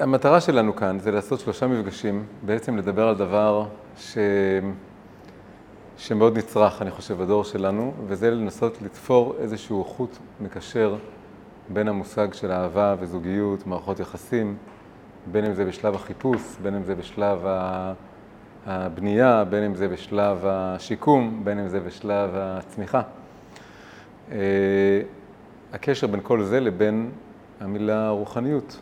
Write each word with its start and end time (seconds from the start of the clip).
המטרה 0.00 0.40
שלנו 0.40 0.76
כאן 0.76 0.98
זה 0.98 1.10
לעשות 1.10 1.40
שלושה 1.40 1.66
מפגשים, 1.66 2.24
בעצם 2.42 2.76
לדבר 2.76 3.08
על 3.08 3.14
דבר 3.14 3.66
ש... 3.96 4.18
שמאוד 5.96 6.38
נצרך, 6.38 6.82
אני 6.82 6.90
חושב, 6.90 7.22
בדור 7.22 7.44
שלנו, 7.44 7.92
וזה 8.06 8.30
לנסות 8.30 8.82
לתפור 8.82 9.34
איזשהו 9.38 9.84
חוט 9.84 10.16
מקשר 10.40 10.96
בין 11.68 11.88
המושג 11.88 12.32
של 12.32 12.52
אהבה 12.52 12.96
וזוגיות, 13.00 13.66
מערכות 13.66 14.00
יחסים, 14.00 14.56
בין 15.32 15.44
אם 15.44 15.54
זה 15.54 15.64
בשלב 15.64 15.94
החיפוש, 15.94 16.56
בין 16.62 16.74
אם 16.74 16.84
זה 16.84 16.94
בשלב 16.94 17.46
הבנייה, 18.66 19.44
בין 19.44 19.64
אם 19.64 19.74
זה 19.74 19.88
בשלב 19.88 20.38
השיקום, 20.46 21.40
בין 21.44 21.58
אם 21.58 21.68
זה 21.68 21.80
בשלב 21.80 22.30
הצמיחה. 22.34 23.02
אה, 24.32 24.38
הקשר 25.72 26.06
בין 26.06 26.20
כל 26.22 26.42
זה 26.42 26.60
לבין 26.60 27.10
המילה 27.60 28.10
רוחניות, 28.10 28.80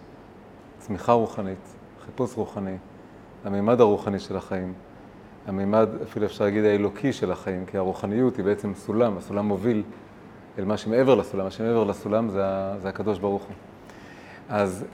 צמיחה 0.79 1.13
רוחנית, 1.13 1.75
חיפוש 2.07 2.37
רוחני, 2.37 2.77
המימד 3.45 3.81
הרוחני 3.81 4.19
של 4.19 4.37
החיים, 4.37 4.73
המימד, 5.47 5.89
אפילו 6.03 6.27
אפשר 6.27 6.45
להגיד, 6.45 6.65
האלוקי 6.65 7.13
של 7.13 7.33
החיים, 7.33 7.67
כי 7.67 7.79
הרוחניות 7.79 8.37
היא 8.37 8.45
בעצם 8.45 8.75
סולם, 8.75 9.17
הסולם 9.17 9.47
מוביל 9.47 9.83
אל 10.59 10.65
מה 10.65 10.77
שמעבר 10.77 11.15
לסולם, 11.15 11.45
מה 11.45 11.51
שמעבר 11.51 11.85
לסולם 11.85 12.29
זה, 12.29 12.43
זה 12.83 12.89
הקדוש 12.89 13.19
ברוך 13.19 13.43
הוא. 13.43 13.55
אז 14.49 14.85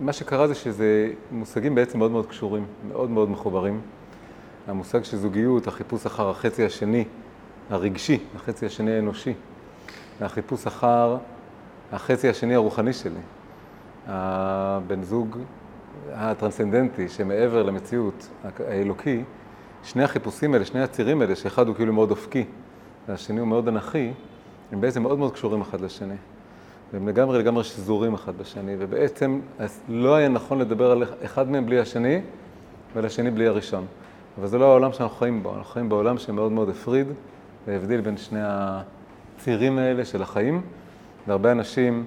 מה 0.00 0.12
שקרה 0.12 0.48
זה 0.48 0.54
שזה 0.54 1.12
מושגים 1.30 1.74
בעצם 1.74 1.98
מאוד 1.98 2.10
מאוד 2.10 2.26
קשורים, 2.26 2.66
מאוד 2.88 3.10
מאוד 3.10 3.30
מחוברים. 3.30 3.80
המושג 4.66 5.04
של 5.04 5.16
זוגיות, 5.16 5.66
החיפוש 5.66 6.06
אחר 6.06 6.30
החצי 6.30 6.64
השני, 6.64 7.04
הרגשי, 7.70 8.18
החצי 8.36 8.66
השני 8.66 8.92
האנושי, 8.92 9.34
והחיפוש 10.20 10.66
אחר 10.66 11.16
החצי 11.92 12.28
השני 12.28 12.54
הרוחני 12.54 12.92
שלי. 12.92 13.20
הבן 14.06 15.02
זוג 15.02 15.38
הטרנסצנדנטי 16.12 17.08
שמעבר 17.08 17.62
למציאות 17.62 18.28
האלוקי, 18.68 19.22
שני 19.82 20.04
החיפושים 20.04 20.54
האלה, 20.54 20.64
שני 20.64 20.82
הצירים 20.82 21.20
האלה, 21.20 21.36
שאחד 21.36 21.68
הוא 21.68 21.76
כאילו 21.76 21.92
מאוד 21.92 22.10
אופקי 22.10 22.44
והשני 23.08 23.40
הוא 23.40 23.48
מאוד 23.48 23.68
אנכי, 23.68 24.12
הם 24.72 24.80
בעצם 24.80 25.02
מאוד 25.02 25.18
מאוד 25.18 25.32
קשורים 25.32 25.60
אחד 25.60 25.80
לשני. 25.80 26.14
והם 26.92 27.08
לגמרי 27.08 27.38
לגמרי 27.38 27.64
שזורים 27.64 28.14
אחד 28.14 28.38
בשני, 28.38 28.74
ובעצם 28.78 29.40
לא 29.88 30.14
היה 30.14 30.28
נכון 30.28 30.58
לדבר 30.58 30.90
על 30.90 31.02
אחד 31.24 31.50
מהם 31.50 31.66
בלי 31.66 31.78
השני 31.78 32.20
ועל 32.94 33.04
השני 33.04 33.30
בלי 33.30 33.46
הראשון. 33.46 33.86
אבל 34.38 34.46
זה 34.46 34.58
לא 34.58 34.64
העולם 34.64 34.92
שאנחנו 34.92 35.16
חיים 35.16 35.42
בו, 35.42 35.54
אנחנו 35.54 35.72
חיים 35.72 35.88
בעולם 35.88 36.18
שמאוד 36.18 36.52
מאוד 36.52 36.68
הפריד 36.68 37.06
והבדיל 37.66 38.00
בין 38.00 38.16
שני 38.16 38.40
הצירים 38.42 39.78
האלה 39.78 40.04
של 40.04 40.22
החיים, 40.22 40.62
והרבה 41.26 41.52
אנשים 41.52 42.06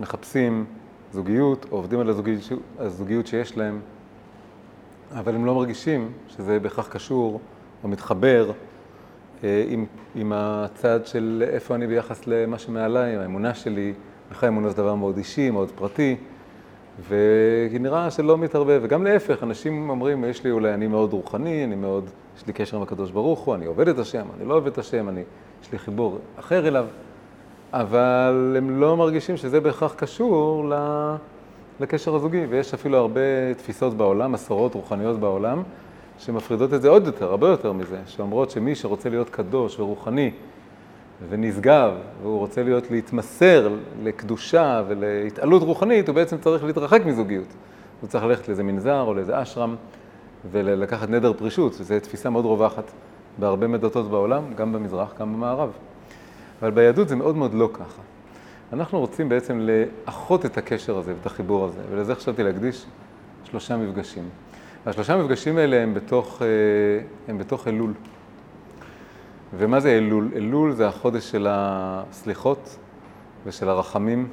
מחפשים 0.00 0.64
זוגיות, 1.12 1.66
או 1.70 1.76
עובדים 1.76 2.00
על 2.00 2.08
הזוגיות, 2.08 2.40
הזוגיות 2.78 3.26
שיש 3.26 3.56
להם, 3.56 3.80
אבל 5.12 5.34
הם 5.34 5.44
לא 5.44 5.54
מרגישים 5.54 6.12
שזה 6.28 6.60
בהכרח 6.60 6.88
קשור 6.88 7.40
או 7.84 7.88
מתחבר 7.88 8.52
אה, 9.44 9.64
עם, 9.68 9.86
עם 10.14 10.32
הצד 10.34 11.06
של 11.06 11.44
איפה 11.48 11.74
אני 11.74 11.86
ביחס 11.86 12.26
למה 12.26 12.58
שמעליי, 12.58 13.16
האמונה 13.16 13.54
שלי, 13.54 13.92
בכלל 14.30 14.48
אמונה 14.48 14.68
זה 14.68 14.76
דבר 14.76 14.94
מאוד 14.94 15.16
אישי, 15.16 15.50
מאוד 15.50 15.70
פרטי, 15.70 16.16
ונראה 17.08 18.10
שלא 18.10 18.38
מתערבב, 18.38 18.80
וגם 18.82 19.04
להפך, 19.04 19.42
אנשים 19.42 19.90
אומרים, 19.90 20.24
יש 20.24 20.44
לי 20.44 20.50
אולי, 20.50 20.74
אני 20.74 20.86
מאוד 20.86 21.12
רוחני, 21.12 21.64
אני 21.64 21.74
מאוד, 21.74 22.10
יש 22.36 22.46
לי 22.46 22.52
קשר 22.52 22.76
עם 22.76 22.82
הקדוש 22.82 23.10
ברוך 23.10 23.40
הוא, 23.40 23.54
אני 23.54 23.66
עובד 23.66 23.88
את 23.88 23.98
השם, 23.98 24.26
אני 24.36 24.48
לא 24.48 24.54
עובד 24.54 24.66
את 24.66 24.78
השם, 24.78 25.08
אני, 25.08 25.22
יש 25.62 25.72
לי 25.72 25.78
חיבור 25.78 26.18
אחר 26.36 26.68
אליו, 26.68 26.86
אבל 27.72 28.54
הם 28.58 28.80
לא 28.80 28.96
מרגישים 28.96 29.36
שזה 29.36 29.60
בהכרח 29.60 29.94
קשור 29.94 30.72
לקשר 31.80 32.14
הזוגי, 32.14 32.46
ויש 32.48 32.74
אפילו 32.74 32.96
הרבה 32.96 33.54
תפיסות 33.56 33.94
בעולם, 33.94 34.32
מסורות 34.32 34.74
רוחניות 34.74 35.20
בעולם, 35.20 35.62
שמפרידות 36.18 36.74
את 36.74 36.82
זה 36.82 36.88
עוד 36.88 37.06
יותר, 37.06 37.30
הרבה 37.30 37.48
יותר 37.48 37.72
מזה, 37.72 37.98
שאומרות 38.06 38.50
שמי 38.50 38.74
שרוצה 38.74 39.08
להיות 39.08 39.30
קדוש 39.30 39.80
ורוחני 39.80 40.30
ונשגב, 41.28 41.92
והוא 42.22 42.38
רוצה 42.38 42.62
להיות, 42.62 42.90
להתמסר 42.90 43.68
לקדושה 44.02 44.82
ולהתעלות 44.88 45.62
רוחנית, 45.62 46.08
הוא 46.08 46.14
בעצם 46.14 46.38
צריך 46.38 46.64
להתרחק 46.64 47.02
מזוגיות. 47.06 47.48
הוא 48.00 48.08
צריך 48.08 48.24
ללכת 48.24 48.48
לאיזה 48.48 48.62
מנזר 48.62 49.00
או 49.00 49.14
לאיזה 49.14 49.42
אשרם 49.42 49.76
ולקחת 50.50 51.10
נדר 51.10 51.32
פרישות, 51.32 51.76
וזו 51.80 51.94
תפיסה 52.02 52.30
מאוד 52.30 52.44
רווחת 52.44 52.90
בהרבה 53.38 53.66
מדתות 53.66 54.10
בעולם, 54.10 54.54
גם 54.54 54.72
במזרח, 54.72 55.14
גם 55.18 55.34
במערב. 55.34 55.70
אבל 56.62 56.70
ביהדות 56.70 57.08
זה 57.08 57.16
מאוד 57.16 57.36
מאוד 57.36 57.54
לא 57.54 57.70
ככה. 57.72 58.02
אנחנו 58.72 58.98
רוצים 58.98 59.28
בעצם 59.28 59.60
לאחות 59.60 60.46
את 60.46 60.58
הקשר 60.58 60.98
הזה 60.98 61.14
ואת 61.14 61.26
החיבור 61.26 61.64
הזה, 61.64 61.80
ולזה 61.90 62.14
חשבתי 62.14 62.42
להקדיש 62.42 62.86
שלושה 63.44 63.76
מפגשים. 63.76 64.28
השלושה 64.86 65.14
המפגשים 65.14 65.58
האלה 65.58 65.82
הם 65.82 65.94
בתוך, 65.94 66.42
אה, 66.42 66.46
הם 67.28 67.38
בתוך 67.38 67.68
אלול. 67.68 67.92
ומה 69.58 69.80
זה 69.80 69.90
אלול? 69.90 70.30
אלול 70.36 70.72
זה 70.72 70.88
החודש 70.88 71.30
של 71.30 71.46
הסליחות 71.50 72.76
ושל 73.46 73.68
הרחמים 73.68 74.28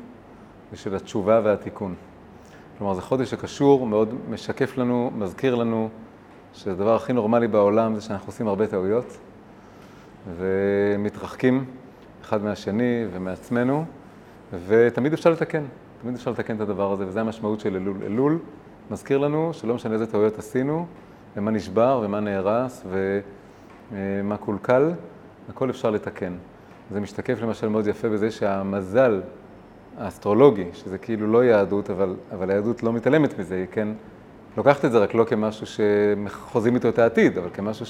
ושל 0.74 0.96
התשובה 0.96 1.42
והתיקון. 1.44 1.96
כלומר, 2.78 2.94
זה 2.94 3.02
חודש 3.02 3.32
שקשור, 3.32 3.88
מאוד 3.88 4.14
משקף 4.30 4.78
לנו, 4.78 5.12
מזכיר 5.16 5.56
לנו 5.56 5.90
שהדבר 6.54 6.96
הכי 6.96 7.14
נורמלי 7.14 7.48
בעולם 7.48 7.96
זה 7.96 8.02
שאנחנו 8.02 8.28
עושים 8.28 8.48
הרבה 8.48 8.68
טעויות 8.68 9.18
ומתרחקים 10.38 11.66
אחד 12.28 12.44
מהשני 12.44 13.06
ומעצמנו, 13.14 13.86
ותמיד 14.68 15.14
אפשר 15.14 15.30
לתקן, 15.30 15.64
תמיד 16.02 16.16
אפשר 16.16 16.32
לתקן 16.32 16.56
את 16.56 16.62
הדבר 16.62 16.92
הזה, 16.92 17.08
וזו 17.08 17.20
המשמעות 17.20 17.60
של 17.60 17.76
אלול. 17.76 17.98
אלול 18.06 18.40
מזכיר 18.92 19.18
לנו 19.18 19.54
שלא 19.54 19.76
משנה 19.76 19.94
איזה 19.94 20.08
טעויות 20.08 20.40
עשינו, 20.40 20.86
ומה 21.38 21.52
נשבר 21.52 22.02
ומה 22.04 22.20
נהרס 22.20 22.86
ומה 23.92 24.38
קולקל, 24.38 24.92
הכל 25.50 25.70
אפשר 25.70 25.90
לתקן. 25.90 26.34
זה 26.92 27.00
משתקף 27.00 27.42
למשל 27.42 27.70
מאוד 27.70 27.88
יפה 27.88 28.10
בזה 28.10 28.32
שהמזל 28.32 29.22
האסטרולוגי, 29.98 30.66
שזה 30.74 30.98
כאילו 30.98 31.28
לא 31.28 31.44
יהדות, 31.44 31.90
אבל, 31.90 32.16
אבל 32.32 32.50
היהדות 32.50 32.84
לא 32.84 32.94
מתעלמת 32.94 33.40
מזה, 33.40 33.56
היא 33.56 33.66
כן 33.72 33.88
לוקחת 34.58 34.86
את 34.86 34.92
זה 34.92 34.98
רק 34.98 35.14
לא 35.14 35.24
כמשהו 35.24 35.66
שחוזים 35.68 36.76
איתו 36.76 36.90
את 36.90 37.00
העתיד, 37.00 37.38
אבל 37.38 37.50
כמשהו 37.54 37.86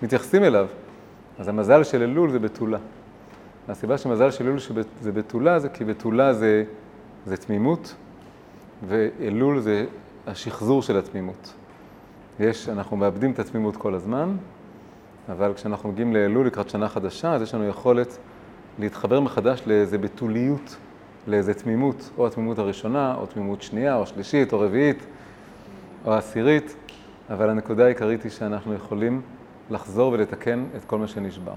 שמתייחסים 0.00 0.44
אליו. 0.44 0.66
אז 1.38 1.48
המזל 1.48 1.84
של 1.84 2.02
אלול 2.02 2.30
זה 2.30 2.38
בתולה. 2.38 2.78
הסיבה 3.68 3.98
שמזל 3.98 4.30
של 4.30 4.44
אלול 4.44 4.58
זה 5.00 5.12
בתולה 5.12 5.58
זה 5.58 5.68
כי 5.68 5.84
בתולה 5.84 6.34
זה, 6.34 6.64
זה 7.26 7.36
תמימות, 7.36 7.94
ואלול 8.88 9.60
זה 9.60 9.84
השחזור 10.26 10.82
של 10.82 10.98
התמימות. 10.98 11.54
יש, 12.40 12.68
אנחנו 12.68 12.96
מאבדים 12.96 13.30
את 13.30 13.38
התמימות 13.38 13.76
כל 13.76 13.94
הזמן, 13.94 14.36
אבל 15.28 15.54
כשאנחנו 15.54 15.88
מגיעים 15.88 16.14
לאלול 16.14 16.46
לקראת 16.46 16.70
שנה 16.70 16.88
חדשה, 16.88 17.32
אז 17.32 17.42
יש 17.42 17.54
לנו 17.54 17.68
יכולת 17.68 18.18
להתחבר 18.78 19.20
מחדש 19.20 19.62
לאיזה 19.66 19.98
בתוליות, 19.98 20.76
לאיזה 21.26 21.54
תמימות, 21.54 22.10
או 22.18 22.26
התמימות 22.26 22.58
הראשונה, 22.58 23.14
או 23.14 23.26
תמימות 23.26 23.62
שנייה, 23.62 23.96
או 23.96 24.06
שלישית, 24.06 24.52
או 24.52 24.60
רביעית, 24.60 25.06
או 26.04 26.14
עשירית, 26.14 26.76
אבל 27.30 27.50
הנקודה 27.50 27.84
העיקרית 27.84 28.22
היא 28.22 28.32
שאנחנו 28.32 28.74
יכולים 28.74 29.20
לחזור 29.70 30.12
ולתקן 30.12 30.64
את 30.76 30.84
כל 30.84 30.98
מה 30.98 31.06
שנשבר. 31.06 31.52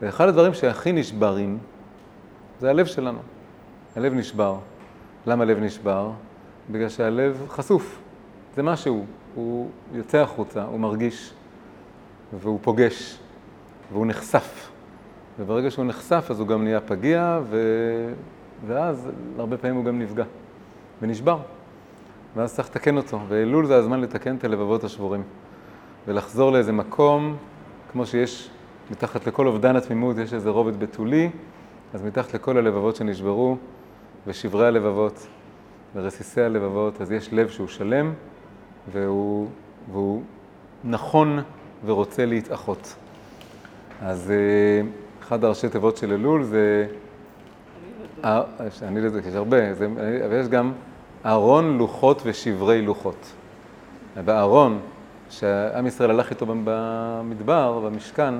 ואחד 0.00 0.28
הדברים 0.28 0.54
שהכי 0.54 0.92
נשברים, 0.92 1.58
זה 2.60 2.70
הלב 2.70 2.86
שלנו. 2.86 3.18
הלב 3.96 4.14
נשבר. 4.14 4.56
למה 5.26 5.42
הלב 5.42 5.58
נשבר? 5.58 6.10
בגלל 6.70 6.88
שהלב 6.88 7.46
חשוף. 7.48 7.98
זה 8.56 8.62
משהו, 8.62 9.06
הוא 9.34 9.68
יוצא 9.92 10.18
החוצה, 10.18 10.62
הוא 10.64 10.80
מרגיש, 10.80 11.32
והוא 12.40 12.58
פוגש, 12.62 13.18
והוא 13.92 14.06
נחשף. 14.06 14.70
וברגע 15.38 15.70
שהוא 15.70 15.84
נחשף 15.84 16.26
אז 16.30 16.40
הוא 16.40 16.48
גם 16.48 16.64
נהיה 16.64 16.80
פגיע, 16.80 17.40
ו... 17.42 17.58
ואז 18.66 19.10
הרבה 19.38 19.56
פעמים 19.56 19.76
הוא 19.76 19.84
גם 19.84 19.98
נפגע 19.98 20.24
ונשבר. 21.02 21.38
ואז 22.36 22.54
צריך 22.54 22.68
לתקן 22.68 22.96
אותו, 22.96 23.20
ואלול 23.28 23.66
זה 23.66 23.76
הזמן 23.76 24.00
לתקן 24.00 24.36
את 24.36 24.44
הלבבות 24.44 24.84
השבורים. 24.84 25.22
ולחזור 26.06 26.52
לאיזה 26.52 26.72
מקום, 26.72 27.36
כמו 27.92 28.06
שיש 28.06 28.50
מתחת 28.90 29.26
לכל 29.26 29.46
אובדן 29.46 29.76
התמימות 29.76 30.16
יש 30.18 30.34
איזה 30.34 30.50
רובד 30.50 30.80
בתולי, 30.80 31.30
אז 31.94 32.02
מתחת 32.02 32.34
לכל 32.34 32.56
הלבבות 32.56 32.96
שנשברו, 32.96 33.56
ושברי 34.26 34.66
הלבבות, 34.66 35.26
ורסיסי 35.94 36.40
הלבבות, 36.40 37.00
אז 37.00 37.12
יש 37.12 37.32
לב 37.32 37.48
שהוא 37.48 37.68
שלם, 37.68 38.12
והוא, 38.92 39.48
והוא 39.92 40.22
נכון 40.84 41.38
ורוצה 41.84 42.26
להתאחות. 42.26 42.94
אז 44.02 44.30
אה, 44.30 44.88
אחד 45.22 45.44
הראשי 45.44 45.68
תיבות 45.68 45.96
של 45.96 46.12
אלול 46.12 46.42
זה... 46.42 46.86
אני 48.82 49.00
לזה, 49.00 49.20
יש 49.28 49.34
הרבה, 49.34 49.74
זה, 49.74 49.86
אבל 50.26 50.40
יש 50.40 50.48
גם 50.48 50.72
ארון 51.26 51.78
לוחות 51.78 52.22
ושברי 52.24 52.82
לוחות. 52.82 53.32
בארון, 54.24 54.80
שעם 55.30 55.86
ישראל 55.86 56.10
הלך 56.10 56.30
איתו 56.30 56.46
במדבר, 56.46 57.80
במשכן, 57.84 58.34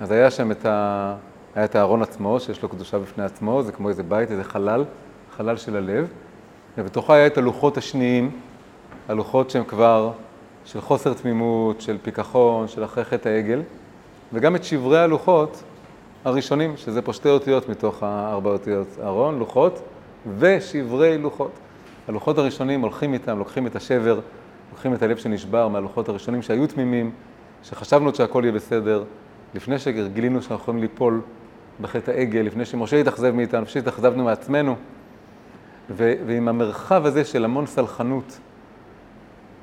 אז 0.00 0.10
היה 0.10 0.30
שם 0.30 0.50
את, 0.50 0.66
ה... 0.66 1.14
היה 1.54 1.64
את 1.64 1.74
הארון 1.74 2.02
עצמו, 2.02 2.40
שיש 2.40 2.62
לו 2.62 2.68
קדושה 2.68 2.98
בפני 2.98 3.24
עצמו, 3.24 3.62
זה 3.62 3.72
כמו 3.72 3.88
איזה 3.88 4.02
בית, 4.02 4.30
איזה 4.30 4.44
חלל, 4.44 4.84
חלל 5.36 5.56
של 5.56 5.76
הלב, 5.76 6.08
ובתוכה 6.78 7.14
היה 7.14 7.26
את 7.26 7.38
הלוחות 7.38 7.76
השניים, 7.76 8.30
הלוחות 9.08 9.50
שהם 9.50 9.64
כבר 9.64 10.10
של 10.64 10.80
חוסר 10.80 11.14
תמימות, 11.14 11.80
של 11.80 11.96
פיכחון, 12.02 12.68
של 12.68 12.84
אחרי 12.84 13.04
חטא 13.04 13.28
העגל, 13.28 13.62
וגם 14.32 14.56
את 14.56 14.64
שברי 14.64 14.98
הלוחות 14.98 15.62
הראשונים, 16.24 16.76
שזה 16.76 17.02
פה 17.02 17.12
שתי 17.12 17.28
אותיות 17.28 17.68
מתוך 17.68 18.02
הארבע 18.02 18.50
אותיות 18.50 18.88
ארון, 19.02 19.38
לוחות 19.38 19.80
ושברי 20.38 21.18
לוחות. 21.18 21.50
הלוחות 22.08 22.38
הראשונים 22.38 22.80
הולכים 22.80 23.14
איתם, 23.14 23.38
לוקחים 23.38 23.66
את 23.66 23.76
השבר, 23.76 24.20
לוקחים 24.72 24.94
את 24.94 25.02
הלב 25.02 25.16
שנשבר 25.16 25.68
מהלוחות 25.68 26.08
הראשונים 26.08 26.42
שהיו 26.42 26.66
תמימים, 26.66 27.10
שחשבנו 27.62 28.14
שהכל 28.14 28.42
יהיה 28.44 28.52
בסדר, 28.52 29.04
לפני 29.54 29.78
שגילינו 29.78 30.42
שאנחנו 30.42 30.62
יכולים 30.62 30.80
ליפול 30.80 31.20
בחטא 31.80 32.10
העגל, 32.10 32.40
לפני 32.40 32.64
שמשה 32.64 33.00
התאכזב 33.00 33.34
מאיתנו, 33.34 33.62
לפני 33.62 33.72
שהתאכזבנו 33.72 34.24
מעצמנו, 34.24 34.76
ו- 35.90 36.14
ועם 36.26 36.48
המרחב 36.48 37.06
הזה 37.06 37.24
של 37.24 37.44
המון 37.44 37.66
סלחנות, 37.66 38.38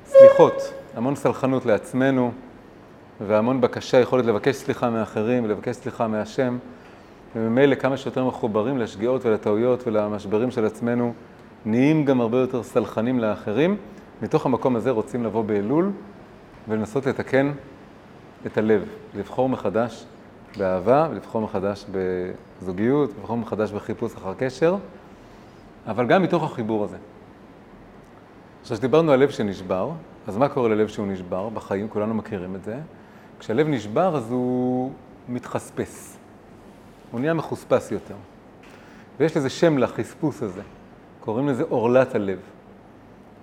סליחות, 0.06 0.72
המון 0.94 1.16
סלחנות 1.16 1.66
לעצמנו, 1.66 2.32
והמון 3.20 3.60
בקשה, 3.60 4.00
יכולת 4.00 4.24
לבקש 4.26 4.56
סליחה 4.56 4.90
מאחרים 4.90 5.44
ולבקש 5.44 5.76
סליחה 5.76 6.08
מהשם, 6.08 6.58
וממילא 7.36 7.74
כמה 7.74 7.96
שיותר 7.96 8.24
מחוברים 8.24 8.78
לשגיאות 8.78 9.26
ולטעויות 9.26 9.86
ולמשברים 9.86 10.50
של 10.50 10.64
עצמנו, 10.64 11.12
נהיים 11.66 12.04
גם 12.04 12.20
הרבה 12.20 12.38
יותר 12.38 12.62
סלחנים 12.62 13.18
לאחרים. 13.18 13.76
מתוך 14.22 14.46
המקום 14.46 14.76
הזה 14.76 14.90
רוצים 14.90 15.24
לבוא 15.24 15.44
באלול 15.44 15.90
ולנסות 16.68 17.06
לתקן 17.06 17.52
את 18.46 18.58
הלב, 18.58 18.84
לבחור 19.14 19.48
מחדש 19.48 20.04
באהבה, 20.56 21.08
ולבחור 21.10 21.40
מחדש 21.42 21.86
בזוגיות, 21.92 23.10
לבחור 23.18 23.36
מחדש 23.36 23.72
בחיפוש 23.72 24.14
אחר 24.14 24.34
קשר, 24.34 24.76
אבל 25.86 26.06
גם 26.06 26.22
מתוך 26.22 26.42
החיבור 26.44 26.84
הזה. 26.84 26.96
עכשיו, 28.62 28.76
כשדיברנו 28.76 29.12
על 29.12 29.20
לב 29.20 29.30
שנשבר, 29.30 29.90
אז 30.26 30.36
מה 30.36 30.48
קורה 30.48 30.68
ללב 30.68 30.88
שהוא 30.88 31.06
נשבר? 31.06 31.48
בחיים, 31.48 31.88
כולנו 31.88 32.14
מכירים 32.14 32.54
את 32.54 32.64
זה. 32.64 32.76
כשהלב 33.38 33.68
נשבר 33.68 34.16
אז 34.16 34.30
הוא 34.30 34.92
מתחספס. 35.28 36.16
הוא 37.10 37.20
נהיה 37.20 37.34
מחוספס 37.34 37.92
יותר. 37.92 38.14
ויש 39.20 39.36
לזה 39.36 39.50
שם 39.50 39.78
לחספוס 39.78 40.42
הזה. 40.42 40.62
קוראים 41.20 41.48
לזה 41.48 41.64
עורלת 41.68 42.14
הלב. 42.14 42.38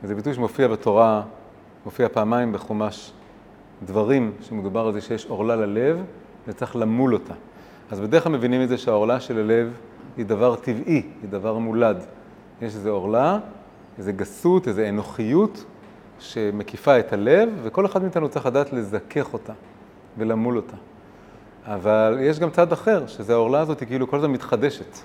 וזה 0.03 0.15
ביטוי 0.15 0.33
שמופיע 0.33 0.67
בתורה, 0.67 1.21
מופיע 1.85 2.09
פעמיים 2.09 2.53
בחומש 2.53 3.11
דברים, 3.85 4.31
שמדובר 4.41 4.87
על 4.87 4.93
זה 4.93 5.01
שיש 5.01 5.25
עורלה 5.25 5.55
ללב 5.55 6.03
וצריך 6.47 6.75
למול 6.75 7.13
אותה. 7.13 7.33
אז 7.91 7.99
בדרך 7.99 8.23
כלל 8.23 8.31
מבינים 8.31 8.61
את 8.61 8.69
זה 8.69 8.77
שהעורלה 8.77 9.19
של 9.19 9.39
הלב 9.39 9.73
היא 10.17 10.25
דבר 10.25 10.55
טבעי, 10.55 11.01
היא 11.21 11.29
דבר 11.29 11.57
מולד. 11.57 11.97
יש 12.61 12.75
איזו 12.75 12.89
עורלה, 12.89 13.39
איזו 13.97 14.11
גסות, 14.15 14.67
איזו 14.67 14.81
אנוכיות 14.89 15.65
שמקיפה 16.19 16.99
את 16.99 17.13
הלב, 17.13 17.49
וכל 17.63 17.85
אחד 17.85 18.01
מאיתנו 18.01 18.29
צריך 18.29 18.45
לדעת 18.45 18.73
לזכך 18.73 19.33
אותה 19.33 19.53
ולמול 20.17 20.57
אותה. 20.57 20.77
אבל 21.65 22.17
יש 22.21 22.39
גם 22.39 22.49
צד 22.49 22.71
אחר, 22.71 23.07
שזה 23.07 23.33
העורלה 23.33 23.59
הזאת 23.59 23.79
היא 23.79 23.87
כאילו 23.87 24.07
כל 24.07 24.17
הזמן 24.17 24.31
מתחדשת. 24.31 24.97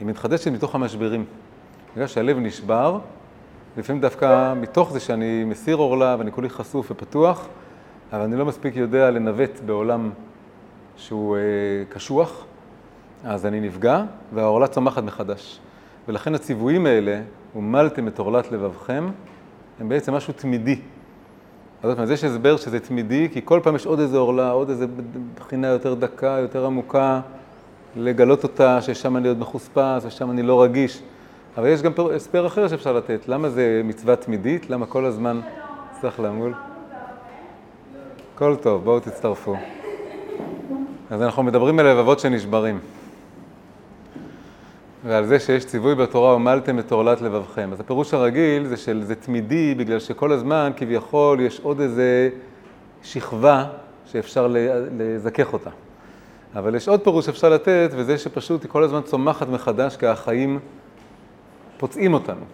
היא 0.00 0.08
מתחדשת 0.08 0.48
מתוך 0.48 0.74
המשברים. 0.74 1.24
בגלל 1.94 2.06
שהלב 2.06 2.38
נשבר, 2.38 2.98
לפעמים 3.76 4.02
דווקא 4.02 4.54
מתוך 4.54 4.92
זה 4.92 5.00
שאני 5.00 5.44
מסיר 5.44 5.76
עורלה 5.76 6.16
ואני 6.18 6.32
כולי 6.32 6.48
חשוף 6.48 6.90
ופתוח, 6.90 7.48
אבל 8.12 8.22
אני 8.22 8.36
לא 8.36 8.44
מספיק 8.44 8.76
יודע 8.76 9.10
לנווט 9.10 9.60
בעולם 9.66 10.10
שהוא 10.96 11.36
אה, 11.36 11.42
קשוח, 11.88 12.44
אז 13.24 13.46
אני 13.46 13.60
נפגע, 13.60 14.04
והעורלה 14.34 14.66
צומחת 14.66 15.02
מחדש. 15.02 15.60
ולכן 16.08 16.34
הציוויים 16.34 16.86
האלה, 16.86 17.20
ומלתם 17.56 18.08
את 18.08 18.18
עורלת 18.18 18.52
לבבכם, 18.52 19.08
הם 19.80 19.88
בעצם 19.88 20.14
משהו 20.14 20.32
תמידי. 20.32 20.80
אז 21.82 21.90
זאת 21.90 21.98
אומרת, 21.98 22.10
יש 22.10 22.24
הסבר 22.24 22.56
שזה 22.56 22.80
תמידי, 22.80 23.28
כי 23.32 23.40
כל 23.44 23.60
פעם 23.62 23.76
יש 23.76 23.86
עוד 23.86 24.00
איזו 24.00 24.18
עורלה, 24.18 24.50
עוד 24.50 24.70
איזו 24.70 24.86
בחינה 25.34 25.66
יותר 25.66 25.94
דקה, 25.94 26.36
יותר 26.40 26.66
עמוקה, 26.66 27.20
לגלות 27.96 28.42
אותה, 28.42 28.82
ששם 28.82 29.16
אני 29.16 29.28
עוד 29.28 29.38
מחוספס, 29.38 30.04
ושם 30.04 30.30
אני 30.30 30.42
לא 30.42 30.62
רגיש. 30.62 31.02
אבל 31.56 31.66
יש 31.66 31.82
גם 31.82 31.92
הסבר 32.14 32.46
אחר 32.46 32.68
שאפשר 32.68 32.92
לתת. 32.92 33.28
למה 33.28 33.48
זה 33.48 33.80
מצווה 33.84 34.16
תמידית? 34.16 34.70
למה 34.70 34.86
כל 34.86 35.04
הזמן 35.04 35.40
צריך 36.00 36.20
לעמול? 36.20 36.54
הכל 38.34 38.56
טוב, 38.56 38.84
בואו 38.84 39.00
תצטרפו. 39.00 39.56
אז 41.10 41.22
אנחנו 41.22 41.42
מדברים 41.42 41.78
על 41.78 41.86
לבבות 41.86 42.20
שנשברים. 42.20 42.78
ועל 45.04 45.26
זה 45.26 45.40
שיש 45.40 45.64
ציווי 45.64 45.94
בתורה, 45.94 46.34
ומלתם 46.34 46.78
את 46.78 46.92
עורלת 46.92 47.20
לבבכם. 47.20 47.68
אז 47.72 47.80
הפירוש 47.80 48.14
הרגיל 48.14 48.66
זה 48.66 48.76
שזה 48.76 49.14
תמידי, 49.14 49.74
בגלל 49.74 49.98
שכל 50.00 50.32
הזמן 50.32 50.72
כביכול 50.76 51.40
יש 51.40 51.60
עוד 51.60 51.80
איזה 51.80 52.30
שכבה 53.02 53.66
שאפשר 54.06 54.54
לזכך 54.98 55.52
אותה. 55.52 55.70
אבל 56.56 56.74
יש 56.74 56.88
עוד 56.88 57.00
פירוש 57.00 57.26
שאפשר 57.26 57.48
לתת, 57.48 57.90
וזה 57.92 58.18
שפשוט 58.18 58.62
היא 58.62 58.70
כל 58.70 58.82
הזמן 58.82 59.02
צומחת 59.02 59.48
מחדש, 59.48 59.96
כי 59.96 60.06
החיים 60.06 60.58
פוצעים 61.78 62.14
אותנו. 62.14 62.44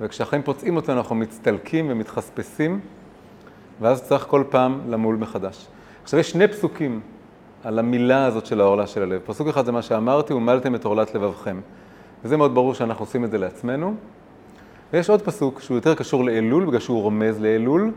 וכשהחיים 0.00 0.42
פוצעים 0.42 0.76
אותנו 0.76 0.98
אנחנו 0.98 1.14
מצטלקים 1.14 1.86
ומתחספסים, 1.88 2.80
ואז 3.80 4.02
צריך 4.02 4.26
כל 4.26 4.44
פעם 4.50 4.80
למול 4.88 5.16
מחדש. 5.16 5.66
עכשיו 6.02 6.20
יש 6.20 6.30
שני 6.30 6.48
פסוקים 6.48 7.00
על 7.64 7.78
המילה 7.78 8.26
הזאת 8.26 8.46
של 8.46 8.60
העורלה 8.60 8.86
של 8.86 9.02
הלב. 9.02 9.20
פסוק 9.26 9.48
אחד 9.48 9.64
זה 9.64 9.72
מה 9.72 9.82
שאמרתי, 9.82 10.32
ומלתם 10.32 10.74
את 10.74 10.84
עורלת 10.84 11.14
לבבכם. 11.14 11.60
וזה 12.24 12.36
מאוד 12.36 12.54
ברור 12.54 12.74
שאנחנו 12.74 13.04
עושים 13.04 13.24
את 13.24 13.30
זה 13.30 13.38
לעצמנו. 13.38 13.94
ויש 14.92 15.10
עוד 15.10 15.22
פסוק 15.22 15.60
שהוא 15.60 15.76
יותר 15.76 15.94
קשור 15.94 16.24
לאלול, 16.24 16.64
בגלל 16.64 16.80
שהוא 16.80 17.02
רומז 17.02 17.40
לאלול. 17.40 17.90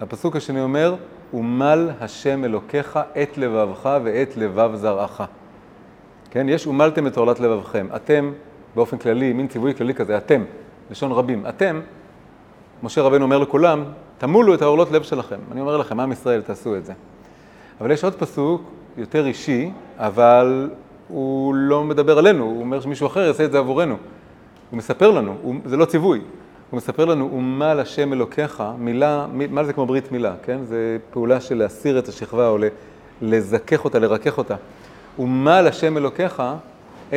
הפסוק 0.00 0.36
השני 0.36 0.60
אומר, 0.60 0.94
ומל 1.34 1.90
השם 2.00 2.44
אלוקיך 2.44 2.98
את 3.22 3.38
לבבך 3.38 3.90
ואת 4.04 4.36
לבב 4.36 4.70
זרעך. 4.74 5.22
כן, 6.30 6.48
יש 6.48 6.66
ומלתם 6.66 7.06
את 7.06 7.16
עורלת 7.16 7.40
לבבכם. 7.40 7.86
אתם, 7.96 8.32
באופן 8.74 8.98
כללי, 8.98 9.32
מין 9.32 9.48
ציווי 9.48 9.74
כללי 9.74 9.94
כזה, 9.94 10.16
אתם, 10.16 10.44
לשון 10.90 11.12
רבים. 11.12 11.46
אתם, 11.46 11.80
משה 12.82 13.02
רבנו 13.02 13.24
אומר 13.24 13.38
לכולם, 13.38 13.84
תמולו 14.18 14.54
את 14.54 14.62
העורלות 14.62 14.90
לב 14.90 15.02
שלכם. 15.02 15.38
אני 15.52 15.60
אומר 15.60 15.76
לכם, 15.76 16.00
עם 16.00 16.12
ישראל, 16.12 16.40
תעשו 16.40 16.76
את 16.76 16.84
זה. 16.84 16.92
אבל 17.80 17.90
יש 17.90 18.04
עוד 18.04 18.14
פסוק, 18.14 18.62
יותר 18.96 19.26
אישי, 19.26 19.70
אבל 19.98 20.70
הוא 21.08 21.54
לא 21.54 21.84
מדבר 21.84 22.18
עלינו, 22.18 22.44
הוא 22.44 22.60
אומר 22.60 22.80
שמישהו 22.80 23.06
אחר 23.06 23.20
יעשה 23.20 23.44
את 23.44 23.52
זה 23.52 23.58
עבורנו. 23.58 23.96
הוא 24.70 24.78
מספר 24.78 25.10
לנו, 25.10 25.34
הוא, 25.42 25.54
זה 25.64 25.76
לא 25.76 25.84
ציווי, 25.84 26.20
הוא 26.70 26.76
מספר 26.76 27.04
לנו, 27.04 27.32
ומל 27.32 27.80
השם 27.80 28.12
אלוקיך, 28.12 28.62
מילה, 28.78 29.26
מל 29.32 29.64
זה 29.64 29.72
כמו 29.72 29.86
ברית 29.86 30.12
מילה, 30.12 30.34
כן? 30.42 30.58
זה 30.64 30.98
פעולה 31.10 31.40
של 31.40 31.58
להסיר 31.58 31.98
את 31.98 32.08
השכבה 32.08 32.48
או 32.48 32.58
לזכך 33.22 33.84
אותה, 33.84 33.98
לרכך 33.98 34.38
אותה. 34.38 34.54
ומל 35.18 35.66
השם 35.68 35.96
אלוקיך 35.96 36.42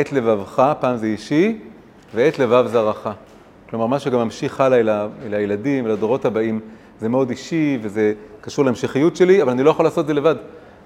את 0.01 0.11
לבבך, 0.11 0.73
פעם 0.79 0.97
זה 0.97 1.05
אישי, 1.05 1.57
ואת 2.15 2.39
לבב 2.39 2.65
זרעך. 2.67 3.09
כלומר, 3.69 3.85
מה 3.85 3.99
שגם 3.99 4.19
ממשיך 4.19 4.61
הלאה 4.61 4.79
אל 5.25 5.33
הילדים, 5.33 5.85
אל 5.85 5.91
הדורות 5.91 6.25
הבאים, 6.25 6.59
זה 6.99 7.09
מאוד 7.09 7.29
אישי 7.29 7.79
וזה 7.81 8.13
קשור 8.41 8.65
להמשכיות 8.65 9.15
שלי, 9.15 9.41
אבל 9.41 9.51
אני 9.51 9.63
לא 9.63 9.69
יכול 9.69 9.85
לעשות 9.85 9.99
את 9.99 10.07
זה 10.07 10.13
לבד. 10.13 10.35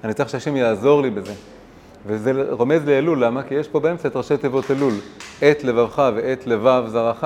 אני 0.03 0.13
צריך 0.13 0.29
שהשם 0.29 0.55
יעזור 0.55 1.01
לי 1.01 1.10
בזה. 1.10 1.34
וזה 2.05 2.32
רומז 2.50 2.88
לאלול, 2.88 3.24
למה? 3.24 3.43
כי 3.43 3.53
יש 3.55 3.67
פה 3.67 3.79
באמצע 3.79 4.08
את 4.08 4.15
ראשי 4.15 4.38
תיבות 4.38 4.72
אלול. 4.72 4.93
את 5.39 5.63
לבבך 5.63 6.12
ואת 6.15 6.48
לבב 6.48 6.84
זרעך, 6.88 7.24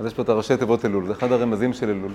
אז 0.00 0.06
יש 0.06 0.14
פה 0.14 0.22
את 0.22 0.28
הראשי 0.28 0.56
תיבות 0.56 0.84
אלול, 0.84 1.06
זה 1.06 1.12
אחד 1.12 1.32
הרמזים 1.32 1.72
של 1.72 1.90
אלול. 1.90 2.12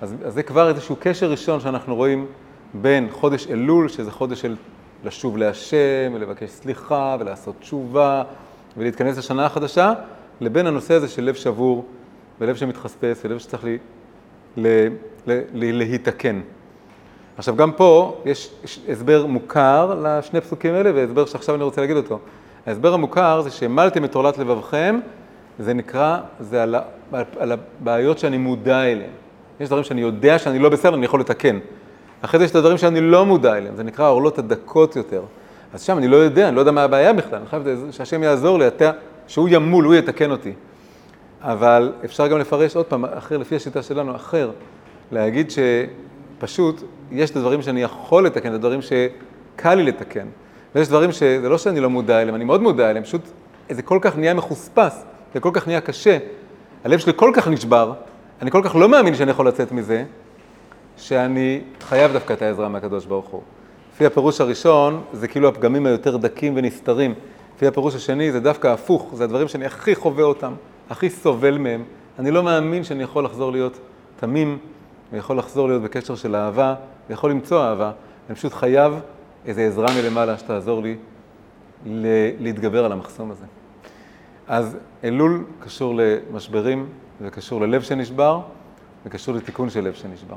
אז, 0.00 0.14
אז 0.24 0.34
זה 0.34 0.42
כבר 0.42 0.68
איזשהו 0.68 0.96
קשר 1.00 1.30
ראשון 1.30 1.60
שאנחנו 1.60 1.94
רואים 1.94 2.26
בין 2.74 3.08
חודש 3.10 3.46
אלול, 3.46 3.88
שזה 3.88 4.10
חודש 4.10 4.40
של 4.40 4.56
לשוב 5.04 5.36
להשם, 5.36 6.12
ולבקש 6.14 6.50
סליחה, 6.50 7.16
ולעשות 7.20 7.54
תשובה, 7.60 8.22
ולהתכנס 8.76 9.18
לשנה 9.18 9.46
החדשה, 9.46 9.92
לבין 10.40 10.66
הנושא 10.66 10.94
הזה 10.94 11.08
של 11.08 11.24
לב 11.24 11.34
שבור, 11.34 11.84
ולב 12.40 12.56
שמתחספס, 12.56 13.20
ולב 13.24 13.38
שצריך 13.38 13.64
ל, 14.56 14.66
ל, 15.26 15.40
ל, 15.52 15.78
להתקן. 15.78 16.40
עכשיו 17.38 17.56
גם 17.56 17.72
פה 17.72 18.20
יש 18.24 18.50
הסבר 18.88 19.26
מוכר 19.26 20.00
לשני 20.02 20.40
פסוקים 20.40 20.74
האלה 20.74 20.90
והסבר 20.94 21.26
שעכשיו 21.26 21.54
אני 21.54 21.64
רוצה 21.64 21.80
להגיד 21.80 21.96
אותו. 21.96 22.18
ההסבר 22.66 22.94
המוכר 22.94 23.40
זה 23.40 23.50
שהמלתם 23.50 24.04
את 24.04 24.14
עורלת 24.14 24.38
לבבכם, 24.38 25.00
זה 25.58 25.74
נקרא, 25.74 26.18
זה 26.40 26.62
על, 26.62 26.74
על, 27.12 27.24
על 27.38 27.52
הבעיות 27.52 28.18
שאני 28.18 28.38
מודע 28.38 28.82
אליהן. 28.82 29.10
יש 29.60 29.68
דברים 29.68 29.84
שאני 29.84 30.00
יודע 30.00 30.38
שאני 30.38 30.58
לא 30.58 30.68
בסדר, 30.68 30.94
אני 30.94 31.04
יכול 31.04 31.20
לתקן. 31.20 31.58
אחרי 32.22 32.38
זה 32.38 32.44
יש 32.44 32.50
את 32.50 32.56
הדברים 32.56 32.78
שאני 32.78 33.00
לא 33.00 33.26
מודע 33.26 33.56
אליהם, 33.56 33.76
זה 33.76 33.82
נקרא 33.82 34.04
העורלות 34.04 34.38
הדקות 34.38 34.96
יותר. 34.96 35.22
אז 35.74 35.82
שם 35.82 35.98
אני 35.98 36.08
לא 36.08 36.16
יודע, 36.16 36.48
אני 36.48 36.56
לא 36.56 36.60
יודע 36.60 36.72
מה 36.72 36.82
הבעיה 36.82 37.12
בכלל, 37.12 37.38
אני 37.38 37.46
חייב 37.46 37.62
שהשם 37.90 38.22
יעזור 38.22 38.58
לי, 38.58 38.66
אתה, 38.66 38.90
שהוא 39.26 39.48
ימול, 39.52 39.84
הוא 39.84 39.94
יתקן 39.94 40.30
אותי. 40.30 40.52
אבל 41.42 41.92
אפשר 42.04 42.26
גם 42.26 42.38
לפרש 42.38 42.76
עוד 42.76 42.86
פעם, 42.86 43.04
אחר, 43.04 43.36
לפי 43.36 43.56
השיטה 43.56 43.82
שלנו, 43.82 44.16
אחר, 44.16 44.50
להגיד 45.12 45.50
שפשוט 45.50 46.82
יש 47.12 47.30
את 47.30 47.36
הדברים 47.36 47.62
שאני 47.62 47.82
יכול 47.82 48.26
לתקן, 48.26 48.48
את 48.48 48.54
הדברים 48.54 48.80
שקל 48.82 49.74
לי 49.74 49.82
לתקן. 49.82 50.26
ויש 50.74 50.88
דברים 50.88 51.12
שזה 51.12 51.48
לא 51.48 51.58
שאני 51.58 51.80
לא 51.80 51.90
מודע 51.90 52.22
אליהם, 52.22 52.34
אני 52.34 52.44
מאוד 52.44 52.62
מודע 52.62 52.90
אליהם, 52.90 53.04
פשוט 53.04 53.20
זה 53.70 53.82
כל 53.82 53.98
כך 54.02 54.16
נהיה 54.16 54.34
מחוספס, 54.34 55.04
זה 55.34 55.40
כל 55.40 55.50
כך 55.52 55.66
נהיה 55.66 55.80
קשה. 55.80 56.18
הלב 56.84 56.98
שלי 56.98 57.12
כל 57.16 57.30
כך 57.34 57.48
נשבר, 57.48 57.92
אני 58.42 58.50
כל 58.50 58.60
כך 58.64 58.76
לא 58.76 58.88
מאמין 58.88 59.14
שאני 59.14 59.30
יכול 59.30 59.48
לצאת 59.48 59.72
מזה, 59.72 60.04
שאני 60.96 61.60
חייב 61.80 62.12
דווקא 62.12 62.32
את 62.32 62.42
העזרה 62.42 62.68
מהקדוש 62.68 63.06
ברוך 63.06 63.26
הוא. 63.26 63.42
לפי 63.94 64.06
הפירוש 64.06 64.40
הראשון, 64.40 65.02
זה 65.12 65.28
כאילו 65.28 65.48
הפגמים 65.48 65.86
היותר 65.86 66.16
דקים 66.16 66.52
ונסתרים. 66.56 67.14
לפי 67.56 67.66
הפירוש 67.66 67.94
השני, 67.94 68.32
זה 68.32 68.40
דווקא 68.40 68.68
הפוך, 68.68 69.10
זה 69.14 69.24
הדברים 69.24 69.48
שאני 69.48 69.66
הכי 69.66 69.94
חווה 69.94 70.24
אותם, 70.24 70.52
הכי 70.90 71.10
סובל 71.10 71.58
מהם. 71.58 71.84
אני 72.18 72.30
לא 72.30 72.42
מאמין 72.42 72.84
שאני 72.84 73.02
יכול 73.02 73.24
לחזור 73.24 73.52
להיות 73.52 73.78
תמים, 74.16 74.58
ויכול 75.12 75.38
לחזור 75.38 75.68
להיות 75.68 75.82
בקשר 75.82 76.14
של 76.14 76.36
אהבה, 76.36 76.74
ויכול 77.10 77.30
למצוא 77.30 77.62
אהבה. 77.62 77.92
אני 78.28 78.34
פשוט 78.34 78.52
חייב 78.52 78.92
איזו 79.46 79.60
עזרה 79.60 79.86
מלמעלה 80.02 80.38
שתעזור 80.38 80.82
לי 80.82 80.96
להתגבר 82.40 82.84
על 82.84 82.92
המחסום 82.92 83.30
הזה. 83.30 83.44
אז 84.48 84.76
אלול 85.04 85.44
קשור 85.60 85.94
למשברים, 85.96 86.88
וקשור 87.20 87.60
ללב 87.60 87.82
שנשבר, 87.82 88.40
וקשור 89.06 89.34
לתיקון 89.34 89.70
של 89.70 89.84
לב 89.84 89.94
שנשבר. 89.94 90.36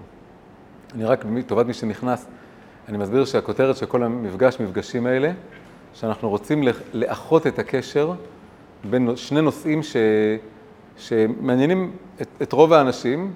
אני 0.96 1.06
רק, 1.06 1.26
לטובת 1.36 1.66
מי 1.66 1.74
שנכנס, 1.74 2.28
אני 2.90 2.98
מסביר 2.98 3.26
שהכותרת 3.26 3.78
של 3.78 3.86
כל 3.86 4.04
המפגש, 4.04 4.60
מפגשים 4.60 5.06
האלה, 5.06 5.32
שאנחנו 5.94 6.30
רוצים 6.30 6.64
לאחות 6.94 7.48
את 7.48 7.60
הקשר 7.60 8.14
בין 8.90 9.16
שני 9.16 9.42
נושאים 9.42 9.84
ש, 9.84 9.96
שמעניינים 10.98 11.92
את, 12.22 12.28
את 12.42 12.54
רוב 12.54 12.74
האנשים, 12.74 13.34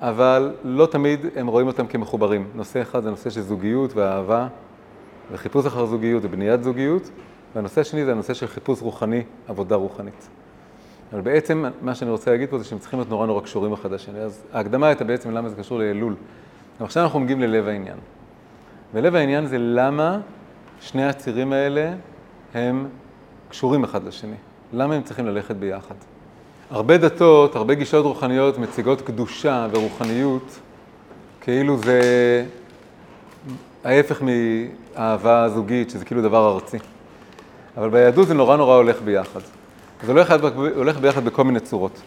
אבל 0.00 0.54
לא 0.64 0.86
תמיד 0.86 1.26
הם 1.36 1.46
רואים 1.46 1.66
אותם 1.66 1.86
כמחוברים. 1.86 2.48
נושא 2.54 2.82
אחד 2.82 3.02
זה 3.02 3.10
נושא 3.10 3.30
של 3.30 3.40
זוגיות 3.40 3.94
ואהבה, 3.94 4.48
וחיפוש 5.32 5.66
אחר 5.66 5.86
זוגיות 5.86 6.24
ובניית 6.24 6.62
זוגיות, 6.62 7.10
והנושא 7.54 7.80
השני 7.80 8.04
זה 8.04 8.12
הנושא 8.12 8.34
של 8.34 8.46
חיפוש 8.46 8.82
רוחני, 8.82 9.22
עבודה 9.48 9.76
רוחנית. 9.76 10.28
אבל 11.12 11.20
בעצם 11.20 11.64
מה 11.82 11.94
שאני 11.94 12.10
רוצה 12.10 12.30
להגיד 12.30 12.50
פה 12.50 12.58
זה 12.58 12.64
שהם 12.64 12.78
צריכים 12.78 12.98
להיות 12.98 13.10
נורא 13.10 13.26
נורא 13.26 13.40
קשורים 13.40 13.72
אחד 13.72 13.92
לשני. 13.92 14.20
אז 14.20 14.42
ההקדמה 14.52 14.86
הייתה 14.86 15.04
בעצם 15.04 15.30
למה 15.30 15.48
זה 15.48 15.56
קשור 15.56 15.78
לאלול. 15.78 16.14
ועכשיו 16.80 17.02
אנחנו 17.02 17.20
מגיעים 17.20 17.40
ללב 17.40 17.68
העניין. 17.68 17.96
ולב 18.94 19.14
העניין 19.14 19.46
זה 19.46 19.58
למה 19.58 20.20
שני 20.80 21.06
הצירים 21.06 21.52
האלה 21.52 21.94
הם 22.54 22.88
קשורים 23.48 23.84
אחד 23.84 24.04
לשני. 24.04 24.36
למה 24.72 24.94
הם 24.94 25.02
צריכים 25.02 25.26
ללכת 25.26 25.56
ביחד? 25.56 25.94
הרבה 26.70 26.96
דתות, 26.96 27.56
הרבה 27.56 27.74
גישות 27.74 28.04
רוחניות 28.04 28.58
מציגות 28.58 29.00
קדושה 29.00 29.66
ורוחניות 29.72 30.58
כאילו 31.40 31.78
זה 31.78 32.00
ההפך 33.84 34.22
מאהבה 34.22 35.48
זוגית, 35.48 35.90
שזה 35.90 36.04
כאילו 36.04 36.22
דבר 36.22 36.54
ארצי. 36.54 36.78
אבל 37.76 37.90
ביהדות 37.90 38.28
זה 38.28 38.34
נורא 38.34 38.56
נורא 38.56 38.74
הולך 38.74 39.02
ביחד. 39.02 39.40
זה 40.02 40.12
הולך, 40.12 40.34
הולך 40.76 40.98
ביחד 40.98 41.24
בכל 41.24 41.44
מיני 41.44 41.60
צורות. 41.60 42.00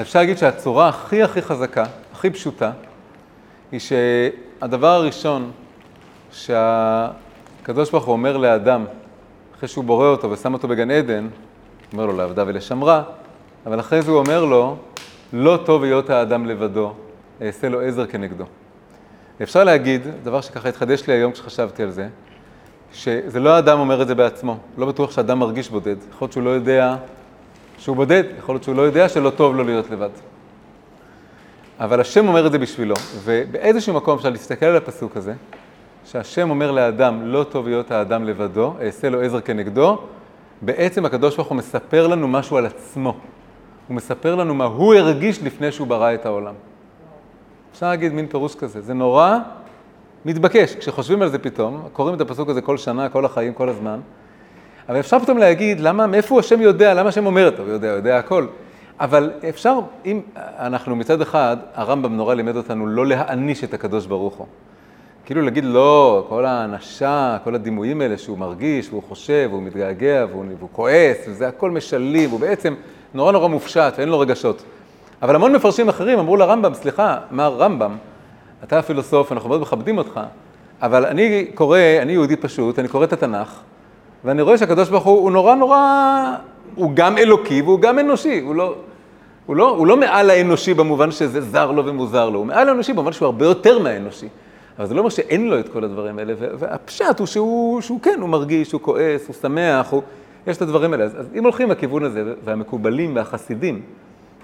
אפשר 0.00 0.18
להגיד 0.18 0.38
שהצורה 0.38 0.88
הכי 0.88 1.22
הכי 1.22 1.42
חזקה, 1.42 1.84
הכי 2.12 2.30
פשוטה, 2.30 2.70
היא 3.72 3.80
שהדבר 3.80 4.88
הראשון 4.88 5.50
שהקדוש 6.32 7.90
ברוך 7.90 8.04
הוא 8.04 8.12
אומר 8.12 8.36
לאדם, 8.36 8.84
אחרי 9.56 9.68
שהוא 9.68 9.84
בורא 9.84 10.06
אותו 10.06 10.30
ושם 10.30 10.52
אותו 10.52 10.68
בגן 10.68 10.90
עדן, 10.90 11.28
אומר 11.94 12.06
לו 12.06 12.16
לעבדה 12.16 12.44
ולשמרה, 12.46 13.02
אבל 13.66 13.80
אחרי 13.80 14.02
זה 14.02 14.10
הוא 14.10 14.18
אומר 14.18 14.44
לו, 14.44 14.76
לא 15.32 15.58
טוב 15.64 15.82
היות 15.82 16.10
האדם 16.10 16.46
לבדו, 16.46 16.92
אעשה 17.42 17.68
לו 17.68 17.80
עזר 17.80 18.06
כנגדו. 18.06 18.44
אפשר 19.42 19.64
להגיד, 19.64 20.02
דבר 20.22 20.40
שככה 20.40 20.68
התחדש 20.68 21.06
לי 21.06 21.12
היום 21.12 21.32
כשחשבתי 21.32 21.82
על 21.82 21.90
זה, 21.90 22.08
שזה 22.92 23.40
לא 23.40 23.50
האדם 23.50 23.80
אומר 23.80 24.02
את 24.02 24.06
זה 24.06 24.14
בעצמו. 24.14 24.58
לא 24.78 24.86
בטוח 24.86 25.10
שאדם 25.10 25.38
מרגיש 25.38 25.70
בודד. 25.70 25.96
יכול 26.10 26.24
להיות 26.24 26.32
שהוא 26.32 26.42
לא 26.42 26.50
יודע 26.50 26.96
שהוא 27.78 27.96
בודד, 27.96 28.24
יכול 28.38 28.54
להיות 28.54 28.64
שהוא 28.64 28.74
לא 28.74 28.82
יודע 28.82 29.08
שלא 29.08 29.30
טוב 29.30 29.56
לו 29.56 29.64
להיות 29.64 29.90
לבד. 29.90 30.10
אבל 31.80 32.00
השם 32.00 32.28
אומר 32.28 32.46
את 32.46 32.52
זה 32.52 32.58
בשבילו, 32.58 32.94
ובאיזשהו 33.24 33.94
מקום 33.94 34.16
אפשר 34.16 34.30
להסתכל 34.30 34.66
על 34.66 34.76
הפסוק 34.76 35.16
הזה, 35.16 35.34
שהשם 36.04 36.50
אומר 36.50 36.70
לאדם, 36.70 37.26
לא 37.26 37.44
טוב 37.44 37.68
להיות 37.68 37.90
האדם 37.90 38.24
לבדו, 38.24 38.74
אעשה 38.82 39.08
לו 39.08 39.20
עזר 39.20 39.40
כנגדו, 39.40 39.98
בעצם 40.62 41.04
הקדוש 41.04 41.36
ברוך 41.36 41.48
הוא 41.48 41.56
מספר 41.56 42.06
לנו 42.06 42.28
משהו 42.28 42.56
על 42.56 42.66
עצמו. 42.66 43.16
הוא 43.88 43.96
מספר 43.96 44.34
לנו 44.34 44.54
מה 44.54 44.64
הוא 44.64 44.94
הרגיש 44.94 45.42
לפני 45.42 45.72
שהוא 45.72 45.86
ברא 45.86 46.14
את 46.14 46.26
העולם. 46.26 46.54
אפשר 47.72 47.88
להגיד 47.88 48.12
מין 48.12 48.26
פירוש 48.26 48.54
כזה, 48.54 48.80
זה 48.80 48.94
נורא 48.94 49.38
מתבקש, 50.24 50.76
כשחושבים 50.76 51.22
על 51.22 51.28
זה 51.28 51.38
פתאום, 51.38 51.88
קוראים 51.92 52.14
את 52.14 52.20
הפסוק 52.20 52.48
הזה 52.48 52.60
כל 52.60 52.76
שנה, 52.76 53.08
כל 53.08 53.24
החיים, 53.24 53.54
כל 53.54 53.68
הזמן, 53.68 54.00
אבל 54.88 55.00
אפשר 55.00 55.18
פתאום 55.18 55.38
להגיד, 55.38 55.80
למה, 55.80 56.06
מאיפה 56.06 56.40
השם 56.40 56.60
יודע, 56.60 56.94
למה 56.94 57.08
השם 57.08 57.26
אומר, 57.26 57.50
טוב, 57.50 57.68
יודע, 57.68 57.86
יודע 57.86 58.18
הכל. 58.18 58.46
אבל 59.00 59.30
אפשר, 59.48 59.78
אם 60.04 60.20
אנחנו 60.36 60.96
מצד 60.96 61.20
אחד, 61.20 61.56
הרמב"ם 61.74 62.16
נורא 62.16 62.34
לימד 62.34 62.56
אותנו 62.56 62.86
לא 62.86 63.06
להעניש 63.06 63.64
את 63.64 63.74
הקדוש 63.74 64.06
ברוך 64.06 64.34
הוא. 64.34 64.46
כאילו 65.26 65.42
להגיד 65.42 65.64
לא, 65.64 66.26
כל 66.28 66.44
האנשה, 66.44 67.36
כל 67.44 67.54
הדימויים 67.54 68.00
האלה 68.00 68.18
שהוא 68.18 68.38
מרגיש, 68.38 68.88
והוא 68.90 69.02
חושב, 69.08 69.48
והוא 69.50 69.62
מתגעגע, 69.62 70.26
והוא, 70.30 70.44
והוא 70.58 70.68
כועס, 70.72 71.16
וזה 71.28 71.48
הכל 71.48 71.70
משלים, 71.70 72.30
הוא 72.30 72.40
בעצם 72.40 72.74
נורא 73.14 73.32
נורא 73.32 73.48
מופשט 73.48 73.94
ואין 73.98 74.08
לו 74.08 74.18
רגשות. 74.18 74.62
אבל 75.22 75.34
המון 75.34 75.52
מפרשים 75.52 75.88
אחרים 75.88 76.18
אמרו 76.18 76.36
לרמב"ם, 76.36 76.74
סליחה, 76.74 77.18
מה 77.30 77.48
רמב"ם, 77.48 77.96
אתה 78.64 78.78
הפילוסוף, 78.78 79.32
אנחנו 79.32 79.48
מאוד 79.48 79.60
מכבדים 79.60 79.98
אותך, 79.98 80.20
אבל 80.82 81.06
אני 81.06 81.46
קורא, 81.54 81.78
אני 82.02 82.12
יהודי 82.12 82.36
פשוט, 82.36 82.78
אני 82.78 82.88
קורא 82.88 83.04
את 83.04 83.12
התנ"ך, 83.12 83.60
ואני 84.24 84.42
רואה 84.42 84.58
שהקדוש 84.58 84.88
ברוך 84.88 85.04
הוא, 85.04 85.20
הוא 85.20 85.30
נורא 85.30 85.54
נורא, 85.54 86.34
הוא 86.74 86.90
גם 86.94 87.18
אלוקי 87.18 87.62
והוא 87.62 87.80
גם 87.80 87.98
אנושי, 87.98 88.40
הוא 88.40 88.54
לא, 88.54 88.74
הוא 89.46 89.56
לא, 89.56 89.68
הוא 89.70 89.86
לא 89.86 89.96
מעל 89.96 90.30
האנושי 90.30 90.74
במובן 90.74 91.10
שזה 91.10 91.40
זר 91.40 91.70
לו 91.70 91.86
ומוזר 91.86 92.30
לו, 92.30 92.38
הוא 92.38 92.46
מעל 92.46 92.68
האנושי 92.68 92.92
במובן 92.92 93.12
שהוא 93.12 93.26
הרבה 93.26 93.44
יותר 93.44 93.78
מהאנושי. 93.78 94.28
אבל 94.78 94.86
זה 94.86 94.94
לא 94.94 94.98
אומר 94.98 95.10
שאין 95.10 95.48
לו 95.48 95.60
את 95.60 95.68
כל 95.68 95.84
הדברים 95.84 96.18
האלה, 96.18 96.34
והפשט 96.38 97.18
הוא 97.18 97.26
שהוא, 97.26 97.80
שהוא 97.80 98.00
כן, 98.00 98.18
הוא 98.20 98.28
מרגיש, 98.28 98.72
הוא 98.72 98.80
כועס, 98.80 99.26
הוא 99.26 99.34
שמח, 99.34 99.90
הוא, 99.90 100.02
יש 100.46 100.56
את 100.56 100.62
הדברים 100.62 100.92
האלה. 100.92 101.04
אז, 101.04 101.20
אז 101.20 101.26
אם 101.34 101.44
הולכים 101.44 101.70
לכיוון 101.70 102.04
הזה, 102.04 102.34
והמקובלים 102.44 103.16
והחסידים, 103.16 103.82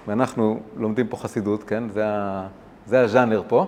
ואנחנו 0.07 0.59
לומדים 0.77 1.07
פה 1.07 1.17
חסידות, 1.17 1.63
כן, 1.63 1.83
זה, 1.89 2.05
ה, 2.05 2.47
זה 2.85 3.01
הז'אנר 3.01 3.41
פה, 3.47 3.65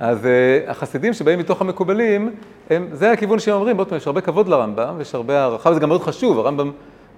אז 0.00 0.24
uh, 0.24 0.70
החסידים 0.70 1.12
שבאים 1.12 1.38
מתוך 1.38 1.60
המקובלים, 1.60 2.30
הם, 2.70 2.88
זה 2.92 3.12
הכיוון 3.12 3.38
שהם 3.38 3.54
אומרים, 3.54 3.84
פעם, 3.84 3.96
יש 3.98 4.06
הרבה 4.06 4.20
כבוד 4.20 4.48
לרמב"ם, 4.48 4.94
ויש 4.98 5.14
הרבה 5.14 5.40
הערכה, 5.40 5.70
וזה 5.70 5.80
גם 5.80 5.88
מאוד 5.88 6.02
חשוב, 6.02 6.38
הרמב"ם 6.38 6.70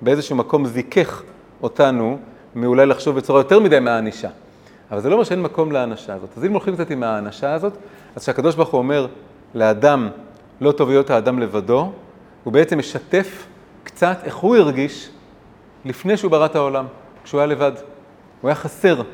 באיזשהו 0.02 0.36
מקום 0.36 0.66
זיכך 0.66 1.22
אותנו 1.62 2.18
מאולי 2.54 2.86
לחשוב 2.86 3.16
בצורה 3.16 3.40
יותר 3.40 3.60
מדי 3.60 3.80
מהענישה. 3.80 4.28
אבל 4.90 5.00
זה 5.00 5.08
לא 5.08 5.14
אומר 5.14 5.24
שאין 5.24 5.42
מקום 5.42 5.72
להענשה 5.72 6.14
הזאת. 6.14 6.28
אז 6.36 6.44
אם 6.44 6.52
הולכים 6.52 6.74
קצת 6.74 6.90
עם 6.90 7.02
ההענשה 7.02 7.54
הזאת, 7.54 7.72
אז 8.18 8.22
כשהקדוש 8.22 8.54
ברוך 8.54 8.68
הוא 8.68 8.78
אומר 8.78 9.06
לאדם, 9.54 10.08
לא 10.60 10.72
טוב 10.72 10.88
להיות 10.88 11.10
האדם 11.10 11.38
לבדו, 11.38 11.92
הוא 12.44 12.52
בעצם 12.52 12.78
משתף 12.78 13.46
קצת 13.84 14.18
איך 14.24 14.36
הוא 14.36 14.56
הרגיש 14.56 15.10
לפני 15.84 16.16
שהוא 16.16 16.30
ברא 16.30 16.46
את 16.46 16.56
העולם, 16.56 16.86
כשהוא 17.24 17.40
היה 17.40 17.46
לבד. 17.46 17.72
הוא 18.40 18.48
היה 18.48 18.54
חסר, 18.54 18.96
הוא 18.96 19.04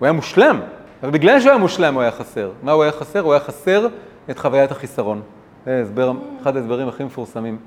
היה 0.00 0.12
מושלם, 0.12 0.60
אבל 1.02 1.10
בגלל 1.10 1.40
שהוא 1.40 1.50
היה 1.50 1.58
מושלם 1.58 1.94
הוא 1.94 2.02
היה 2.02 2.10
חסר. 2.10 2.50
מה 2.62 2.72
הוא 2.72 2.82
היה 2.82 2.92
חסר? 2.92 3.20
הוא 3.20 3.32
היה 3.32 3.40
חסר 3.40 3.86
את 4.30 4.38
חוויית 4.38 4.70
החיסרון. 4.70 5.22
זה 5.66 5.82
הסבר, 5.82 6.12
אחד 6.42 6.56
ההסברים 6.56 6.88
הכי 6.88 7.04
מפורסמים 7.04 7.58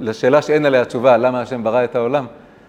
לשאלה 0.00 0.42
שאין 0.42 0.66
עליה 0.66 0.84
תשובה, 0.84 1.16
למה 1.16 1.40
השם 1.40 1.64
ברא 1.64 1.84
את 1.84 1.96
העולם. 1.96 2.26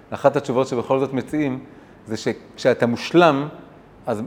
אחת 0.09 0.35
התשובות 0.35 0.67
שבכל 0.67 0.99
זאת 0.99 1.13
מציעים, 1.13 1.59
זה 2.05 2.17
שכשאתה 2.17 2.85
מושלם, 2.85 3.47
אז 4.07 4.21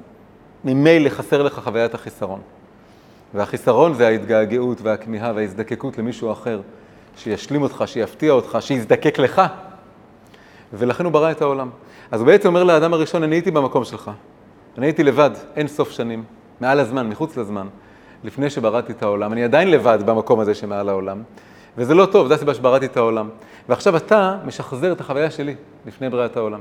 ממילא 0.64 1.08
חסר 1.08 1.42
לך 1.42 1.60
חוויית 1.64 1.94
החיסרון. 1.94 2.40
והחיסרון 3.34 3.94
זה 3.94 4.06
ההתגעגעות 4.06 4.78
והכמיהה 4.82 5.32
וההזדקקות 5.34 5.98
למישהו 5.98 6.32
אחר, 6.32 6.60
שישלים 7.16 7.62
אותך, 7.62 7.84
שיפתיע 7.86 8.32
אותך, 8.32 8.58
שיזדקק 8.60 9.18
לך. 9.18 9.42
ולכן 10.72 11.04
הוא 11.04 11.12
ברא 11.12 11.30
את 11.30 11.42
העולם. 11.42 11.70
אז 12.10 12.20
הוא 12.20 12.26
בעצם 12.26 12.48
אומר 12.48 12.64
לאדם 12.64 12.94
הראשון, 12.94 13.22
אני 13.22 13.36
הייתי 13.36 13.50
במקום 13.50 13.84
שלך. 13.84 14.10
אני 14.78 14.86
הייתי 14.86 15.02
לבד, 15.02 15.30
אין 15.56 15.68
סוף 15.68 15.90
שנים, 15.90 16.24
מעל 16.60 16.80
הזמן, 16.80 17.08
מחוץ 17.08 17.36
לזמן, 17.36 17.66
לפני 18.24 18.50
שבראתי 18.50 18.92
את 18.92 19.02
העולם. 19.02 19.32
אני 19.32 19.44
עדיין 19.44 19.70
לבד 19.70 19.98
במקום 20.06 20.40
הזה 20.40 20.54
שמעל 20.54 20.88
העולם, 20.88 21.22
וזה 21.78 21.94
לא 21.94 22.06
טוב, 22.06 22.28
זו 22.28 22.34
הסיבה 22.34 22.54
שבראתי 22.54 22.86
את 22.86 22.96
העולם. 22.96 23.28
ועכשיו 23.68 23.96
אתה 23.96 24.36
משחזר 24.44 24.92
את 24.92 25.00
החוויה 25.00 25.30
שלי 25.30 25.54
לפני 25.86 26.10
בריאת 26.10 26.36
העולם. 26.36 26.60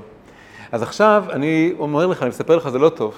אז 0.72 0.82
עכשיו 0.82 1.24
אני 1.30 1.74
אומר 1.80 2.08
לך, 2.08 2.22
אני 2.22 2.30
מספר 2.30 2.56
לך, 2.56 2.70
זה 2.70 2.80
לא 2.80 2.90
טוב. 2.90 3.14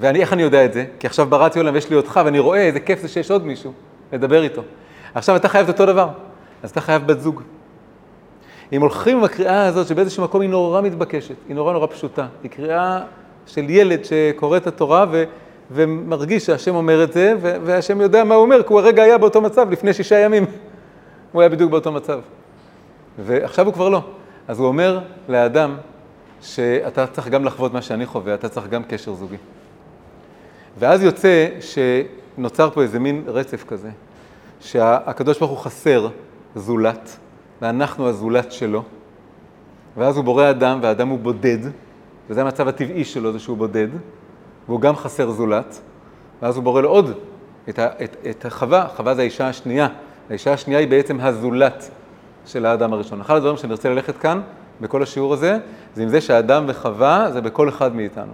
ואני, 0.00 0.20
איך 0.20 0.32
אני 0.32 0.42
יודע 0.42 0.64
את 0.64 0.72
זה? 0.72 0.84
כי 0.98 1.06
עכשיו 1.06 1.28
עולם 1.56 1.74
ויש 1.74 1.90
לי 1.90 1.96
אותך, 1.96 2.20
ואני 2.24 2.38
רואה 2.38 2.62
איזה 2.62 2.80
כיף 2.80 3.02
זה 3.02 3.08
שיש 3.08 3.30
עוד 3.30 3.46
מישהו 3.46 3.72
לדבר 4.12 4.42
איתו. 4.42 4.62
עכשיו 5.14 5.36
אתה 5.36 5.48
חייב 5.48 5.68
את 5.68 5.80
אותו 5.80 5.92
דבר, 5.92 6.08
אז 6.62 6.70
אתה 6.70 6.80
חייב 6.80 7.06
בת 7.06 7.20
זוג. 7.20 7.42
אם 8.72 8.80
הולכים 8.80 9.18
עם 9.18 9.24
הקריאה 9.24 9.66
הזאת, 9.66 9.86
שבאיזשהו 9.86 10.24
מקום 10.24 10.40
היא 10.40 10.50
נורא 10.50 10.80
מתבקשת, 10.82 11.34
היא 11.48 11.56
נורא 11.56 11.72
נורא 11.72 11.86
פשוטה, 11.86 12.26
היא 12.42 12.50
קריאה 12.50 13.00
של 13.46 13.70
ילד 13.70 14.00
שקורא 14.04 14.56
את 14.56 14.66
התורה 14.66 15.06
ו, 15.10 15.24
ומרגיש 15.70 16.46
שהשם 16.46 16.74
אומר 16.74 17.04
את 17.04 17.12
זה, 17.12 17.34
ו, 17.40 17.56
והשם 17.64 18.00
יודע 18.00 18.24
מה 18.24 18.34
הוא 18.34 18.42
אומר, 18.42 18.62
כי 18.62 18.72
הוא 18.72 18.80
הרגע 18.80 19.02
היה 19.02 19.18
באותו 19.18 19.40
מצב 19.40 19.70
לפני 19.70 19.92
שישה 19.92 20.18
ימים. 20.18 20.44
הוא 21.32 21.42
היה 21.42 21.48
בדיוק 21.48 21.70
באותו 21.70 21.92
מצב. 21.92 22.20
ועכשיו 23.18 23.66
הוא 23.66 23.74
כבר 23.74 23.88
לא. 23.88 24.02
אז 24.48 24.58
הוא 24.58 24.68
אומר 24.68 25.00
לאדם, 25.28 25.76
שאתה 26.42 27.06
צריך 27.06 27.28
גם 27.28 27.44
לחוות 27.44 27.72
מה 27.72 27.82
שאני 27.82 28.06
חווה, 28.06 28.34
אתה 28.34 28.48
צריך 28.48 28.68
גם 28.68 28.82
קשר 28.82 29.14
זוגי. 29.14 29.36
ואז 30.78 31.02
יוצא 31.02 31.48
שנוצר 31.60 32.70
פה 32.70 32.82
איזה 32.82 32.98
מין 32.98 33.22
רצף 33.26 33.64
כזה, 33.64 33.90
שהקדוש 34.60 35.38
ברוך 35.38 35.50
הוא 35.50 35.58
חסר 35.58 36.08
זולת, 36.54 37.16
ואנחנו 37.62 38.08
הזולת 38.08 38.52
שלו, 38.52 38.82
ואז 39.96 40.16
הוא 40.16 40.24
בורא 40.24 40.50
אדם, 40.50 40.78
והאדם 40.82 41.08
הוא 41.08 41.18
בודד, 41.18 41.58
וזה 42.30 42.40
המצב 42.40 42.68
הטבעי 42.68 43.04
שלו, 43.04 43.32
זה 43.32 43.38
שהוא 43.38 43.56
בודד, 43.56 43.88
והוא 44.68 44.80
גם 44.80 44.96
חסר 44.96 45.30
זולת, 45.30 45.80
ואז 46.42 46.56
הוא 46.56 46.64
בורא 46.64 46.82
לו 46.82 46.88
עוד 46.88 47.10
את, 47.68 47.78
את, 47.78 48.16
את 48.30 48.44
החווה, 48.44 48.88
חווה 48.96 49.14
זה 49.14 49.20
האישה 49.22 49.48
השנייה, 49.48 49.88
האישה 50.30 50.52
השנייה 50.52 50.80
היא 50.80 50.88
בעצם 50.88 51.20
הזולת 51.20 51.90
של 52.46 52.66
האדם 52.66 52.92
הראשון. 52.92 53.20
אחד 53.20 53.36
הדברים 53.36 53.56
שאני 53.56 53.72
רוצה 53.72 53.88
ללכת 53.88 54.16
כאן, 54.16 54.40
בכל 54.80 55.02
השיעור 55.02 55.32
הזה, 55.32 55.58
זה 55.94 56.02
עם 56.02 56.08
זה 56.08 56.20
שאדם 56.20 56.64
וחווה 56.68 57.28
זה 57.32 57.40
בכל 57.40 57.68
אחד 57.68 57.94
מאיתנו. 57.94 58.32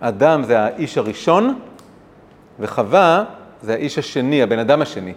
אדם 0.00 0.42
זה 0.42 0.60
האיש 0.60 0.98
הראשון, 0.98 1.58
וחווה 2.60 3.24
זה 3.62 3.72
האיש 3.74 3.98
השני, 3.98 4.42
הבן 4.42 4.58
אדם 4.58 4.82
השני. 4.82 5.12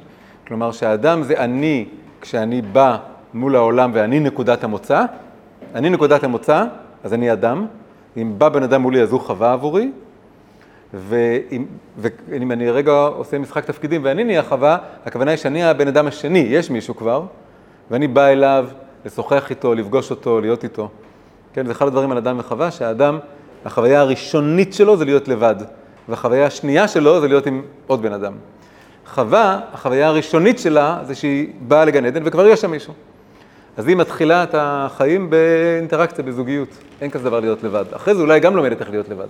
כלומר 0.48 0.72
שהאדם 0.72 1.24
זה 1.24 1.38
אני 1.38 1.86
כשאני 2.22 2.62
בא 2.62 2.98
מול 3.34 3.56
העולם 3.56 3.92
ואני 3.94 4.20
נקודת 4.20 4.64
המוצא, 4.64 5.06
אני 5.76 5.90
נקודת 5.90 6.24
המוצא, 6.24 6.64
אז 7.04 7.14
אני 7.14 7.34
אדם. 7.34 7.66
אם 8.18 8.34
בא 8.38 8.50
בן 8.50 8.64
אדם 8.64 8.82
מולי 8.82 9.02
אז 9.02 9.12
הוא 9.12 9.20
חווה 9.20 9.54
עבורי, 9.54 9.92
ואם, 10.94 11.66
ואם 11.98 12.52
אני 12.52 12.70
רגע 12.70 12.92
עושה 12.92 13.40
משחק 13.40 13.66
תפקידים 13.66 14.02
ואני 14.04 14.24
נהיה 14.24 14.44
חווה, 14.44 14.78
הכוונה 15.06 15.32
היא 15.32 15.38
שאני 15.38 15.64
הבן 15.64 15.88
אדם 15.88 16.08
השני, 16.08 16.40
יש 16.40 16.70
מישהו 16.70 16.96
כבר, 16.96 17.24
ואני 17.92 18.08
בא 18.08 18.28
אליו 18.28 18.68
לשוחח 19.06 19.50
איתו, 19.50 19.76
לפגוש 19.76 20.12
אותו, 20.12 20.42
להיות 20.42 20.64
איתו. 20.64 20.90
כן, 21.54 21.66
זה 21.66 21.72
אחד 21.72 21.88
הדברים 21.88 22.12
על 22.12 22.18
אדם 22.18 22.40
וחווה, 22.40 22.72
שהאדם, 22.72 23.20
החוויה 23.66 24.02
הראשונית 24.02 24.74
שלו 24.74 24.98
זה 24.98 25.06
להיות 25.06 25.28
לבד, 25.28 25.56
והחוויה 26.10 26.46
השנייה 26.46 26.88
שלו 26.88 27.22
זה 27.22 27.28
להיות 27.28 27.48
עם 27.48 27.62
עוד 27.88 28.02
בן 28.02 28.14
אדם. 28.14 28.34
חווה, 29.08 29.60
החוויה 29.74 30.08
הראשונית 30.08 30.60
שלה 30.60 31.00
זה 31.04 31.16
שהיא 31.16 31.48
באה 31.68 31.86
לגן 31.86 32.06
עדן 32.06 32.22
וכבר 32.26 32.48
יש 32.48 32.62
שם 32.62 32.72
מישהו. 32.72 32.94
אז 33.78 33.88
היא 33.88 33.96
מתחילה 33.96 34.44
את 34.44 34.56
החיים 34.58 35.30
באינטראקציה, 35.30 36.24
בזוגיות. 36.24 36.70
אין 37.02 37.10
כזה 37.10 37.24
דבר 37.24 37.40
להיות 37.40 37.64
לבד. 37.64 37.86
אחרי 37.92 38.16
זה 38.16 38.22
אולי 38.22 38.40
גם 38.40 38.56
לומדת 38.56 38.80
איך 38.80 38.90
להיות 38.90 39.10
לבד. 39.10 39.28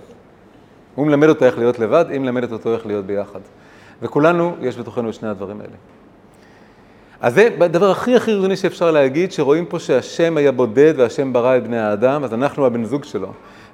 הוא 0.94 1.06
מלמד 1.06 1.28
אותה 1.28 1.46
איך 1.46 1.58
להיות 1.58 1.78
לבד, 1.78 2.04
היא 2.08 2.20
מלמדת 2.20 2.52
אותו 2.52 2.74
איך 2.74 2.86
להיות 2.86 3.06
ביחד. 3.06 3.40
וכולנו, 4.02 4.56
יש 4.60 4.78
בתוכנו 4.78 5.08
את 5.08 5.14
שני 5.14 5.28
הדברים 5.28 5.60
האלה. 5.60 5.76
אז 7.20 7.34
זה 7.34 7.48
הדבר 7.60 7.90
הכי 7.90 8.16
הכי 8.16 8.34
ראשוני 8.34 8.56
שאפשר 8.56 8.90
להגיד, 8.90 9.32
שרואים 9.32 9.66
פה 9.66 9.78
שהשם 9.78 10.36
היה 10.36 10.52
בודד 10.52 10.94
והשם 10.96 11.32
ברא 11.32 11.56
את 11.56 11.64
בני 11.64 11.78
האדם, 11.78 12.24
אז 12.24 12.34
אנחנו 12.34 12.66
הבן 12.66 12.84
זוג 12.84 13.04
שלו. 13.04 13.32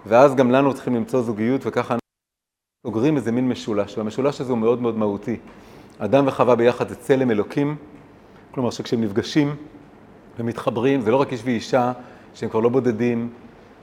ואז 0.09 0.35
גם 0.35 0.51
לנו 0.51 0.75
צריכים 0.75 0.95
למצוא 0.95 1.23
זוגיות, 1.23 1.61
וככה 1.65 1.95
אנחנו 1.95 2.09
סוגרים 2.87 3.17
איזה 3.17 3.33
מין 3.33 3.49
משולש, 3.49 3.99
והמשולש 3.99 4.41
הזה 4.41 4.53
הוא 4.53 4.59
מאוד 4.59 4.83
מאוד 4.83 4.99
מהותי. 4.99 5.37
אדם 5.99 6.27
וחווה 6.27 6.57
ביחד 6.57 6.89
זה 6.89 6.95
צלם 6.95 7.31
אלוקים, 7.31 7.77
כלומר 8.55 8.71
שכשהם 8.71 9.01
נפגשים 9.01 9.57
ומתחברים, 10.39 11.01
זה 11.01 11.11
לא 11.11 11.17
רק 11.17 11.33
איש 11.33 11.41
ואישה, 11.45 11.93
שהם 12.35 12.49
כבר 12.49 12.61
לא 12.61 12.69
בודדים, 12.69 13.31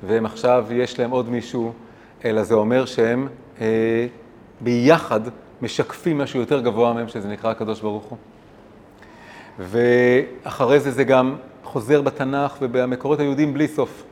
והם 0.04 0.26
עכשיו, 0.26 0.66
יש 0.72 1.00
להם 1.00 1.12
עוד 1.12 1.30
מישהו, 1.30 1.74
אלא 2.26 2.44
זה 2.44 2.54
אומר 2.54 2.86
שהם 2.86 3.28
אה, 3.62 4.08
ביחד 4.62 5.20
משקפים 5.62 6.18
משהו 6.18 6.40
יותר 6.40 6.62
גבוה 6.62 6.94
מהם, 6.94 7.08
שזה 7.08 7.28
נקרא 7.28 7.52
הקדוש 7.52 7.82
ברוך 7.82 8.04
הוא. 8.04 8.18
ואחרי 9.60 10.80
זה 10.80 10.92
זה 10.92 11.04
גם 11.04 11.36
חוזר 11.64 12.02
בתנ"ך 12.02 12.58
ובמקורות 12.62 13.20
היהודיים 13.20 13.54
בלי 13.54 13.68
סוף, 13.68 14.04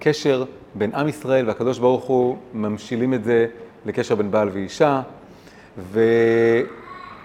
שהקשר 0.00 0.44
בין 0.74 0.94
עם 0.94 1.08
ישראל 1.08 1.46
והקדוש 1.46 1.78
ברוך 1.78 2.04
הוא 2.04 2.36
ממשילים 2.54 3.14
את 3.14 3.24
זה 3.24 3.46
לקשר 3.86 4.14
בין 4.14 4.30
בעל 4.30 4.48
ואישה, 4.52 5.02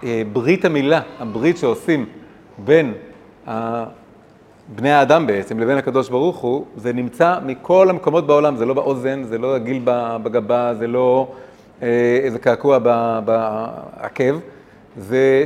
וברית 0.04 0.66
המילה, 0.66 1.02
הברית 1.20 1.58
שעושים 1.58 2.06
בין 2.58 2.94
בני 4.76 4.92
האדם 4.92 5.28
בעצם 5.28 5.60
לבין 5.60 5.78
הקדוש 5.78 6.10
ברוך 6.10 6.38
הוא, 6.38 6.66
זה 6.76 6.94
נמצא 6.94 7.40
מכל 7.46 7.90
המקומות 7.90 8.28
בעולם, 8.28 8.56
זה 8.56 8.66
לא 8.66 8.74
באוזן, 8.74 9.24
זה 9.24 9.38
לא 9.38 9.56
הגיל 9.56 9.82
בגבה, 10.24 10.74
זה 10.76 10.88
לא 10.88 11.32
אה, 11.82 12.20
איזה 12.24 12.40
קעקוע 12.40 12.80
בעקב, 13.26 14.40
זה 14.98 15.46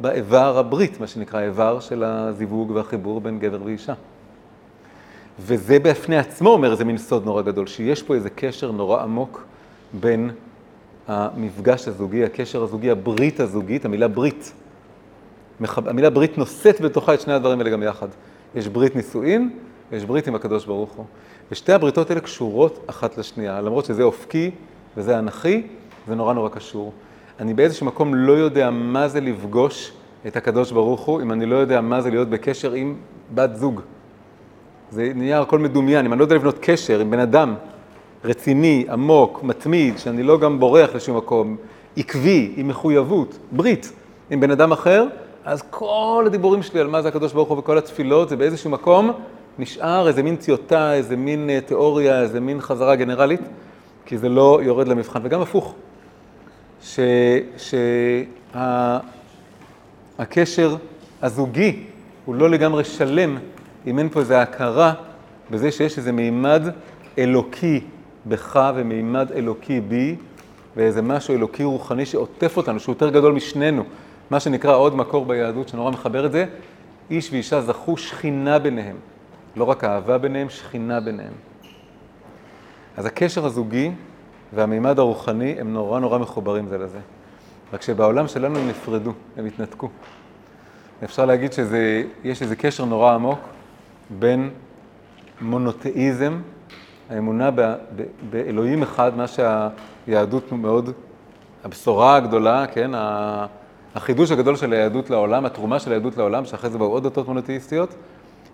באיבר 0.00 0.58
הברית, 0.58 1.00
מה 1.00 1.06
שנקרא 1.06 1.40
איבר 1.40 1.80
של 1.80 2.04
הזיווג 2.04 2.70
והחיבור 2.70 3.20
בין 3.20 3.38
גבר 3.38 3.58
ואישה. 3.64 3.94
וזה 5.38 5.78
בפני 5.78 6.18
עצמו 6.18 6.50
אומר 6.50 6.72
איזה 6.72 6.84
מין 6.84 6.98
סוד 6.98 7.24
נורא 7.24 7.42
גדול, 7.42 7.66
שיש 7.66 8.02
פה 8.02 8.14
איזה 8.14 8.30
קשר 8.30 8.70
נורא 8.70 9.02
עמוק 9.02 9.44
בין 9.92 10.30
המפגש 11.08 11.88
הזוגי, 11.88 12.24
הקשר 12.24 12.62
הזוגי, 12.62 12.90
הברית 12.90 13.40
הזוגית, 13.40 13.84
המילה 13.84 14.08
ברית. 14.08 14.52
המילה 15.76 16.10
ברית 16.10 16.38
נושאת 16.38 16.80
בתוכה 16.80 17.14
את 17.14 17.20
שני 17.20 17.32
הדברים 17.32 17.58
האלה 17.58 17.70
גם 17.70 17.82
יחד. 17.82 18.08
יש 18.54 18.68
ברית 18.68 18.96
נישואין 18.96 19.50
ויש 19.90 20.04
ברית 20.04 20.28
עם 20.28 20.34
הקדוש 20.34 20.66
ברוך 20.66 20.92
הוא. 20.92 21.04
ושתי 21.50 21.72
הבריתות 21.72 22.10
האלה 22.10 22.20
קשורות 22.20 22.84
אחת 22.86 23.18
לשנייה, 23.18 23.60
למרות 23.60 23.84
שזה 23.84 24.02
אופקי 24.02 24.50
וזה 24.96 25.18
אנכי, 25.18 25.66
זה 26.06 26.14
נורא 26.14 26.34
נורא 26.34 26.48
קשור. 26.48 26.92
אני 27.40 27.54
באיזשהו 27.54 27.86
מקום 27.86 28.14
לא 28.14 28.32
יודע 28.32 28.70
מה 28.70 29.08
זה 29.08 29.20
לפגוש 29.20 29.92
את 30.26 30.36
הקדוש 30.36 30.72
ברוך 30.72 31.00
הוא, 31.00 31.22
אם 31.22 31.32
אני 31.32 31.46
לא 31.46 31.56
יודע 31.56 31.80
מה 31.80 32.00
זה 32.00 32.10
להיות 32.10 32.28
בקשר 32.28 32.72
עם 32.72 32.94
בת 33.34 33.56
זוג. 33.56 33.80
זה 34.94 35.12
נהיה 35.14 35.40
הכל 35.40 35.58
מדומיין, 35.58 36.06
אם 36.06 36.12
אני 36.12 36.18
לא 36.18 36.24
יודע 36.24 36.34
לבנות 36.34 36.58
קשר 36.60 37.00
עם 37.00 37.10
בן 37.10 37.18
אדם 37.18 37.54
רציני, 38.24 38.86
עמוק, 38.90 39.42
מתמיד, 39.42 39.98
שאני 39.98 40.22
לא 40.22 40.38
גם 40.38 40.60
בורח 40.60 40.94
לשום 40.94 41.16
מקום, 41.16 41.56
עקבי, 41.96 42.52
עם 42.56 42.68
מחויבות, 42.68 43.38
ברית, 43.52 43.92
עם 44.30 44.40
בן 44.40 44.50
אדם 44.50 44.72
אחר, 44.72 45.06
אז 45.44 45.62
כל 45.70 46.24
הדיבורים 46.26 46.62
שלי 46.62 46.80
על 46.80 46.86
מה 46.86 47.02
זה 47.02 47.08
הקדוש 47.08 47.32
ברוך 47.32 47.48
הוא 47.48 47.58
וכל 47.58 47.78
התפילות, 47.78 48.28
זה 48.28 48.36
באיזשהו 48.36 48.70
מקום 48.70 49.12
נשאר 49.58 50.08
איזה 50.08 50.22
מין 50.22 50.36
טיוטה, 50.36 50.94
איזה 50.94 51.16
מין 51.16 51.50
אה, 51.50 51.60
תיאוריה, 51.60 52.20
איזה 52.20 52.40
מין 52.40 52.60
חזרה 52.60 52.96
גנרלית, 52.96 53.40
כי 54.06 54.18
זה 54.18 54.28
לא 54.28 54.60
יורד 54.62 54.88
למבחן, 54.88 55.20
וגם 55.22 55.40
הפוך. 55.40 55.74
שהקשר 56.82 57.56
שה, 60.46 60.76
הזוגי 61.22 61.82
הוא 62.24 62.34
לא 62.34 62.50
לגמרי 62.50 62.84
שלם 62.84 63.38
אם 63.86 63.98
אין 63.98 64.08
פה 64.08 64.20
איזו 64.20 64.34
הכרה 64.34 64.94
בזה 65.50 65.72
שיש 65.72 65.98
איזה 65.98 66.12
מימד 66.12 66.62
אלוקי 67.18 67.80
בך 68.26 68.72
ומימד 68.74 69.32
אלוקי 69.32 69.80
בי, 69.80 70.16
ואיזה 70.76 71.02
משהו 71.02 71.34
אלוקי 71.34 71.64
רוחני 71.64 72.06
שעוטף 72.06 72.56
אותנו, 72.56 72.80
שהוא 72.80 72.92
יותר 72.92 73.10
גדול 73.10 73.32
משנינו. 73.32 73.84
מה 74.30 74.40
שנקרא 74.40 74.76
עוד 74.76 74.96
מקור 74.96 75.24
ביהדות 75.24 75.68
שנורא 75.68 75.90
מחבר 75.90 76.26
את 76.26 76.32
זה, 76.32 76.46
איש 77.10 77.32
ואישה 77.32 77.60
זכו 77.60 77.96
שכינה 77.96 78.58
ביניהם. 78.58 78.96
לא 79.56 79.64
רק 79.64 79.84
אהבה 79.84 80.18
ביניהם, 80.18 80.48
שכינה 80.48 81.00
ביניהם. 81.00 81.32
אז 82.96 83.06
הקשר 83.06 83.46
הזוגי 83.46 83.90
והמימד 84.52 84.98
הרוחני 84.98 85.56
הם 85.60 85.72
נורא 85.72 86.00
נורא 86.00 86.18
מחוברים 86.18 86.68
זה 86.68 86.78
לזה. 86.78 86.98
רק 87.72 87.82
שבעולם 87.82 88.28
שלנו 88.28 88.58
הם 88.58 88.68
נפרדו, 88.68 89.12
הם 89.36 89.46
התנתקו. 89.46 89.88
אפשר 91.04 91.24
להגיד 91.24 91.52
שיש 91.52 92.42
איזה 92.42 92.56
קשר 92.56 92.84
נורא 92.84 93.14
עמוק 93.14 93.38
בין 94.18 94.50
מונותאיזם, 95.40 96.40
האמונה 97.10 97.50
ב, 97.50 97.60
ב, 97.60 98.02
באלוהים 98.30 98.82
אחד, 98.82 99.12
מה 99.16 99.24
שהיהדות 99.26 100.52
מאוד, 100.52 100.90
הבשורה 101.64 102.16
הגדולה, 102.16 102.66
כן, 102.66 102.90
החידוש 103.94 104.30
הגדול 104.30 104.56
של 104.56 104.72
היהדות 104.72 105.10
לעולם, 105.10 105.44
התרומה 105.44 105.78
של 105.78 105.90
היהדות 105.90 106.16
לעולם, 106.16 106.44
שאחרי 106.44 106.70
זה 106.70 106.78
באו 106.78 106.86
עוד 106.86 107.06
דתות 107.06 107.28
מונותאיסטיות, 107.28 107.94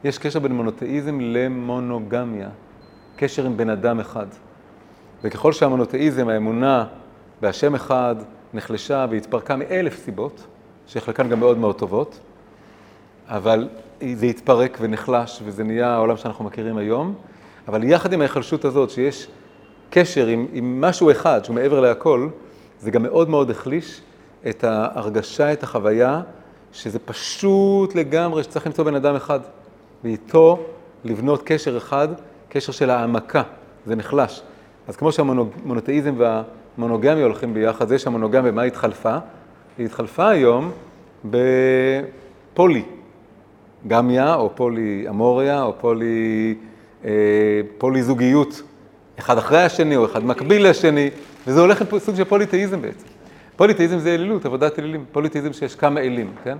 יש 0.05 0.19
קשר 0.19 0.39
בין 0.39 0.53
מונותאיזם 0.53 1.21
למונוגמיה, 1.21 2.49
קשר 3.17 3.47
עם 3.47 3.57
בן 3.57 3.71
אדם 3.71 4.01
אחד. 4.01 4.27
וככל 5.23 5.53
שהמונותאיזם, 5.53 6.29
האמונה 6.29 6.85
בהשם 7.41 7.75
אחד, 7.75 8.17
נחלשה 8.55 9.07
והתפרקה 9.11 9.57
מאלף 9.57 10.05
סיבות, 10.05 10.47
שחלקן 10.87 11.29
גם 11.29 11.41
מאוד 11.41 11.59
מאוד 11.59 11.79
טובות, 11.79 12.21
אבל 13.29 13.69
זה 14.15 14.27
התפרק 14.27 14.79
ונחלש 14.81 15.43
וזה 15.45 15.65
נהיה 15.65 15.89
העולם 15.89 16.17
שאנחנו 16.17 16.45
מכירים 16.45 16.77
היום, 16.77 17.15
אבל 17.69 17.85
יחד 17.85 18.13
עם 18.13 18.21
ההיחלשות 18.21 18.65
הזאת, 18.65 18.91
שיש 18.91 19.29
קשר 19.91 20.27
עם, 20.27 20.47
עם 20.53 20.81
משהו 20.81 21.11
אחד 21.11 21.45
שהוא 21.45 21.55
מעבר 21.55 21.81
להכל, 21.81 22.29
זה 22.81 22.91
גם 22.91 23.03
מאוד 23.03 23.29
מאוד 23.29 23.51
החליש 23.51 24.01
את 24.49 24.65
ההרגשה, 24.65 25.53
את 25.53 25.63
החוויה, 25.63 26.21
שזה 26.73 26.99
פשוט 26.99 27.95
לגמרי 27.95 28.43
שצריך 28.43 28.67
למצוא 28.67 28.85
בן 28.85 28.95
אדם 28.95 29.15
אחד, 29.15 29.41
ואיתו 30.05 30.59
לבנות 31.05 31.43
קשר 31.45 31.77
אחד, 31.77 32.09
קשר 32.49 32.73
של 32.73 32.91
העמקה, 32.91 33.43
זה 33.87 33.97
נחלש. 33.97 34.43
אז 34.89 34.97
כמו 34.97 35.13
שהמונותאיזם 35.13 36.15
והמונוגמיה 36.19 37.25
הולכים 37.25 37.55
ביחד, 37.55 37.89
זה 37.89 37.99
שהמונוגמיה, 37.99 38.53
מה 38.53 38.63
התחלפה? 38.63 39.19
היא 39.79 39.87
התחלפה 39.87 40.29
היום 40.29 40.71
בפולי. 41.25 42.83
גמיה, 43.89 44.35
או 44.35 44.51
פולי 44.55 45.05
אמוריה, 45.09 45.63
או 45.63 45.73
פולי 45.79 46.55
פוליזוגיות, 47.79 48.63
אחד 49.19 49.39
אחרי 49.39 49.63
השני 49.63 49.97
או 49.97 50.05
אחד 50.05 50.25
מקביל 50.25 50.71
לשני, 50.71 51.11
וזה 51.47 51.61
הולך 51.61 51.93
לסוג 51.93 52.17
של 52.17 52.25
פוליתאיזם 52.25 52.83
בעצם. 52.83 53.07
פוליתאיזם 53.57 53.99
זה 53.99 54.15
אלילות, 54.15 54.47
עבודת 54.47 54.79
אלילים, 54.79 55.05
פוליתאיזם 55.13 55.53
שיש 55.53 55.75
כמה 55.75 56.01
אלים, 56.01 56.33
כן? 56.45 56.57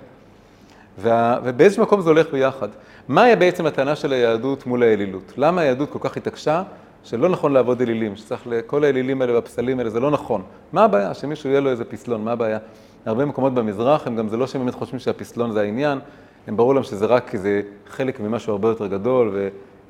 וה, 0.99 1.39
ובאיזשהו 1.45 1.83
מקום 1.83 2.01
זה 2.01 2.11
הולך 2.11 2.27
ביחד. 2.33 2.69
מה 3.09 3.23
היה 3.23 3.37
בעצם 3.37 3.67
הטענה 3.67 3.97
של 3.97 4.13
היהדות 4.13 4.67
מול 4.67 4.83
האלילות? 4.83 5.33
למה 5.37 5.61
היהדות 5.61 5.91
כל 5.91 5.99
כך 6.03 6.17
התעקשה 6.17 6.63
שלא 7.05 7.29
נכון 7.29 7.53
לעבוד 7.53 7.81
אלילים, 7.81 8.17
שצריך, 8.17 8.49
כל 8.67 8.85
האלילים 8.85 9.23
האלה 9.23 9.35
והפסלים 9.35 9.79
האלה, 9.79 9.91
זה 9.91 10.01
לא 10.01 10.11
נכון. 10.11 10.43
מה 10.73 10.85
הבעיה? 10.85 11.15
שמישהו 11.15 11.51
יהיה 11.51 11.61
לו 11.61 11.71
איזה 11.71 11.85
פסלון, 11.85 12.25
מה 12.25 12.33
הבעיה? 12.33 12.59
הרבה 13.07 13.25
מקומות 13.25 13.55
במזרח, 13.55 14.07
הם 14.07 14.17
גם, 14.17 14.29
זה 14.29 14.37
לא 14.37 14.47
שהם 14.47 14.61
באמת 14.61 14.75
חושבים 14.75 15.01
שהפסלון 15.01 15.53
זה 15.53 15.61
העניין, 15.61 15.99
הם 16.47 16.57
ברור 16.57 16.75
להם 16.75 16.83
שזה 16.83 17.07
רק 17.07 17.35
איזה 17.35 17.63
חלק 17.89 18.21
ממשהו 18.21 18.53
הרבה 18.53 18.69
יותר 18.69 18.87
גדול 18.87 19.37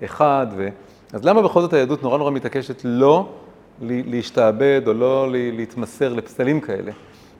ואחד, 0.00 0.46
ו... 0.56 0.68
אז 1.12 1.24
למה 1.24 1.42
בכל 1.42 1.60
זאת 1.60 1.72
היהדות 1.72 2.02
נורא 2.02 2.18
נורא 2.18 2.30
מתעקשת 2.30 2.80
לא 2.84 3.32
להשתעבד 3.80 4.82
או 4.86 4.92
לא 4.92 5.26
להתמסר 5.30 6.12
לפסלים 6.12 6.60
כאלה? 6.60 6.92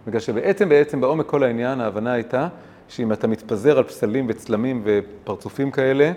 בגלל 0.07 0.21
שבעצם, 0.21 0.69
בעצם, 0.69 1.01
בעומק 1.01 1.27
כל 1.27 1.43
העניין, 1.43 1.81
ההבנה 1.81 2.13
הייתה 2.13 2.49
שאם 2.89 3.13
אתה 3.13 3.27
מתפזר 3.27 3.79
על 3.79 3.85
פסלים 3.85 4.27
וצלמים 4.29 4.83
ופרצופים 4.85 5.71
כאלה, 5.71 6.13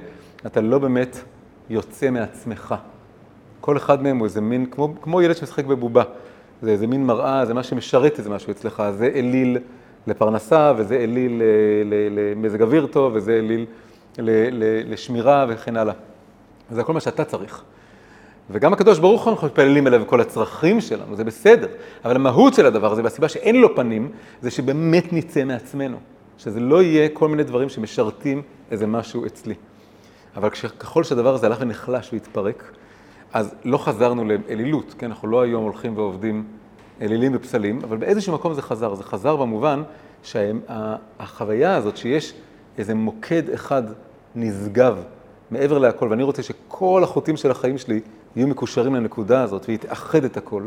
אתה 0.45 0.61
לא 0.61 0.79
באמת 0.79 1.19
יוצא 1.69 2.09
מעצמך. 2.09 2.75
כל 3.61 3.77
אחד 3.77 4.03
מהם 4.03 4.17
הוא 4.17 4.25
איזה 4.25 4.41
מין, 4.41 4.65
כמו, 4.65 4.93
כמו 5.01 5.21
ילד 5.21 5.35
שמשחק 5.35 5.65
בבובה. 5.65 6.03
זה 6.61 6.71
איזה 6.71 6.87
מין 6.87 7.05
מראה, 7.05 7.45
זה 7.45 7.53
מה 7.53 7.63
שמשרת 7.63 8.19
איזה 8.19 8.29
משהו 8.29 8.51
אצלך. 8.51 8.83
זה 8.97 9.09
אליל 9.15 9.57
לפרנסה, 10.07 10.73
וזה 10.77 10.95
אליל 10.95 11.41
למזג 12.11 12.61
אוויר 12.61 12.85
טוב, 12.85 13.13
וזה 13.15 13.39
אליל 13.39 13.65
לשמירה 14.85 15.45
וכן 15.49 15.77
הלאה. 15.77 15.93
וזה 16.71 16.81
הכל 16.81 16.93
מה 16.93 16.99
שאתה 16.99 17.25
צריך. 17.25 17.63
וגם 18.49 18.73
הקדוש 18.73 18.99
ברוך 18.99 19.23
הוא 19.23 19.31
אנחנו 19.31 19.47
מתפללים 19.47 19.87
אליו 19.87 20.01
וכל 20.01 20.21
הצרכים 20.21 20.81
שלנו, 20.81 21.15
זה 21.15 21.23
בסדר. 21.23 21.67
אבל 22.05 22.15
המהות 22.15 22.53
של 22.53 22.65
הדבר 22.65 22.91
הזה, 22.91 23.03
והסיבה 23.03 23.29
שאין 23.29 23.61
לו 23.61 23.75
פנים, 23.75 24.11
זה 24.41 24.51
שבאמת 24.51 25.13
נצא 25.13 25.43
מעצמנו. 25.43 25.97
שזה 26.37 26.59
לא 26.59 26.83
יהיה 26.83 27.09
כל 27.09 27.27
מיני 27.27 27.43
דברים 27.43 27.69
שמשרתים 27.69 28.41
איזה 28.71 28.87
משהו 28.87 29.25
אצלי. 29.25 29.53
אבל 30.35 30.49
ככל 30.49 31.03
שהדבר 31.03 31.33
הזה 31.33 31.47
הלך 31.47 31.57
ונחלש 31.61 32.13
והתפרק, 32.13 32.71
אז 33.33 33.55
לא 33.65 33.77
חזרנו 33.77 34.23
לאלילות, 34.25 34.95
כן? 34.97 35.05
אנחנו 35.05 35.27
לא 35.27 35.41
היום 35.41 35.63
הולכים 35.63 35.97
ועובדים 35.97 36.43
אלילים 37.03 37.31
ופסלים, 37.35 37.79
אבל 37.83 37.97
באיזשהו 37.97 38.33
מקום 38.33 38.53
זה 38.53 38.61
חזר. 38.61 38.95
זה 38.95 39.03
חזר 39.03 39.35
במובן 39.35 39.83
שהחוויה 40.23 41.75
הזאת 41.75 41.97
שיש 41.97 42.33
איזה 42.77 42.95
מוקד 42.95 43.49
אחד 43.49 43.83
נשגב 44.35 45.03
מעבר 45.51 45.77
להכל, 45.77 46.07
ואני 46.09 46.23
רוצה 46.23 46.43
שכל 46.43 47.01
החוטים 47.03 47.37
של 47.37 47.51
החיים 47.51 47.77
שלי 47.77 47.99
יהיו 48.35 48.47
מקושרים 48.47 48.95
לנקודה 48.95 49.41
הזאת, 49.41 49.65
והיא 49.67 49.79
תאחד 49.79 50.23
את 50.23 50.37
הכל, 50.37 50.63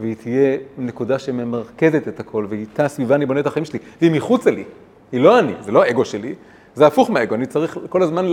והיא 0.00 0.16
תהיה 0.16 0.58
נקודה 0.78 1.18
שממרכזת 1.18 2.08
את 2.08 2.20
הכל, 2.20 2.46
ואיתה 2.48 2.88
סביבה 2.88 3.14
אני 3.14 3.26
בונה 3.26 3.40
את 3.40 3.46
החיים 3.46 3.64
שלי, 3.64 3.78
והיא 4.00 4.12
מחוצה 4.12 4.50
לי, 4.50 4.64
היא 5.12 5.20
לא 5.20 5.38
אני, 5.38 5.52
זה 5.60 5.72
לא 5.72 5.82
האגו 5.82 6.04
שלי, 6.04 6.34
זה 6.74 6.86
הפוך 6.86 7.10
מהאגו, 7.10 7.34
אני 7.34 7.46
צריך 7.46 7.78
כל 7.88 8.02
הזמן 8.02 8.32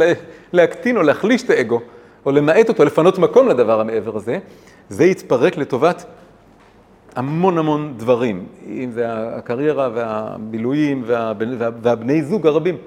להקטין 0.53 0.97
או 0.97 1.01
להחליש 1.01 1.43
את 1.43 1.49
האגו, 1.49 1.81
או 2.25 2.31
למעט 2.31 2.69
אותו, 2.69 2.85
לפנות 2.85 3.17
מקום 3.17 3.47
לדבר 3.47 3.81
המעבר 3.81 4.15
הזה, 4.15 4.39
זה 4.89 5.05
יתפרק 5.05 5.57
לטובת 5.57 6.05
המון 7.17 7.57
המון 7.57 7.93
דברים, 7.97 8.45
אם 8.67 8.91
זה 8.91 9.05
הקריירה 9.09 9.89
והבילויים 9.93 11.03
וה, 11.05 11.33
וה, 11.57 11.69
והבני 11.81 12.23
זוג 12.23 12.47
הרבים. 12.47 12.77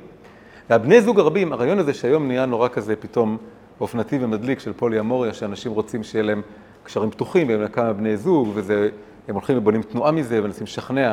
והבני 0.70 1.02
זוג 1.02 1.20
הרבים, 1.20 1.52
הרעיון 1.52 1.78
הזה 1.78 1.94
שהיום 1.94 2.26
נהיה 2.28 2.46
נורא 2.46 2.68
כזה 2.68 2.96
פתאום 2.96 3.36
אופנתי 3.80 4.18
ומדליק 4.20 4.60
של 4.60 4.72
פולי 4.72 5.00
אמוריה, 5.00 5.34
שאנשים 5.34 5.72
רוצים 5.72 6.02
שיהיה 6.02 6.22
להם 6.22 6.42
קשרים 6.82 7.10
פתוחים, 7.10 7.48
והם 7.48 7.68
כמה 7.68 7.92
בני 7.92 8.16
זוג, 8.16 8.48
והם 8.54 9.34
הולכים 9.34 9.58
ובונים 9.58 9.82
תנועה 9.82 10.12
מזה, 10.12 10.38
ומנסים 10.42 10.64
לשכנע 10.64 11.12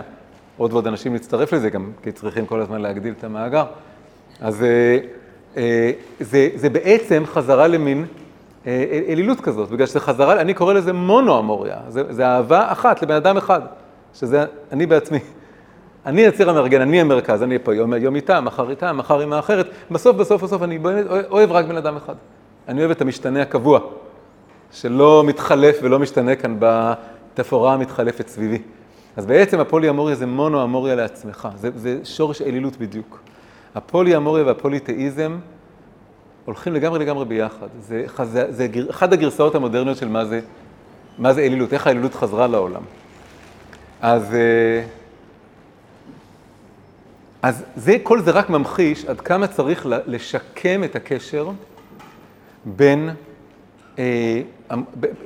עוד 0.58 0.74
ועוד 0.74 0.88
אנשים 0.88 1.14
להצטרף 1.14 1.54
לזה, 1.54 1.70
גם 1.70 1.92
כי 2.04 2.12
צריכים 2.12 2.46
כל 2.46 2.62
הזמן 2.62 2.82
להגדיל 2.82 3.14
את 3.18 3.24
המאגר. 3.24 3.66
אז 4.42 4.64
אה, 4.64 4.98
אה, 5.58 5.92
זה, 6.20 6.50
זה 6.56 6.70
בעצם 6.70 7.24
חזרה 7.26 7.68
למין 7.68 8.06
אלילות 9.10 9.42
כזאת, 9.42 9.70
בגלל 9.70 9.88
שזה 9.88 10.00
חזרה, 10.00 10.42
אני 10.42 10.54
קורא 10.54 10.74
לזה 10.74 10.94
מונו-אמוריה, 10.94 11.78
זה, 11.88 12.04
זה 12.10 12.28
אהבה 12.28 12.72
אחת 12.72 13.02
לבן 13.02 13.16
אדם 13.16 13.38
אחד, 13.38 13.62
שזה 14.14 14.46
אני 14.72 14.86
בעצמי. 14.86 15.20
אני 16.06 16.28
הציר 16.28 16.50
המארגן, 16.50 16.82
אני 16.82 17.02
המרכז, 17.02 17.44
אני 17.44 17.60
פה 17.60 17.76
יום, 17.76 17.94
יום 17.94 18.16
איתה, 18.16 18.42
מחר 18.42 18.70
איתה, 18.70 18.94
מחר 18.94 19.20
עם 19.20 19.34
האחרת, 19.34 19.70
בסוף, 19.92 20.16
בסוף, 20.16 20.44
בסוף 20.44 20.64
אני 20.64 20.78
באמת 20.78 21.06
אוהב 21.30 21.52
רק 21.52 21.66
בן 21.66 21.78
אדם 21.78 21.98
אחד. 21.98 22.16
אני 22.68 22.80
אוהב 22.80 22.92
את 22.92 23.02
המשתנה 23.02 23.42
הקבוע, 23.42 23.80
שלא 24.72 25.24
מתחלף 25.26 25.80
ולא 25.84 26.00
משתנה 26.00 26.36
כאן 26.36 26.56
בתפאורה 26.60 27.74
המתחלפת 27.74 28.28
סביבי. 28.28 28.62
אז 29.16 29.26
בעצם 29.26 29.60
הפולי-אמוריה 29.60 30.16
זה 30.16 30.26
מונו-אמוריה 30.26 30.96
לעצמך, 30.96 31.48
זה, 31.56 31.70
זה 31.76 32.00
שורש 32.04 32.42
אלילות 32.42 32.78
בדיוק. 32.78 33.20
הפולי-אמוריה 33.76 34.44
והפוליתאיזם 34.46 35.38
הולכים 36.48 36.74
לגמרי 36.74 37.00
לגמרי 37.00 37.26
ביחד. 37.26 37.68
זה, 37.80 38.06
זה, 38.24 38.52
זה 38.52 38.68
אחת 38.90 39.14
הגרסאות 39.14 39.56
המודרניות 39.56 39.98
של 39.98 40.08
מה 40.08 40.26
זה, 40.26 40.42
מה 41.18 41.34
זה 41.34 41.42
אלילות, 41.42 41.74
איך 41.74 41.88
האלילות 41.88 42.16
חזרה 42.16 42.48
לעולם. 42.48 42.82
אז, 44.02 44.34
אה, 44.34 44.84
אז 47.42 47.64
זה, 47.76 47.98
כל 48.04 48.22
זה 48.22 48.32
רק 48.32 48.50
ממחיש 48.50 49.06
עד 49.06 49.22
כמה 49.22 49.48
צריך 49.48 49.86
לשקם 49.86 50.84
את 50.84 50.96
הקשר 50.96 51.50
בין, 52.66 53.10
אה, 54.00 54.42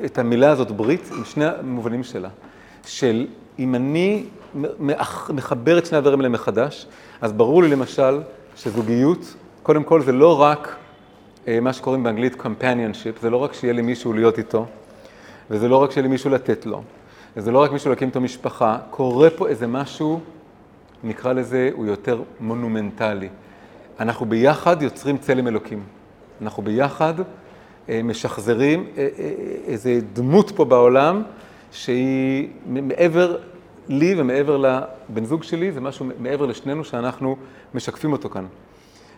את 0.06 0.18
המילה 0.18 0.52
הזאת 0.52 0.72
ברית, 0.72 1.10
עם 1.18 1.26
שני 1.26 1.46
המובנים 1.46 2.04
שלה. 2.04 2.30
של 2.86 3.28
אם 3.60 3.76
אני 3.76 4.26
מחבר 5.30 5.78
את 5.78 5.86
שני 5.86 5.98
הדברים 5.98 6.20
האלה 6.20 6.30
מחדש, 6.30 6.88
אז 7.22 7.34
ברור 7.34 7.64
לי 7.64 7.70
למשל 7.70 8.22
שזוגיות, 8.56 9.36
קודם 9.64 9.84
כל 9.84 10.02
זה 10.02 10.12
לא 10.12 10.42
רק 10.42 10.76
מה 11.48 11.74
שקוראים 11.74 12.04
באנגלית 12.04 12.42
companionship, 12.42 13.22
זה 13.22 13.30
לא 13.30 13.38
רק 13.38 13.54
שיהיה 13.54 13.74
לי 13.74 13.82
מישהו 13.82 14.14
להיות 14.14 14.38
איתו, 14.38 14.66
וזה 15.50 15.68
לא 15.68 15.78
רק 15.78 15.92
שיהיה 15.92 16.02
לי 16.04 16.08
מישהו 16.08 16.30
לתת 16.30 16.66
לו, 16.66 16.84
וזה 17.38 17.52
לא 17.52 17.64
רק 17.64 17.72
מישהו 17.72 17.90
להקים 17.90 18.08
איתו 18.08 18.22
משפחה, 18.22 18.78
קורה 18.90 19.30
פה 19.30 19.48
איזה 19.48 19.68
משהו, 19.68 20.20
נקרא 21.04 21.34
לזה, 21.34 21.70
הוא 21.74 21.86
יותר 21.86 22.22
מונומנטלי. 22.40 23.30
אנחנו 24.00 24.26
ביחד 24.26 24.82
יוצרים 24.82 25.18
צלם 25.18 25.48
אלוקים. 25.48 25.84
אנחנו 26.42 26.64
ביחד 26.64 27.14
אה, 27.90 28.02
משחזרים 28.04 28.86
אה, 28.98 29.08
איזה 29.68 30.00
דמות 30.14 30.52
פה 30.56 30.66
בעולם 30.66 31.24
שהיא 31.72 32.50
מעבר 32.66 33.38
לי 33.90 34.16
ומעבר 34.18 34.58
לבן 34.58 35.26
זוג 35.26 35.44
שלי, 35.44 35.72
זה 35.72 35.82
משהו 35.82 36.06
מעבר 36.20 36.46
לשנינו 36.46 36.84
שאנחנו 36.84 37.36
משקפים 37.74 38.12
אותו 38.12 38.30
כאן. 38.30 38.46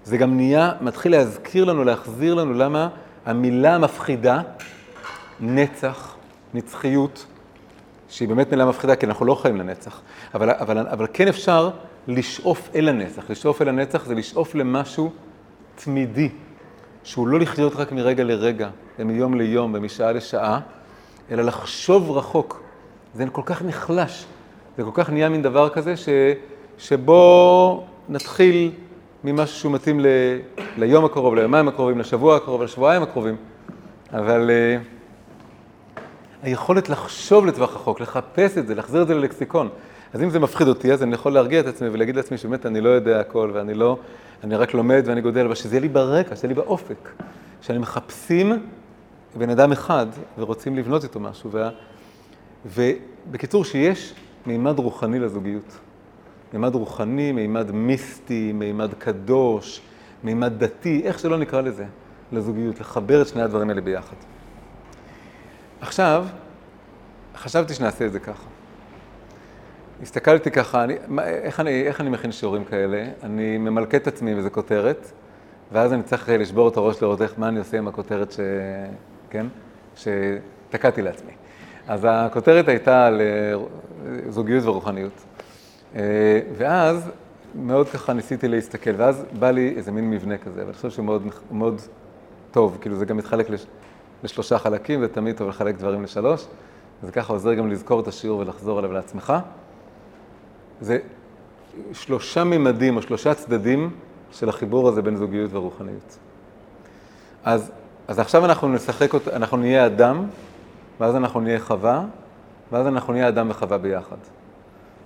זה 0.04 0.18
גם 0.18 0.36
נהיה, 0.36 0.72
מתחיל 0.82 1.12
להזכיר 1.12 1.66
לנו, 1.66 1.84
להחזיר 1.84 2.34
לנו 2.34 2.54
למה 2.54 2.90
המילה 3.26 3.76
המפחידה, 3.76 4.42
נצח, 5.40 6.16
נצחיות, 6.54 7.26
שהיא 8.10 8.28
באמת 8.28 8.52
מילה 8.52 8.66
מפחידה, 8.66 8.96
כי 8.96 9.06
אנחנו 9.06 9.26
לא 9.26 9.36
חיים 9.36 9.58
לנצח, 9.58 10.02
אבל, 10.34 10.50
אבל, 10.50 10.78
אבל 10.88 11.08
כן 11.14 11.28
אפשר 11.28 11.70
לשאוף 12.08 12.70
אל 12.76 12.90
הנצח. 12.90 13.30
לשאוף 13.30 13.62
אל 13.62 13.70
הנצח 13.70 14.06
זה 14.06 14.16
לשאוף 14.16 14.56
למשהו 14.56 15.12
תמידי, 15.76 16.30
שהוא 17.04 17.28
לא 17.28 17.40
לחיות 17.40 17.76
רק 17.76 17.92
מרגע 17.92 18.24
לרגע, 18.24 18.70
ומיום 19.00 19.34
ליום 19.38 19.72
ומשעה 19.76 20.12
לשעה, 20.12 20.60
אלא 21.32 21.44
לחשוב 21.44 22.12
רחוק. 22.12 22.64
זה 23.14 23.26
כל 23.32 23.42
כך 23.46 23.62
נחלש, 23.62 24.26
זה 24.78 24.84
כל 24.84 24.92
כך 24.94 25.10
נהיה 25.10 25.30
מין 25.30 25.42
דבר 25.42 25.70
כזה 25.70 25.98
ש, 25.98 26.10
שבו 26.78 27.86
נתחיל 28.10 28.72
ממשהו 29.24 29.60
שהוא 29.60 29.72
מתאים 29.72 30.00
ל, 30.00 30.06
ליום 30.78 31.06
הקרוב, 31.06 31.36
ליומיים 31.36 31.68
הקרובים, 31.68 32.00
לשבוע 32.00 32.36
הקרוב, 32.36 32.64
לשבועיים 32.64 33.04
הקרובים, 33.04 33.36
אבל 34.14 34.50
uh, 34.50 35.98
היכולת 36.44 36.90
לחשוב 36.90 37.46
לטווח 37.46 37.76
רחוק, 37.76 38.02
לחפש 38.02 38.58
את 38.58 38.68
זה, 38.68 38.76
להחזיר 38.76 39.02
את 39.02 39.08
זה 39.08 39.16
ללקסיקון. 39.16 39.70
אז 40.14 40.24
אם 40.24 40.30
זה 40.30 40.40
מפחיד 40.40 40.68
אותי, 40.68 40.94
אז 40.94 41.04
אני 41.04 41.14
יכול 41.14 41.34
להרגיע 41.34 41.60
את 41.60 41.66
עצמי 41.66 41.90
ולהגיד 41.92 42.16
לעצמי 42.16 42.38
שבאמת 42.38 42.66
אני 42.66 42.82
לא 42.82 42.90
יודע 42.90 43.20
הכל, 43.20 43.52
ואני 43.54 43.74
לא, 43.74 43.98
אני 44.44 44.56
רק 44.56 44.74
לומד 44.74 45.04
ואני 45.06 45.22
גודל, 45.22 45.46
אבל 45.46 45.56
שזה 45.56 45.76
יהיה 45.76 45.82
לי 45.82 45.88
ברקע, 45.88 46.36
שזה 46.36 46.48
יהיה 46.48 46.56
לי 46.56 46.62
באופק. 46.62 47.10
שאני 47.62 47.78
מחפשים 47.78 48.52
בן 49.38 49.50
אדם 49.50 49.72
אחד 49.72 50.06
ורוצים 50.38 50.76
לבנות 50.76 51.04
איתו 51.04 51.20
משהו. 51.20 51.52
וה... 51.52 51.70
ובקיצור, 52.66 53.66
שיש 53.66 54.14
מימד 54.46 54.80
רוחני 54.80 55.20
לזוגיות. 55.20 55.78
מימד 56.54 56.76
רוחני, 56.76 57.32
מימד 57.32 57.72
מיסטי, 57.72 58.52
מימד 58.54 58.94
קדוש, 58.94 59.82
מימד 60.24 60.64
דתי, 60.64 61.02
איך 61.06 61.20
שלא 61.20 61.38
נקרא 61.38 61.62
לזה, 61.62 61.86
לזוגיות, 62.32 62.80
לחבר 62.80 63.22
את 63.22 63.28
שני 63.28 63.42
הדברים 63.42 63.70
האלה 63.70 63.82
ביחד. 63.82 64.16
עכשיו, 65.82 66.26
חשבתי 67.36 67.74
שנעשה 67.74 68.06
את 68.06 68.12
זה 68.12 68.20
ככה. 68.20 68.48
הסתכלתי 70.02 70.52
ככה, 70.52 70.84
אני, 70.84 70.96
איך, 71.20 71.60
אני, 71.60 71.82
איך 71.82 72.02
אני 72.02 72.10
מכין 72.10 72.32
שיעורים 72.32 72.66
כאלה? 72.66 73.06
אני 73.24 73.58
ממלכה 73.58 73.98
את 73.98 74.08
עצמי 74.08 74.32
עם 74.32 74.38
איזה 74.38 74.50
כותרת, 74.50 75.12
ואז 75.72 75.94
אני 75.94 76.04
צריך 76.04 76.30
לשבור 76.30 76.70
את 76.70 76.78
הראש 76.78 77.02
לראות 77.02 77.22
איך, 77.22 77.34
מה 77.38 77.48
אני 77.48 77.60
עושה 77.60 77.78
עם 77.78 77.88
הכותרת 77.88 78.32
ש... 78.32 78.40
כן? 79.30 79.46
שתקעתי 79.96 81.02
לעצמי. 81.02 81.32
אז 81.88 82.08
הכותרת 82.10 82.68
הייתה 82.68 83.06
על 83.06 83.22
אה, 83.22 83.54
זוגיות 84.30 84.66
ורוחניות. 84.66 85.24
אה, 85.96 86.40
ואז 86.58 87.10
מאוד 87.56 87.90
ככה 87.90 88.14
ניסיתי 88.14 88.48
להסתכל, 88.48 88.92
ואז 88.98 89.26
בא 89.40 89.52
לי 89.52 89.74
איזה 89.78 89.92
מין 89.92 90.10
מבנה 90.10 90.38
כזה, 90.38 90.62
ואני 90.62 90.74
חושב 90.74 90.90
שהוא 90.90 91.06
מאוד, 91.06 91.28
מאוד 91.52 91.82
טוב, 92.52 92.78
כאילו 92.82 92.96
זה 92.96 93.06
גם 93.06 93.18
מתחלק 93.18 93.50
לש, 93.50 93.66
לשלושה 94.24 94.58
חלקים, 94.60 95.00
ותמיד 95.04 95.38
טוב 95.38 95.50
לחלק 95.50 95.76
דברים 95.76 96.04
לשלוש, 96.04 96.46
וזה 97.04 97.12
ככה 97.12 97.34
עוזר 97.34 97.54
גם 97.54 97.70
לזכור 97.70 98.00
את 98.00 98.08
השיעור 98.08 98.40
ולחזור 98.40 98.78
עליו 98.80 98.92
לעצמך. 98.92 99.34
זה 100.82 101.00
שלושה 101.94 102.44
ממדים 102.44 102.98
או 102.98 103.02
שלושה 103.02 103.34
צדדים 103.34 103.90
של 104.32 104.50
החיבור 104.50 104.90
הזה 104.90 105.02
בין 105.02 105.16
זוגיות 105.16 105.54
ורוחניות. 105.54 106.18
אז, 107.44 107.72
אז 108.08 108.20
עכשיו 108.20 108.46
אנחנו 108.46 108.68
נשחק, 108.68 109.28
אנחנו 109.34 109.58
נהיה 109.58 109.86
אדם, 109.86 110.26
ואז 111.00 111.16
אנחנו 111.16 111.40
נהיה 111.40 111.60
חווה, 111.60 112.06
ואז 112.72 112.88
אנחנו 112.88 113.14
נהיה 113.14 113.28
אדם 113.28 113.50
וחווה 113.50 113.78
ביחד. 113.78 114.18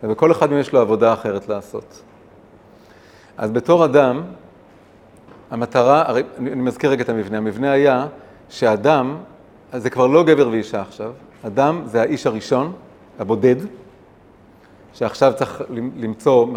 ובכל 0.03 0.31
אחד 0.31 0.49
מהם 0.49 0.59
יש 0.59 0.73
לו 0.73 0.79
עבודה 0.79 1.13
אחרת 1.13 1.49
לעשות. 1.49 2.03
אז 3.37 3.51
בתור 3.51 3.85
אדם, 3.85 4.21
המטרה, 5.51 6.03
הרי 6.07 6.23
אני 6.37 6.55
מזכיר 6.55 6.89
רגע 6.89 7.03
את 7.03 7.09
המבנה, 7.09 7.37
המבנה 7.37 7.71
היה 7.71 8.07
שאדם, 8.49 9.17
אז 9.71 9.83
זה 9.83 9.89
כבר 9.89 10.07
לא 10.07 10.23
גבר 10.23 10.49
ואישה 10.49 10.81
עכשיו, 10.81 11.11
אדם 11.45 11.81
זה 11.85 12.01
האיש 12.01 12.27
הראשון, 12.27 12.73
הבודד, 13.19 13.55
שעכשיו 14.93 15.33
צריך 15.35 15.61
למצוא 15.95 16.47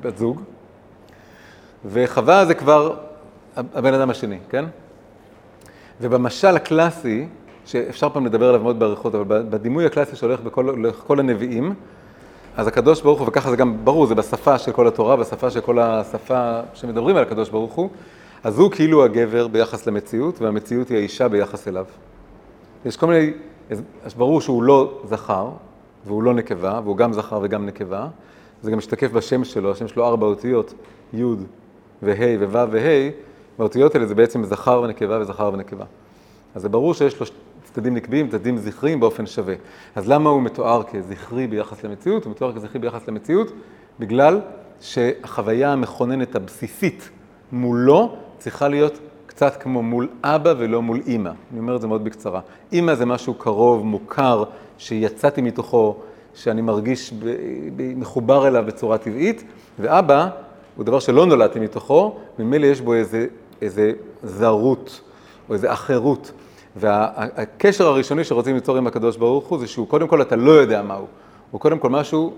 בת 0.00 0.18
זוג, 0.18 0.42
וחווה 1.84 2.46
זה 2.46 2.54
כבר 2.54 2.96
הבן 3.56 3.94
אדם 3.94 4.10
השני, 4.10 4.38
כן? 4.50 4.64
ובמשל 6.00 6.56
הקלאסי, 6.56 7.26
שאפשר 7.66 8.08
פעם 8.08 8.26
לדבר 8.26 8.48
עליו 8.48 8.60
מאוד 8.60 8.78
באריכות, 8.78 9.14
אבל 9.14 9.42
בדימוי 9.50 9.86
הקלאסי 9.86 10.16
שהולך 10.16 10.40
בכל, 10.40 10.88
בכל 10.88 11.20
הנביאים, 11.20 11.74
אז 12.56 12.66
הקדוש 12.66 13.02
ברוך 13.02 13.20
הוא, 13.20 13.28
וככה 13.28 13.50
זה 13.50 13.56
גם 13.56 13.84
ברור, 13.84 14.06
זה 14.06 14.14
בשפה 14.14 14.58
של 14.58 14.72
כל 14.72 14.86
התורה, 14.86 15.16
בשפה 15.16 15.50
של 15.50 15.60
כל 15.60 15.78
השפה 15.78 16.60
שמדברים 16.74 17.16
על 17.16 17.22
הקדוש 17.22 17.50
ברוך 17.50 17.72
הוא, 17.72 17.90
אז 18.44 18.58
הוא 18.58 18.70
כאילו 18.70 19.04
הגבר 19.04 19.48
ביחס 19.48 19.86
למציאות, 19.86 20.42
והמציאות 20.42 20.88
היא 20.88 20.98
האישה 20.98 21.28
ביחס 21.28 21.68
אליו. 21.68 21.84
יש 22.84 22.96
כל 22.96 23.06
מיני, 23.06 23.32
ברור 24.16 24.40
שהוא 24.40 24.62
לא 24.62 25.00
זכר, 25.04 25.48
והוא 26.06 26.22
לא 26.22 26.34
נקבה, 26.34 26.80
והוא 26.84 26.96
גם 26.96 27.12
זכר 27.12 27.40
וגם 27.42 27.66
נקבה. 27.66 28.06
זה 28.62 28.70
גם 28.70 28.78
משתקף 28.78 29.12
בשם 29.12 29.44
שלו, 29.44 29.72
השם 29.72 29.88
שלו 29.88 30.06
ארבע 30.06 30.26
אותיות, 30.26 30.74
י' 31.14 31.24
וה' 32.02 32.36
וו' 32.40 32.68
וה', 32.70 33.10
והאותיות 33.58 33.94
האלה 33.94 34.06
זה 34.06 34.14
בעצם 34.14 34.44
זכר 34.44 34.80
ונקבה 34.84 35.20
וזכר 35.20 35.50
ונקבה. 35.54 35.84
אז 36.54 36.62
זה 36.62 36.68
ברור 36.68 36.94
שיש 36.94 37.20
לו 37.20 37.26
צדדים 37.76 37.94
נקביים, 37.94 38.28
צדדים 38.28 38.58
זכריים 38.58 39.00
באופן 39.00 39.26
שווה. 39.26 39.54
אז 39.94 40.08
למה 40.08 40.30
הוא 40.30 40.42
מתואר 40.42 40.82
כזכרי 40.82 41.46
ביחס 41.46 41.84
למציאות? 41.84 42.24
הוא 42.24 42.30
מתואר 42.30 42.52
כזכרי 42.52 42.78
ביחס 42.78 43.08
למציאות 43.08 43.52
בגלל 43.98 44.40
שהחוויה 44.80 45.72
המכוננת 45.72 46.36
הבסיסית 46.36 47.10
מולו 47.52 48.16
צריכה 48.38 48.68
להיות 48.68 48.98
קצת 49.26 49.62
כמו 49.62 49.82
מול 49.82 50.08
אבא 50.24 50.54
ולא 50.58 50.82
מול 50.82 51.00
אימא. 51.06 51.30
אני 51.52 51.58
אומר 51.58 51.76
את 51.76 51.80
זה 51.80 51.86
מאוד 51.86 52.04
בקצרה. 52.04 52.40
אימא 52.72 52.94
זה 52.94 53.06
משהו 53.06 53.34
קרוב, 53.34 53.84
מוכר, 53.84 54.44
שיצאתי 54.78 55.42
מתוכו, 55.42 55.96
שאני 56.34 56.62
מרגיש 56.62 57.14
מחובר 57.76 58.48
אליו 58.48 58.64
בצורה 58.66 58.98
טבעית, 58.98 59.44
ואבא 59.78 60.28
הוא 60.76 60.84
דבר 60.84 60.98
שלא 60.98 61.26
נולדתי 61.26 61.60
מתוכו, 61.60 62.16
ממילא 62.38 62.66
יש 62.66 62.80
בו 62.80 62.94
איזה, 62.94 63.26
איזה 63.62 63.92
זרות 64.22 65.00
או 65.48 65.54
איזה 65.54 65.72
אחרות. 65.72 66.32
והקשר 66.76 67.86
הראשוני 67.86 68.24
שרוצים 68.24 68.54
ליצור 68.54 68.76
עם 68.76 68.86
הקדוש 68.86 69.16
ברוך 69.16 69.46
הוא 69.46 69.58
זה 69.58 69.66
שהוא 69.66 69.88
קודם 69.88 70.08
כל 70.08 70.22
אתה 70.22 70.36
לא 70.36 70.50
יודע 70.50 70.82
מהו, 70.82 71.06
הוא 71.50 71.60
קודם 71.60 71.78
כל 71.78 71.90
משהו 71.90 72.34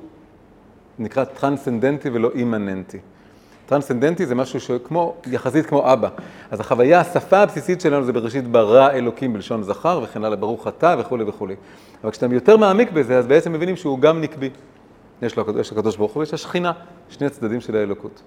נקרא 0.98 1.24
טרנסצנדנטי 1.24 2.11
ולא 2.11 2.31
אימננטי. 2.35 2.98
טרנסצנדנטי 3.66 4.27
זה 4.27 4.35
משהו 4.35 4.61
שכמו, 4.61 5.14
יחסית 5.27 5.66
כמו 5.66 5.92
אבא. 5.92 6.09
אז 6.51 6.61
החוויה, 6.61 7.01
השפה 7.01 7.38
הבסיסית 7.38 7.81
שלנו 7.81 8.05
זה 8.05 8.12
בראשית 8.12 8.48
ברא 8.48 8.90
אלוקים 8.90 9.33
בלשון 9.33 9.62
זכר 9.62 10.01
וכן 10.05 10.24
הלאה, 10.24 10.37
ברוך 10.37 10.68
אתה 10.68 10.94
וכולי 10.98 11.24
וכולי. 11.24 11.55
אבל 12.05 12.11
כשאתה 12.11 12.27
יותר 12.35 12.57
מעמיק 12.57 12.92
בזה, 12.92 13.18
אז 13.18 13.27
בעצם 13.27 13.53
מבינים 13.53 13.77
שהוא 13.77 13.98
גם 13.98 14.20
נקבי. 14.20 14.51
יש 15.22 15.37
לו, 15.37 15.44
יש 15.61 15.72
הקדוש 15.72 15.96
ברוך 15.96 16.12
הוא 16.12 16.20
ויש 16.20 16.35
השכינה, 16.35 16.72
שני 17.09 17.27
הצדדים 17.27 17.61
של 17.61 17.77
האלוקות. 17.77 18.22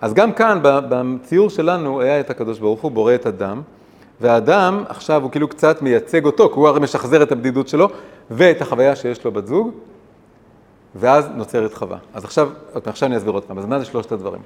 אז 0.00 0.14
גם 0.14 0.32
כאן, 0.32 0.58
בציור 0.62 1.50
שלנו, 1.50 2.00
היה 2.00 2.20
את 2.20 2.30
הקדוש 2.30 2.58
ברוך 2.58 2.80
הוא, 2.80 2.90
בורא 2.90 3.14
את 3.14 3.26
אדם, 3.26 3.62
והאדם 4.20 4.84
עכשיו 4.88 5.22
הוא 5.22 5.30
כאילו 5.30 5.48
קצת 5.48 5.82
מייצג 5.82 6.24
אותו, 6.24 6.48
כי 6.48 6.54
הוא 6.54 6.68
הרי 6.68 6.80
משחזר 6.80 7.22
את 7.22 7.32
הבדידות 7.32 7.68
שלו, 7.68 7.88
ואת 8.30 8.62
החוויה 8.62 8.96
שיש 8.96 9.24
לו 9.24 9.32
בת 9.32 9.46
זוג, 9.46 9.70
ואז 10.94 11.28
נוצרת 11.34 11.74
חווה. 11.74 11.98
אז 12.14 12.24
עכשיו, 12.24 12.50
עכשיו 12.84 13.08
אני 13.08 13.16
אסביר 13.16 13.32
עוד 13.32 13.44
פעם, 13.44 13.58
אז 13.58 13.66
מה 13.66 13.78
זה 13.78 13.84
שלושת 13.84 14.12
הדברים? 14.12 14.42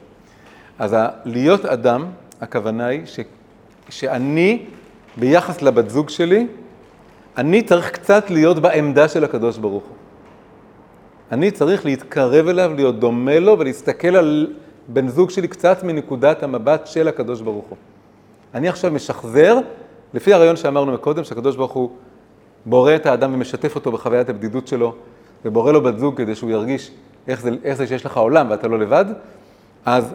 אז 0.78 0.96
להיות 1.24 1.64
אדם, 1.64 2.06
הכוונה 2.40 2.86
היא 2.86 3.06
ש, 3.06 3.20
שאני, 3.88 4.66
ביחס 5.16 5.62
לבת 5.62 5.90
זוג 5.90 6.08
שלי, 6.08 6.46
אני 7.36 7.62
צריך 7.62 7.90
קצת 7.90 8.30
להיות 8.30 8.58
בעמדה 8.58 9.08
של 9.08 9.24
הקדוש 9.24 9.58
ברוך 9.58 9.84
הוא. 9.84 9.96
אני 11.32 11.50
צריך 11.50 11.84
להתקרב 11.84 12.48
אליו, 12.48 12.72
להיות 12.74 13.00
דומה 13.00 13.38
לו 13.38 13.58
ולהסתכל 13.58 14.16
על 14.16 14.52
בן 14.88 15.08
זוג 15.08 15.30
שלי 15.30 15.48
קצת 15.48 15.82
מנקודת 15.82 16.42
המבט 16.42 16.86
של 16.86 17.08
הקדוש 17.08 17.40
ברוך 17.40 17.64
הוא. 17.68 17.78
אני 18.54 18.68
עכשיו 18.68 18.90
משחזר, 18.90 19.58
לפי 20.14 20.34
הרעיון 20.34 20.56
שאמרנו 20.56 20.92
מקודם, 20.92 21.24
שהקדוש 21.24 21.56
ברוך 21.56 21.72
הוא 21.72 21.90
בורא 22.66 22.94
את 22.94 23.06
האדם 23.06 23.34
ומשתף 23.34 23.74
אותו 23.74 23.92
בחוויית 23.92 24.28
הבדידות 24.28 24.68
שלו, 24.68 24.94
ובורא 25.44 25.72
לו 25.72 25.82
בת 25.82 25.98
זוג 25.98 26.16
כדי 26.16 26.34
שהוא 26.34 26.50
ירגיש 26.50 26.90
איך 27.28 27.40
זה, 27.40 27.50
איך 27.64 27.78
זה 27.78 27.86
שיש 27.86 28.06
לך 28.06 28.16
עולם 28.16 28.46
ואתה 28.50 28.68
לא 28.68 28.78
לבד, 28.78 29.04
אז 29.84 30.14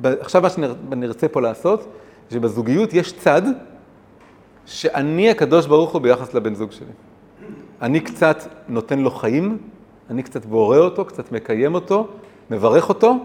עכשיו 0.00 0.42
מה 0.42 0.50
שאני 0.50 1.08
רוצה 1.08 1.28
פה 1.28 1.40
לעשות, 1.40 1.86
שבזוגיות 2.30 2.94
יש 2.94 3.12
צד 3.12 3.42
שאני 4.66 5.30
הקדוש 5.30 5.66
ברוך 5.66 5.92
הוא 5.92 6.02
ביחס 6.02 6.34
לבן 6.34 6.54
זוג 6.54 6.72
שלי. 6.72 6.92
אני 7.82 8.00
קצת 8.00 8.42
נותן 8.68 8.98
לו 8.98 9.10
חיים, 9.10 9.58
אני 10.10 10.22
קצת 10.22 10.46
בורא 10.46 10.78
אותו, 10.78 11.04
קצת 11.04 11.32
מקיים 11.32 11.74
אותו, 11.74 12.08
מברך 12.50 12.88
אותו, 12.88 13.16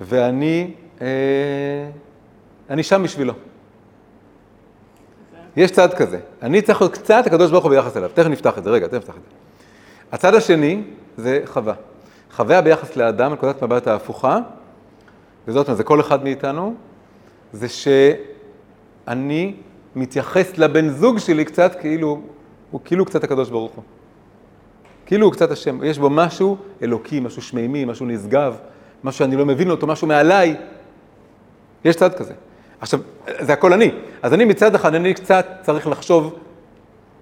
ואני 0.00 0.70
אה, 1.00 1.06
אני 2.70 2.82
שם 2.82 3.02
בשבילו. 3.02 3.34
יש 5.56 5.70
צד 5.70 5.94
כזה. 5.94 6.18
אני 6.42 6.62
צריך 6.62 6.80
להיות 6.80 6.94
קצת 6.94 7.22
הקדוש 7.26 7.50
ברוך 7.50 7.64
הוא 7.64 7.70
ביחס 7.70 7.96
אליו. 7.96 8.10
תכף 8.14 8.26
נפתח 8.26 8.58
את 8.58 8.64
זה, 8.64 8.70
רגע, 8.70 8.86
תכף 8.86 8.96
נפתח 8.96 9.14
את 9.16 9.22
זה. 9.22 9.36
הצד 10.12 10.34
השני 10.34 10.82
זה 11.16 11.40
חווה. 11.44 11.74
חווה 12.32 12.60
ביחס 12.60 12.96
לאדם, 12.96 13.32
נקודת 13.32 13.62
מבט 13.62 13.86
ההפוכה, 13.86 14.38
וזאת 15.48 15.66
אומרת, 15.66 15.76
זה 15.76 15.84
כל 15.84 16.00
אחד 16.00 16.24
מאיתנו, 16.24 16.74
זה 17.52 17.68
שאני 17.68 19.54
מתייחס 19.96 20.58
לבן 20.58 20.88
זוג 20.88 21.18
שלי 21.18 21.44
קצת 21.44 21.76
כאילו, 21.80 22.20
הוא 22.70 22.80
כאילו 22.84 23.04
קצת 23.04 23.24
הקדוש 23.24 23.50
ברוך 23.50 23.72
הוא. 23.72 23.84
כאילו 25.06 25.26
הוא 25.26 25.32
קצת 25.32 25.50
השם, 25.50 25.84
יש 25.84 25.98
בו 25.98 26.10
משהו 26.10 26.56
אלוקי, 26.82 27.20
משהו 27.20 27.42
שמימי, 27.42 27.84
משהו 27.84 28.06
נשגב, 28.06 28.56
משהו 29.04 29.18
שאני 29.18 29.36
לא 29.36 29.46
מבין 29.46 29.70
אותו, 29.70 29.86
משהו 29.86 30.06
מעליי. 30.06 30.56
יש 31.84 31.96
צד 31.96 32.14
כזה. 32.14 32.34
עכשיו, 32.80 33.00
זה 33.40 33.52
הכל 33.52 33.72
אני. 33.72 33.90
אז 34.22 34.34
אני 34.34 34.44
מצד 34.44 34.74
אחד, 34.74 34.94
אני 34.94 35.14
קצת 35.14 35.46
צריך 35.62 35.86
לחשוב 35.86 36.38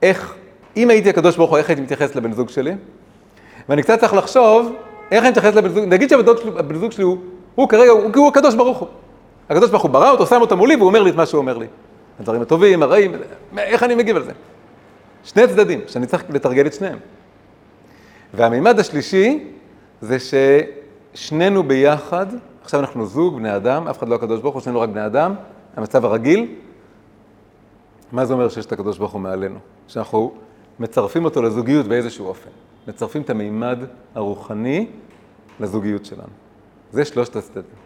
איך, 0.03 0.35
אם 0.77 0.90
הייתי 0.90 1.11
הקדוש 1.11 1.37
ברוך 1.37 1.51
הוא, 1.51 1.59
איך 1.59 1.68
הייתי 1.68 1.83
מתייחס 1.83 2.14
לבן 2.16 2.33
זוג 2.33 2.49
שלי, 2.49 2.75
ואני 3.68 3.83
קצת 3.83 4.01
צריך 4.01 4.14
לחשוב 4.14 4.73
איך 5.11 5.23
אני 5.23 5.31
מתייחס 5.31 5.55
לבן 5.55 5.68
זוג, 5.68 5.85
נגיד 5.85 6.11
שהבן 6.11 6.79
זוג 6.79 6.92
שלי 6.92 7.05
הוא, 7.05 7.18
הוא 7.55 7.68
כרגע, 7.68 7.90
הוא, 7.90 8.11
הוא 8.16 8.29
הקדוש 8.29 8.55
ברוך 8.55 8.79
הוא. 8.79 8.88
הקדוש 9.51 9.71
ברוך 9.71 9.83
הוא 9.83 9.90
ברא 9.90 10.11
אותו, 10.11 10.27
שם 10.27 10.40
אותו 10.40 10.57
מולי, 10.57 10.77
והוא 10.77 10.87
אומר 10.87 11.03
לי 11.03 11.11
את 11.11 11.14
מה 11.14 11.27
שהוא 11.27 11.38
אומר 11.38 11.59
לי. 11.59 11.66
הדברים 12.21 12.42
הטובים, 12.42 12.83
הרעים, 12.83 13.12
איך 13.59 13.83
אני 13.83 13.94
מגיב 13.94 14.16
על 14.16 14.23
זה? 14.23 14.33
שני 15.25 15.49
צדדים, 15.49 15.81
שאני 15.87 16.07
צריך 16.07 16.25
לתרגל 16.29 16.66
את 16.66 16.75
שניהם. 16.75 16.99
והמימד 18.35 18.79
השלישי 18.79 19.44
זה 20.01 20.16
ששנינו 21.14 21.62
ביחד 21.62 22.27
עכשיו 22.68 22.81
אנחנו 22.81 23.07
זוג, 23.07 23.37
בני 23.37 23.57
אדם, 23.57 23.88
אף 23.88 23.98
אחד 23.98 24.09
לא 24.09 24.14
הקדוש 24.14 24.40
ברוך 24.40 24.54
הוא, 24.54 24.62
שנינו 24.62 24.81
רק 24.81 24.88
בני 24.88 25.07
אדם, 25.07 25.35
המצב 25.76 26.04
הרגיל. 26.04 26.54
מה 28.12 28.24
זה 28.24 28.33
אומר 28.33 28.48
שיש 28.48 28.66
את 28.66 28.72
הקדוש 28.72 28.98
ברוך 28.98 29.12
הוא 29.12 29.20
מעלינו? 29.20 29.59
שאנחנו 29.87 30.33
מצרפים 30.78 31.24
אותו 31.24 31.42
לזוגיות 31.42 31.87
באיזשהו 31.87 32.26
אופן. 32.26 32.50
מצרפים 32.88 33.22
את 33.22 33.31
המימד 33.31 33.78
הרוחני 34.14 34.87
לזוגיות 35.61 36.04
שלנו. 36.04 36.28
זה 36.92 37.04
שלושת 37.04 37.37
הצדדים. 37.37 37.78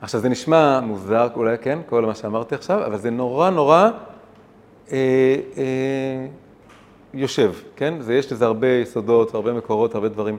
עכשיו, 0.00 0.20
זה 0.20 0.28
נשמע 0.28 0.80
מוזר 0.80 1.28
אולי, 1.36 1.58
כן, 1.58 1.78
כל 1.86 2.06
מה 2.06 2.14
שאמרתי 2.14 2.54
עכשיו, 2.54 2.86
אבל 2.86 2.98
זה 2.98 3.10
נורא 3.10 3.50
נורא 3.50 3.90
אה, 4.92 5.36
אה, 5.56 6.26
יושב, 7.14 7.52
כן? 7.76 7.94
זה, 8.00 8.14
יש 8.14 8.32
לזה 8.32 8.44
הרבה 8.44 8.68
יסודות, 8.68 9.34
הרבה 9.34 9.52
מקורות, 9.52 9.94
הרבה 9.94 10.08
דברים. 10.08 10.36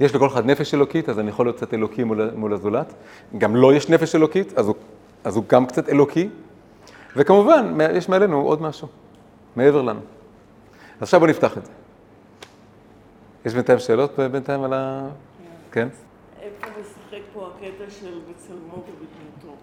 יש 0.00 0.14
לכל 0.14 0.26
אחד 0.26 0.46
נפש 0.46 0.74
אלוקית, 0.74 1.08
אז 1.08 1.18
אני 1.18 1.28
יכול 1.28 1.46
להיות 1.46 1.56
קצת 1.56 1.74
אלוקי 1.74 2.04
מול, 2.04 2.30
מול 2.34 2.52
הזולת. 2.52 2.94
גם 3.38 3.56
לו 3.56 3.70
לא 3.70 3.76
יש 3.76 3.88
נפש 3.88 4.14
אלוקית, 4.14 4.58
אז 4.58 4.68
הוא 4.68 4.74
אז 5.24 5.36
הוא 5.36 5.44
גם 5.48 5.66
קצת 5.66 5.88
אלוקי, 5.88 6.28
וכמובן, 7.16 7.78
יש 7.94 8.08
מעלינו 8.08 8.42
עוד 8.42 8.62
משהו, 8.62 8.88
מעבר 9.56 9.82
לנו. 9.82 10.00
אז 10.00 11.02
עכשיו 11.02 11.20
בואו 11.20 11.30
נפתח 11.30 11.58
את 11.58 11.64
זה. 11.66 11.72
יש 13.44 13.54
בינתיים 13.54 13.78
שאלות 13.78 14.18
בינתיים 14.18 14.62
על 14.62 14.72
ה... 14.72 15.08
כן? 15.72 15.88
איפה 16.42 16.66
משחק 16.80 17.22
פה 17.32 17.50
הקטע 17.54 17.90
של 17.90 18.18
בצלמו 18.30 18.74
ובדמותו? 18.74 19.56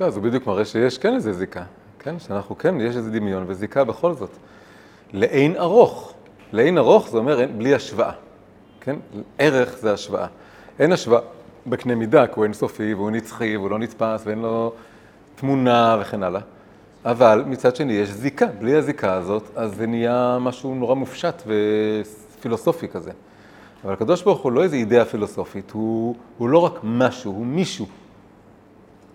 אז 0.00 0.16
הוא 0.16 0.24
בדיוק 0.24 0.46
מראה 0.46 0.64
שיש 0.64 0.98
כן 0.98 1.14
איזה 1.14 1.32
זיקה, 1.32 1.64
כן? 1.98 2.18
שאנחנו 2.18 2.58
כן, 2.58 2.80
יש 2.80 2.96
איזה 2.96 3.10
דמיון 3.10 3.44
וזיקה 3.46 3.84
בכל 3.84 4.12
זאת. 4.12 4.30
לאין 5.12 5.56
ארוך. 5.56 6.14
לאין 6.52 6.78
ארוך 6.78 7.08
זה 7.08 7.18
אומר 7.18 7.46
בלי 7.56 7.74
השוואה, 7.74 8.12
כן? 8.86 8.96
ערך 9.38 9.76
זה 9.78 9.92
השוואה. 9.92 10.26
אין 10.78 10.92
השוואה 10.92 11.20
בקנה 11.66 11.94
מידה, 11.94 12.26
כי 12.26 12.32
הוא 12.36 12.44
אינסופי 12.44 12.94
והוא 12.94 13.10
נצחי 13.10 13.56
והוא 13.56 13.70
לא 13.70 13.78
נתפס 13.78 14.22
ואין 14.26 14.38
לו 14.38 14.72
תמונה 15.36 15.96
וכן 16.00 16.22
הלאה. 16.22 16.40
אבל 17.04 17.44
מצד 17.46 17.76
שני 17.76 17.92
יש 17.92 18.08
זיקה, 18.08 18.46
בלי 18.46 18.74
הזיקה 18.74 19.14
הזאת, 19.14 19.42
אז 19.56 19.74
זה 19.74 19.86
נהיה 19.86 20.38
משהו 20.40 20.74
נורא 20.74 20.94
מופשט 20.94 21.42
ופילוסופי 21.46 22.88
כזה. 22.88 23.10
אבל 23.84 23.92
הקדוש 23.92 24.22
ברוך 24.22 24.40
הוא 24.40 24.52
לא 24.52 24.62
איזו 24.62 24.76
אידאה 24.76 25.04
פילוסופית, 25.04 25.70
הוא, 25.70 26.14
הוא 26.38 26.48
לא 26.48 26.58
רק 26.58 26.80
משהו, 26.82 27.32
הוא 27.32 27.46
מישהו 27.46 27.86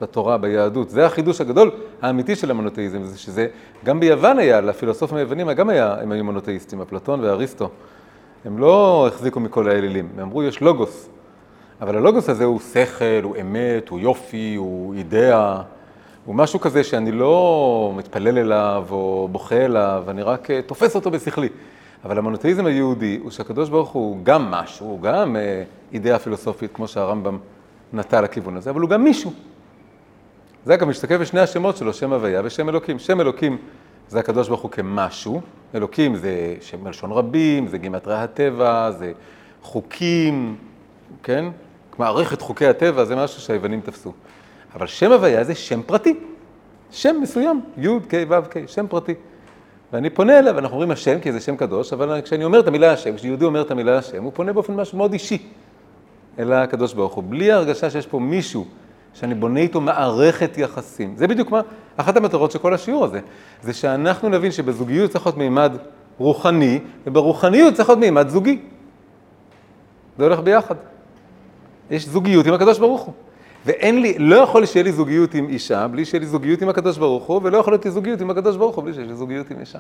בתורה, 0.02 0.38
ביהדות. 0.38 0.90
זה 0.90 1.06
החידוש 1.06 1.42
הגדול 1.42 1.72
האמיתי 2.02 2.36
של 2.36 2.52
המונותאיזם, 2.52 3.04
זה 3.04 3.18
שזה 3.18 3.48
גם 3.86 4.00
ביוון 4.00 4.40
היה, 4.40 4.62
לפילוסופים 4.62 5.18
היוונים 5.18 5.52
גם 5.52 5.70
היה, 5.70 5.96
הם 6.02 6.12
היו 6.12 6.24
מונותאיסטים, 6.24 6.82
אפלטון 6.82 7.20
ואריסטו. 7.20 7.70
הם 8.46 8.60
לא 8.60 9.08
החזיקו 9.08 9.40
מכל 9.40 9.70
האלילים, 9.70 10.10
הם 10.14 10.20
אמרו 10.20 10.44
יש 10.44 10.62
לוגוס. 10.62 11.10
אבל 11.82 11.98
הלוגוס 11.98 12.30
הזה 12.30 12.46
הוא 12.46 12.60
שכל, 12.60 13.24
הוא 13.24 13.36
אמת, 13.42 13.90
הוא 13.90 14.00
יופי, 14.00 14.56
הוא 14.56 14.94
אידאה. 14.94 15.62
הוא 16.26 16.36
משהו 16.36 16.60
כזה 16.60 16.84
שאני 16.84 17.12
לא 17.12 17.94
מתפלל 17.96 18.38
אליו 18.38 18.86
או 18.92 19.28
בוכה 19.32 19.56
אליו, 19.56 20.04
אני 20.08 20.22
רק 20.22 20.52
אה, 20.52 20.62
תופס 20.62 20.96
אותו 20.96 21.12
בשכלי. 21.12 21.50
אבל 22.06 22.18
המונותאיזם 22.18 22.66
היהודי 22.66 23.20
הוא 23.22 23.32
שהקדוש 23.32 23.70
ברוך 23.70 23.90
הוא 23.90 24.18
גם 24.24 24.52
משהו, 24.52 24.88
הוא 24.88 25.02
גם 25.02 25.36
אה, 25.36 25.64
אידאה 25.94 26.20
פילוסופית, 26.20 26.72
כמו 26.74 26.88
שהרמב"ם 26.88 27.38
נטה 27.94 28.22
לכיוון 28.22 28.58
הזה, 28.58 28.70
אבל 28.70 28.82
הוא 28.82 28.90
גם 28.90 29.04
מישהו. 29.04 29.32
זה 30.66 30.76
גם 30.76 30.90
משתקף 30.90 31.18
בשני 31.18 31.40
השמות 31.40 31.78
שלו, 31.78 31.94
שם 31.94 32.14
הוויה 32.14 32.42
ושם 32.44 32.70
אלוקים. 32.70 33.00
שם 33.00 33.22
אלוקים 33.22 33.58
זה 34.12 34.20
הקדוש 34.20 34.48
ברוך 34.48 34.62
הוא 34.62 34.72
כמשהו, 34.72 35.42
אלוקים 35.76 36.16
זה 36.16 36.56
שם 36.62 36.84
מלשון 36.84 37.12
רבים, 37.12 37.68
זה 37.68 37.78
גימטרי 37.78 38.16
הטבע, 38.16 38.92
זה 38.92 39.12
חוקים, 39.62 40.56
כן? 41.24 41.46
מערכת 41.98 42.42
חוקי 42.42 42.68
הטבע, 42.68 43.06
זה 43.06 43.16
משהו 43.16 43.42
שהיוונים 43.42 43.82
תפסו. 43.82 44.14
אבל 44.76 44.88
שם 44.88 45.12
הוויה 45.12 45.44
זה 45.44 45.56
שם 45.56 45.82
פרטי, 45.82 46.20
שם 46.92 47.16
מסוים, 47.22 47.62
י' 47.78 47.88
כ' 48.10 48.14
ו' 48.30 48.50
כ', 48.50 48.58
שם 48.68 48.88
פרטי. 48.88 49.14
ואני 49.94 50.10
פונה 50.10 50.40
אליו, 50.40 50.60
אנחנו 50.60 50.74
אומרים 50.76 50.92
השם 50.92 51.20
כי 51.20 51.32
זה 51.32 51.40
שם 51.40 51.56
קדוש, 51.56 51.94
אבל 51.94 52.22
כשאני 52.22 52.44
אומר 52.44 52.60
את 52.60 52.68
המילה 52.68 52.94
השם, 52.94 53.16
כשיהודי 53.16 53.46
אומר 53.46 53.62
את 53.62 53.72
המילה 53.72 53.98
השם, 53.98 54.24
הוא 54.24 54.32
פונה 54.36 54.54
באופן 54.54 54.74
משהו 54.74 54.98
מאוד 54.98 55.14
אישי 55.14 55.48
אל 56.40 56.54
הקדוש 56.54 56.94
ברוך 56.94 57.14
הוא, 57.14 57.24
בלי 57.24 57.52
הרגשה 57.52 57.90
שיש 57.90 58.08
פה 58.08 58.20
מישהו 58.20 58.66
שאני 59.14 59.36
בונה 59.36 59.60
איתו 59.60 59.82
מערכת 59.82 60.58
יחסים. 60.58 61.14
זה 61.18 61.28
בדיוק 61.28 61.52
מה, 61.52 61.62
אחת 61.98 62.18
המטרות 62.18 62.52
של 62.52 62.60
כל 62.60 62.74
השיעור 62.74 63.06
הזה, 63.06 63.20
זה 63.62 63.74
שאנחנו 63.74 64.30
נבין 64.30 64.52
שבזוגיות 64.52 65.12
צריך 65.12 65.26
להיות 65.26 65.38
מימד 65.38 65.72
רוחני, 66.18 66.80
וברוחניות 67.08 67.74
צריך 67.74 67.90
להיות 67.90 68.00
מימד 68.00 68.30
זוגי. 68.30 68.60
זה 70.18 70.24
הולך 70.24 70.40
ביחד. 70.40 70.76
יש 71.92 72.08
זוגיות 72.08 72.46
עם 72.46 72.54
הקדוש 72.54 72.80
ברוך 72.80 73.02
הוא. 73.02 73.14
ואין 73.66 74.02
לי, 74.02 74.16
לא 74.20 74.36
יכול 74.36 74.66
שיהיה 74.66 74.84
לי 74.84 74.92
זוגיות 74.92 75.34
עם 75.34 75.50
אישה 75.50 75.88
בלי 75.88 76.06
שיהיה 76.06 76.20
לי 76.20 76.26
זוגיות 76.26 76.62
עם 76.62 76.70
הקדוש 76.70 76.98
ברוך 76.98 77.24
הוא, 77.24 77.42
ולא 77.44 77.58
יכול 77.58 77.74
להיות 77.74 77.86
לי 77.86 77.92
זוגיות 77.92 78.22
עם 78.22 78.30
הקדוש 78.30 78.58
ברוך 78.58 78.76
הוא 78.76 78.84
בלי 78.84 78.94
שיש 78.94 79.08
לי 79.08 79.16
זוגיות 79.16 79.52
עם 79.52 79.60
אישה. 79.60 79.80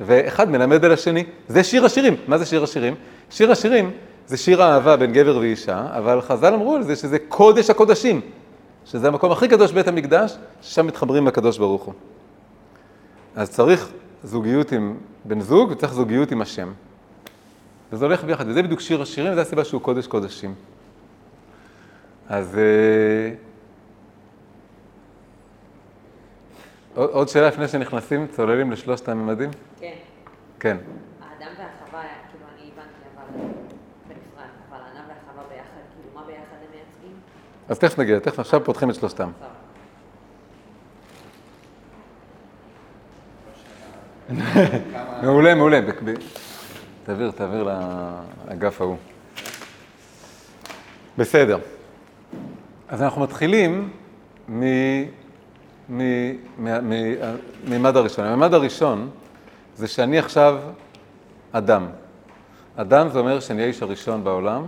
ואחד 0.00 0.50
מלמד 0.50 0.84
על 0.84 0.92
השני. 0.92 1.24
זה 1.48 1.64
שיר 1.64 1.84
השירים. 1.84 2.14
מה 2.28 2.38
זה 2.38 2.46
שיר 2.46 2.62
השירים? 2.62 2.94
שיר 3.30 3.52
השירים 3.52 3.90
זה 4.26 4.36
שיר 4.36 4.62
אהבה 4.62 4.96
בין 4.96 5.12
גבר 5.12 5.36
ואישה, 5.36 5.86
אבל 5.98 6.20
חז"ל 6.20 6.54
אמרו 6.54 6.76
על 6.76 6.82
זה 6.82 6.96
שזה 6.96 7.18
קודש 7.18 7.70
הקודשים, 7.70 8.20
שזה 8.84 9.08
המקום 9.08 9.32
הכי 9.32 9.48
קדוש 9.48 9.72
בית 9.72 9.88
המקדש, 9.88 10.36
ששם 10.62 10.86
מתחברים 10.86 11.26
לקדוש 11.26 11.58
ברוך 11.58 11.82
הוא. 11.82 11.94
אז 13.36 13.50
צריך 13.50 13.88
זוגיות 14.24 14.72
עם 14.72 14.96
בן 15.24 15.40
זוג 15.40 15.70
וצריך 15.70 15.92
זוגיות 15.92 16.32
עם 16.32 16.42
השם. 16.42 16.72
וזה 17.92 18.04
הולך 18.04 18.24
ביחד, 18.24 18.48
וזה 18.48 18.62
בדיוק 18.62 18.80
שיר 18.80 19.02
השירים, 19.02 19.32
וזו 19.32 19.40
הסיבה 19.40 19.64
שהוא 19.64 19.80
קודש 19.80 20.06
קודשים. 20.06 20.54
אז 22.28 22.58
אה, 22.58 23.34
עוד 26.94 27.28
שאלה 27.28 27.48
לפני 27.48 27.68
שנכנסים, 27.68 28.26
צוללים 28.26 28.72
לשלושת 28.72 29.08
הממדים? 29.08 29.50
כן. 29.80 29.94
כן. 30.60 30.76
האדם 31.20 31.52
והחווה, 31.58 32.02
כאילו 32.30 32.44
אני 32.54 32.70
הבנתי, 32.72 33.02
אבל 33.14 33.38
בנפרד, 34.08 34.48
אבל 34.70 34.78
האדם 34.78 35.08
והחווה 35.08 35.42
ביחד, 35.48 35.82
כאילו 35.94 36.14
מה 36.14 36.22
ביחד 36.26 36.56
הם 36.62 36.70
מייצגים? 36.70 37.16
אז 37.68 37.78
תכף 37.78 37.98
נגיע, 37.98 38.18
תכף 38.18 38.38
עכשיו 38.38 38.64
פותחים 38.64 38.90
את 38.90 38.94
שלושתם. 38.94 39.30
מעולה, 45.22 45.54
מעולה. 45.54 45.80
תעביר, 47.04 47.30
תעביר 47.30 47.68
לאגף 48.48 48.80
ההוא. 48.80 48.96
בסדר. 51.18 51.58
אז 52.88 53.02
אנחנו 53.02 53.22
מתחילים 53.22 53.90
מממד 57.64 57.96
הראשון. 57.96 58.24
הממד 58.24 58.54
הראשון 58.54 59.10
זה 59.76 59.88
שאני 59.88 60.18
עכשיו 60.18 60.58
אדם. 61.52 61.86
אדם 62.76 63.08
זה 63.08 63.18
אומר 63.18 63.40
שאני 63.40 63.62
האיש 63.62 63.82
הראשון 63.82 64.24
בעולם, 64.24 64.66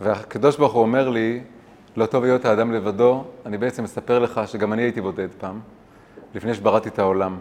והקדוש 0.00 0.56
ברוך 0.56 0.72
הוא 0.72 0.82
אומר 0.82 1.08
לי, 1.08 1.40
לא 1.96 2.06
טוב 2.06 2.24
להיות 2.24 2.44
האדם 2.44 2.72
לבדו, 2.72 3.24
אני 3.46 3.58
בעצם 3.58 3.84
מספר 3.84 4.18
לך 4.18 4.40
שגם 4.46 4.72
אני 4.72 4.82
הייתי 4.82 5.00
בודד 5.00 5.28
פעם, 5.38 5.60
לפני 6.34 6.54
שבראתי 6.54 6.88
את 6.88 6.98
העולם. 6.98 7.36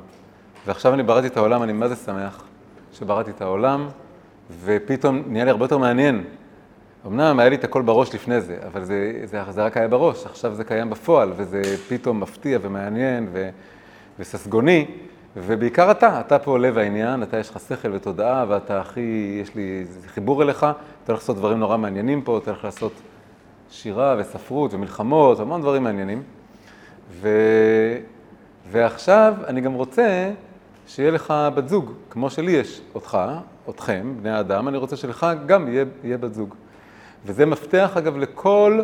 ועכשיו 0.66 0.94
אני 0.94 1.04
בראתי 1.04 1.28
את 1.28 1.38
העולם, 1.38 1.64
אני 1.64 1.74
מה 1.74 1.88
זה 1.88 1.96
שמח 1.96 2.44
שבראתי 2.94 3.32
את 3.32 3.42
העולם, 3.42 3.88
ופתאום 4.64 5.24
נהיה 5.28 5.46
לי 5.46 5.52
הרבה 5.52 5.66
יותר 5.66 5.78
מעניין 5.78 6.24
אמנם 7.08 7.40
היה 7.40 7.50
לי 7.50 7.56
את 7.56 7.64
הכל 7.64 7.82
בראש 7.82 8.16
לפני 8.16 8.42
זה, 8.42 8.58
אבל 8.68 8.84
זה, 8.84 9.22
זה, 9.24 9.44
זה 9.50 9.66
רק 9.66 9.78
היה 9.78 9.88
בראש, 9.88 10.26
עכשיו 10.26 10.54
זה 10.54 10.64
קיים 10.64 10.90
בפועל, 10.90 11.32
וזה 11.36 11.62
פתאום 11.90 12.20
מפתיע 12.20 12.60
ומעניין 12.62 13.28
ו, 13.32 13.50
וססגוני, 14.20 14.86
ובעיקר 15.38 15.92
אתה, 15.92 16.20
אתה 16.20 16.40
פה 16.40 16.60
לב 16.60 16.78
העניין, 16.78 17.24
אתה 17.24 17.38
יש 17.38 17.50
לך 17.50 17.60
שכל 17.60 17.94
ותודעה, 17.94 18.46
ואתה 18.48 18.82
הכי, 18.82 19.40
יש 19.42 19.56
לי 19.56 19.86
חיבור 20.08 20.44
אליך, 20.44 20.58
אתה 21.04 21.12
הולך 21.12 21.22
לעשות 21.22 21.36
דברים 21.38 21.60
נורא 21.60 21.78
מעניינים 21.78 22.22
פה, 22.22 22.38
אתה 22.38 22.52
הולך 22.52 22.66
לעשות 22.66 22.92
שירה 23.76 24.16
וספרות 24.20 24.74
ומלחמות, 24.74 25.40
המון 25.40 25.62
דברים 25.62 25.84
מעניינים. 25.84 26.24
ו, 27.12 27.30
ועכשיו 28.72 29.34
אני 29.48 29.62
גם 29.62 29.74
רוצה 29.74 30.32
שיהיה 30.88 31.12
לך 31.12 31.34
בת 31.56 31.70
זוג, 31.70 31.92
כמו 32.10 32.30
שלי 32.30 32.52
יש 32.52 32.82
אותך, 32.96 33.18
אתכם, 33.70 34.14
בני 34.22 34.30
האדם, 34.30 34.68
אני 34.68 34.78
רוצה 34.78 34.96
שלך 34.96 35.28
גם 35.46 35.68
יהיה, 35.68 35.86
יהיה 36.04 36.18
בת 36.18 36.34
זוג. 36.34 36.56
וזה 37.26 37.46
מפתח, 37.46 37.98
אגב, 37.98 38.18
לכל 38.18 38.82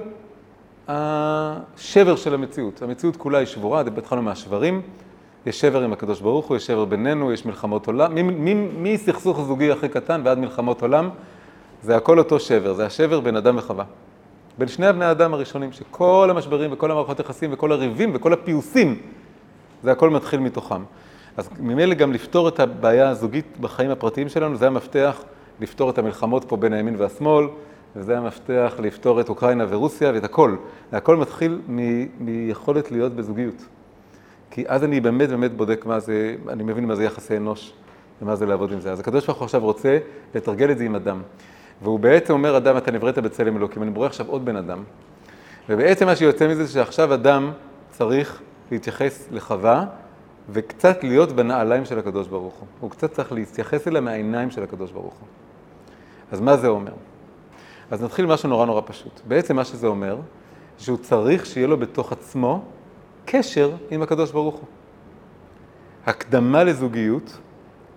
השבר 0.88 2.16
של 2.16 2.34
המציאות. 2.34 2.82
המציאות 2.82 3.18
כולה 3.18 3.38
היא 3.38 3.48
שבורה, 3.48 3.84
התחלנו 3.98 4.22
מהשברים, 4.22 4.82
יש 5.46 5.62
שבר 5.62 5.84
עם 5.84 5.94
הקדוש 5.94 6.22
ברוך 6.22 6.46
הוא, 6.46 6.58
יש 6.58 6.68
שבר 6.68 6.86
בינינו, 6.86 7.32
יש 7.32 7.46
מלחמות 7.46 7.88
עולם. 7.88 8.12
מסכסוך 8.78 9.42
זוגי 9.42 9.72
הכי 9.72 9.90
קטן 9.90 10.22
ועד 10.24 10.38
מלחמות 10.38 10.82
עולם, 10.82 11.10
זה 11.84 11.96
הכל 11.96 12.20
אותו 12.20 12.40
שבר, 12.40 12.74
זה 12.74 12.86
השבר 12.86 13.20
בין 13.20 13.36
אדם 13.36 13.58
וחווה. 13.58 13.86
בין 14.62 14.68
שני 14.68 14.88
הבני 14.88 15.06
האדם 15.06 15.34
הראשונים, 15.34 15.72
שכל 15.72 16.28
המשברים 16.30 16.74
וכל 16.74 16.92
המערכות 16.92 17.20
יחסים 17.20 17.54
וכל 17.54 17.72
הריבים 17.72 18.12
וכל 18.14 18.34
הפיוסים, 18.34 18.98
זה 19.84 19.92
הכל 19.92 20.10
מתחיל 20.10 20.40
מתוכם. 20.40 20.84
אז 21.38 21.50
ממילא 21.60 21.94
גם 21.94 22.14
לפתור 22.14 22.48
את 22.48 22.60
הבעיה 22.60 23.10
הזוגית 23.10 23.58
בחיים 23.60 23.92
הפרטיים 23.92 24.30
שלנו, 24.30 24.56
זה 24.56 24.68
המפתח 24.68 25.24
לפתור 25.60 25.90
את 25.90 25.98
המלחמות 25.98 26.46
פה 26.46 26.58
בין 26.58 26.74
הימין 26.74 26.96
והשמאל, 26.98 27.46
וזה 27.96 28.18
המפתח 28.18 28.74
לפתור 28.80 29.22
את 29.22 29.30
אוקראינה 29.30 29.66
ורוסיה 29.70 30.12
ואת 30.14 30.24
הכל. 30.24 30.56
והכל 30.92 31.16
מתחיל 31.18 31.62
מ- 31.70 32.26
מיכולת 32.26 32.92
להיות 32.92 33.16
בזוגיות. 33.16 33.66
כי 34.52 34.64
אז 34.68 34.84
אני 34.84 35.00
באמת 35.00 35.30
באמת 35.30 35.54
בודק 35.58 35.86
מה 35.86 36.00
זה, 36.00 36.36
אני 36.50 36.64
מבין 36.64 36.86
מה 36.86 36.96
זה 36.96 37.04
יחסי 37.04 37.38
אנוש 37.38 37.74
ומה 38.22 38.36
זה 38.36 38.46
לעבוד 38.46 38.72
עם 38.72 38.80
זה. 38.80 38.92
אז 38.92 39.00
הקדוש 39.00 39.26
ברוך 39.26 39.38
הוא 39.40 39.46
עכשיו 39.46 39.62
רוצה 39.62 39.98
לתרגל 40.36 40.72
את 40.72 40.78
זה 40.78 40.84
עם 40.84 40.96
אדם. 40.96 41.22
והוא 41.84 42.00
בעצם 42.00 42.34
אומר, 42.34 42.58
אדם, 42.58 42.78
אתה 42.78 42.92
נבראת 42.92 43.18
בצלם 43.18 43.58
אלוקים, 43.58 43.84
אני 43.84 43.92
בורא 43.92 44.06
עכשיו 44.06 44.28
עוד 44.28 44.46
בן 44.46 44.56
אדם. 44.56 44.84
ובעצם 45.70 46.06
מה 46.06 46.16
שיוצא 46.16 46.48
מזה 46.48 46.64
זה 46.64 46.74
שעכשיו 46.74 47.14
אדם 47.14 47.52
צריך 47.90 48.42
להתייחס 48.72 49.28
לחווה 49.32 49.86
וקצת 50.50 51.04
להיות 51.04 51.32
בנעליים 51.32 51.86
של 51.86 52.00
הקדוש 52.00 52.28
ברוך 52.28 52.54
הוא. 52.54 52.68
הוא 52.80 52.92
קצת 52.92 53.12
צריך 53.12 53.32
להתייחס 53.32 53.88
אליה 53.88 54.02
מהעיניים 54.02 54.52
של 54.52 54.64
הקדוש 54.64 54.92
ברוך 54.92 55.14
הוא. 55.14 55.28
אז 56.32 56.42
מה 56.42 56.58
זה 56.58 56.68
אומר? 56.68 56.94
אז 57.92 58.04
נתחיל 58.04 58.26
משהו 58.26 58.50
נורא 58.50 58.66
נורא 58.66 58.82
פשוט. 58.86 59.22
בעצם 59.28 59.56
מה 59.56 59.66
שזה 59.66 59.88
אומר, 59.88 60.18
שהוא 60.78 60.98
צריך 60.98 61.46
שיהיה 61.46 61.68
לו 61.68 61.78
בתוך 61.78 62.12
עצמו 62.12 62.64
קשר 63.26 63.72
עם 63.92 64.02
הקדוש 64.02 64.32
ברוך 64.32 64.56
הוא. 64.56 64.68
הקדמה 66.06 66.64
לזוגיות 66.64 67.38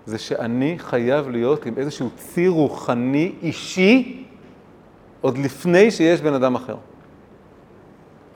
זה 0.06 0.18
שאני 0.18 0.74
חייב 0.78 1.28
להיות 1.28 1.66
עם 1.66 1.74
איזשהו 1.76 2.10
ציר 2.16 2.50
רוחני 2.50 3.32
אישי 3.42 4.24
עוד 5.20 5.38
לפני 5.38 5.90
שיש 5.90 6.20
בן 6.20 6.34
אדם 6.34 6.54
אחר. 6.54 6.76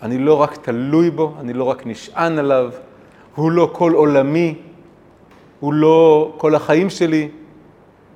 אני 0.03 0.19
לא 0.19 0.35
רק 0.35 0.57
תלוי 0.57 1.11
בו, 1.11 1.35
אני 1.41 1.53
לא 1.53 1.65
רק 1.65 1.87
נשען 1.87 2.39
עליו, 2.39 2.71
הוא 3.35 3.51
לא 3.51 3.71
כל 3.73 3.93
עולמי, 3.93 4.55
הוא 5.61 5.73
לא 5.73 6.33
כל 6.37 6.55
החיים 6.55 6.91
שלי. 6.91 7.29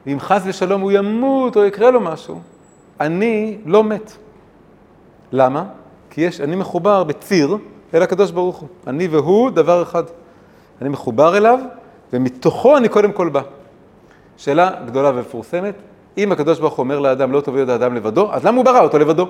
ואם 0.06 0.20
חס 0.20 0.42
ושלום 0.46 0.80
הוא 0.80 0.92
ימות 0.92 1.56
או 1.56 1.64
יקרה 1.64 1.90
לו 1.90 2.00
משהו, 2.00 2.40
אני 3.00 3.58
לא 3.66 3.84
מת. 3.84 4.12
למה? 5.32 5.64
כי 6.10 6.20
יש, 6.20 6.40
אני 6.40 6.56
מחובר 6.56 7.04
בציר 7.04 7.56
אל 7.94 8.02
הקדוש 8.02 8.30
ברוך 8.30 8.56
הוא. 8.56 8.68
אני 8.86 9.06
והוא 9.06 9.50
דבר 9.50 9.82
אחד. 9.82 10.04
אני 10.80 10.88
מחובר 10.88 11.36
אליו, 11.36 11.58
ומתוכו 12.12 12.76
אני 12.76 12.88
קודם 12.88 13.12
כל 13.12 13.28
בא. 13.28 13.40
שאלה 14.36 14.70
גדולה 14.86 15.10
ומפורסמת, 15.14 15.74
אם 16.18 16.32
הקדוש 16.32 16.60
ברוך 16.60 16.74
הוא 16.74 16.84
אומר 16.84 16.98
לאדם 16.98 17.32
לא 17.32 17.40
טוב 17.40 17.54
להיות 17.54 17.68
האדם 17.68 17.94
לבדו, 17.94 18.32
אז 18.32 18.46
למה 18.46 18.56
הוא 18.56 18.64
ברא 18.64 18.80
אותו 18.80 18.98
לבדו? 18.98 19.28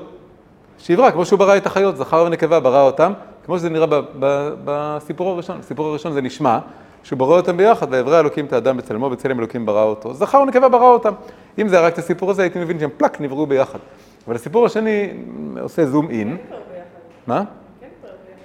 שיברא, 0.79 1.11
כמו 1.11 1.25
שהוא 1.25 1.39
ברא 1.39 1.57
את 1.57 1.67
החיות, 1.67 1.97
זכר 1.97 2.25
ונקבה, 2.27 2.61
ברא 2.61 2.83
אותם, 2.83 3.13
כמו 3.47 3.59
שזה 3.59 3.71
נראה 3.71 3.87
בסיפור 4.65 5.31
הראשון. 5.31 5.59
בסיפור 5.59 5.87
הראשון 5.87 6.13
זה 6.13 6.21
נשמע 6.21 6.59
שהוא 7.03 7.19
ברא 7.19 7.37
אותם 7.37 7.57
ביחד, 7.57 7.87
ויברא 7.91 8.21
אלוקים 8.21 8.45
את 8.45 8.53
האדם 8.53 8.77
בצלמו, 8.77 9.11
בצלם 9.11 9.39
אלוקים 9.39 9.67
ברא 9.67 9.83
אותו. 9.83 10.15
זכר 10.15 10.39
ונקבה 10.39 10.69
ברא 10.69 10.89
אותם. 10.89 11.13
אם 11.59 11.69
זה 11.69 11.79
היה 11.79 11.87
רק 11.87 11.93
את 11.93 11.99
הסיפור 11.99 12.31
הזה, 12.31 12.43
הייתי 12.43 12.59
מבין 12.59 12.79
שהם 12.79 12.91
פלאק 12.97 13.21
נבראו 13.21 13.47
ביחד. 13.47 13.79
אבל 14.27 14.35
הסיפור 14.35 14.67
השני 14.67 15.11
עושה 15.61 15.87
זום 15.87 16.11
אין. 16.11 16.37
מה? 17.27 17.43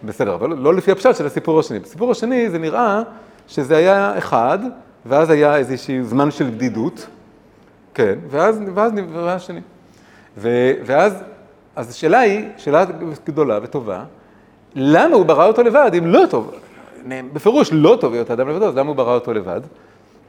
בסדר, 0.03 0.35
אבל 0.35 0.49
לא 0.57 0.73
לפי 0.73 0.91
הפשט 0.91 1.15
של 1.15 1.25
הסיפור 1.25 1.59
השני. 1.59 1.79
בסיפור 1.79 2.11
השני 2.11 2.49
זה 2.49 2.59
נראה 2.59 3.01
שזה 3.47 3.77
היה 3.77 4.17
אחד, 4.17 4.59
ואז 5.05 5.29
היה 5.29 5.57
איזשהו 5.57 6.03
זמן 6.03 6.31
של 6.31 6.49
בדידות, 6.49 7.07
כן, 7.93 8.19
ואז, 8.29 8.61
ואז 8.73 8.93
נברא 8.93 9.39
שני. 9.39 9.61
ואז, 10.37 11.23
אז 11.75 11.89
השאלה 11.89 12.19
היא, 12.19 12.45
שאלה 12.57 12.85
גדולה 13.25 13.59
וטובה, 13.63 14.03
למה 14.75 15.15
הוא 15.15 15.25
ברא 15.25 15.45
אותו 15.45 15.63
לבד, 15.63 15.91
אם 15.97 16.05
לא 16.05 16.23
טוב? 16.29 16.51
בפירוש 17.33 17.69
לא 17.73 17.97
טוב 18.01 18.13
להיות 18.13 18.31
אדם 18.31 18.49
לבדו, 18.49 18.67
אז 18.67 18.77
למה 18.77 18.87
הוא 18.87 18.95
ברא 18.95 19.13
אותו 19.13 19.33
לבד? 19.33 19.61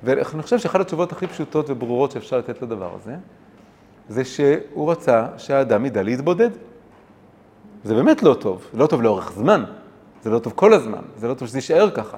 ואני 0.05 0.43
חושב 0.43 0.59
שאחת 0.59 0.81
התשובות 0.81 1.13
הכי 1.13 1.27
פשוטות 1.27 1.71
וברורות 1.71 2.11
שאפשר 2.11 2.39
לתת 2.39 2.63
לדבר 2.63 2.91
הזה, 2.95 3.15
זה 4.09 4.25
שהוא 4.25 4.91
רצה 4.91 5.27
שהאדם 5.37 5.87
ידע 5.87 6.03
להתבודד. 6.03 6.51
זה 7.85 7.95
באמת 7.95 8.23
לא 8.23 8.35
טוב, 8.35 8.67
זה 8.73 8.79
לא 8.79 8.87
טוב 8.87 9.03
לאורך 9.03 9.33
זמן, 9.33 9.65
זה 10.23 10.31
לא 10.31 10.39
טוב 10.39 10.53
כל 10.57 10.73
הזמן, 10.75 11.03
זה 11.17 11.29
לא 11.29 11.35
טוב 11.35 11.49
שזה 11.49 11.59
יישאר 11.59 11.91
ככה. 11.91 12.17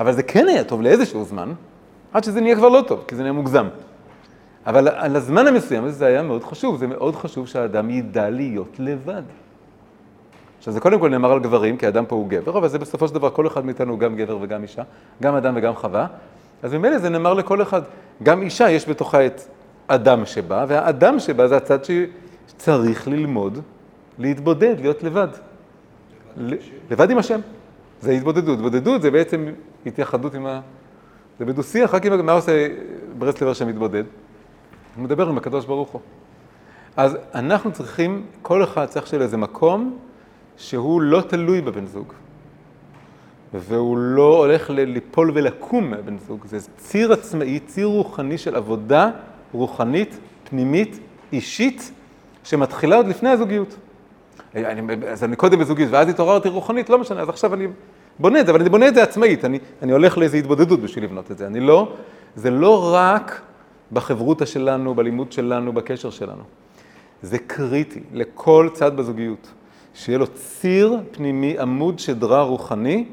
אבל 0.00 0.12
זה 0.12 0.22
כן 0.22 0.48
היה 0.48 0.64
טוב 0.64 0.82
לאיזשהו 0.82 1.24
זמן, 1.24 1.52
עד 2.12 2.24
שזה 2.24 2.40
נהיה 2.40 2.56
כבר 2.56 2.68
לא 2.68 2.84
טוב, 2.86 3.04
כי 3.08 3.16
זה 3.16 3.22
נהיה 3.22 3.32
מוגזם. 3.32 3.68
אבל 4.66 4.88
על 4.88 5.16
הזמן 5.16 5.46
המסוים 5.46 5.84
הזה 5.84 5.96
זה 5.96 6.06
היה 6.06 6.22
מאוד 6.22 6.44
חשוב, 6.44 6.76
זה 6.76 6.86
מאוד 6.86 7.16
חשוב 7.16 7.46
שהאדם 7.46 7.90
ידע 7.90 8.30
להיות 8.30 8.76
לבד. 8.78 9.22
עכשיו 10.58 10.72
זה 10.72 10.80
קודם 10.80 11.00
כל 11.00 11.08
נאמר 11.08 11.32
על 11.32 11.40
גברים, 11.40 11.76
כי 11.76 11.86
האדם 11.86 12.06
פה 12.06 12.16
הוא 12.16 12.28
גבר, 12.28 12.58
אבל 12.58 12.68
זה 12.68 12.78
בסופו 12.78 13.08
של 13.08 13.14
דבר 13.14 13.30
כל 13.30 13.46
אחד 13.46 13.64
מאיתנו 13.64 13.92
הוא 13.92 13.98
גם 13.98 14.16
גבר 14.16 14.38
וגם 14.40 14.62
אישה, 14.62 14.82
גם 15.22 15.34
אדם 15.34 15.54
וגם 15.56 15.74
חווה. 15.74 16.06
אז 16.62 16.74
ממילא 16.74 16.98
זה 16.98 17.08
נאמר 17.08 17.34
לכל 17.34 17.62
אחד. 17.62 17.82
גם 18.22 18.42
אישה 18.42 18.70
יש 18.70 18.88
בתוכה 18.88 19.26
את 19.26 19.40
אדם 19.86 20.26
שבא, 20.26 20.64
והאדם 20.68 21.18
שבא 21.18 21.46
זה 21.46 21.56
הצד 21.56 21.78
שצריך 21.84 23.08
ללמוד 23.08 23.58
להתבודד, 24.18 24.74
להיות 24.80 25.02
לבד. 25.02 25.28
לבד 26.90 27.10
עם 27.10 27.18
השם. 27.18 27.40
זה 28.00 28.10
התבודדות. 28.10 28.58
התבודדות 28.58 29.02
זה 29.02 29.10
בעצם 29.10 29.46
התייחדות 29.86 30.34
עם 30.34 30.46
ה... 30.46 30.60
זה 31.38 31.44
בדו-שיח, 31.44 31.94
רק 31.94 32.06
עם... 32.06 32.26
מה 32.26 32.32
עושה 32.32 32.68
ברסלבר 33.18 33.52
שמתבודד? 33.52 34.04
הוא 34.96 35.04
מדבר 35.04 35.28
עם 35.28 35.38
הקדוש 35.38 35.64
ברוך 35.64 35.90
הוא. 35.90 36.00
אז 36.96 37.16
אנחנו 37.34 37.72
צריכים, 37.72 38.26
כל 38.42 38.64
אחד 38.64 38.86
צריך 38.86 39.06
שיהיה 39.06 39.22
איזה 39.22 39.36
מקום 39.36 39.98
שהוא 40.56 41.00
לא 41.00 41.20
תלוי 41.20 41.60
בבן 41.60 41.86
זוג. 41.86 42.12
והוא 43.54 43.98
לא 43.98 44.36
הולך 44.38 44.70
ליפול 44.70 45.30
ולקום 45.34 45.90
מהבן 45.90 46.18
זוג. 46.18 46.46
זה 46.46 46.58
ציר 46.76 47.12
עצמאי, 47.12 47.60
ציר 47.60 47.86
רוחני 47.86 48.38
של 48.38 48.56
עבודה 48.56 49.10
רוחנית, 49.52 50.18
פנימית, 50.44 50.98
אישית, 51.32 51.92
שמתחילה 52.44 52.96
עוד 52.96 53.06
לפני 53.06 53.28
הזוגיות. 53.28 53.76
אני, 54.54 54.96
אז 55.08 55.24
אני 55.24 55.36
קודם 55.36 55.58
בזוגיות, 55.58 55.90
ואז 55.92 56.08
התעוררתי 56.08 56.48
רוחנית, 56.48 56.90
לא 56.90 56.98
משנה, 56.98 57.20
אז 57.20 57.28
עכשיו 57.28 57.54
אני 57.54 57.66
בונה 58.18 58.40
את 58.40 58.46
זה, 58.46 58.52
אבל 58.52 58.60
אני 58.60 58.70
בונה 58.70 58.88
את 58.88 58.94
זה 58.94 59.02
עצמאית, 59.02 59.44
אני, 59.44 59.58
אני 59.82 59.92
הולך 59.92 60.18
לאיזו 60.18 60.36
התבודדות 60.36 60.80
בשביל 60.80 61.04
לבנות 61.04 61.30
את 61.30 61.38
זה. 61.38 61.46
אני 61.46 61.60
לא, 61.60 61.92
זה 62.36 62.50
לא 62.50 62.94
רק 62.94 63.40
בחברותה 63.92 64.46
שלנו, 64.46 64.94
בלימוד 64.94 65.32
שלנו, 65.32 65.72
בקשר 65.72 66.10
שלנו. 66.10 66.42
זה 67.22 67.38
קריטי 67.38 68.00
לכל 68.12 68.68
צד 68.72 68.96
בזוגיות, 68.96 69.50
שיהיה 69.94 70.18
לו 70.18 70.26
ציר 70.26 70.96
פנימי, 71.10 71.58
עמוד 71.58 71.98
שדרה 71.98 72.42
רוחני, 72.42 73.04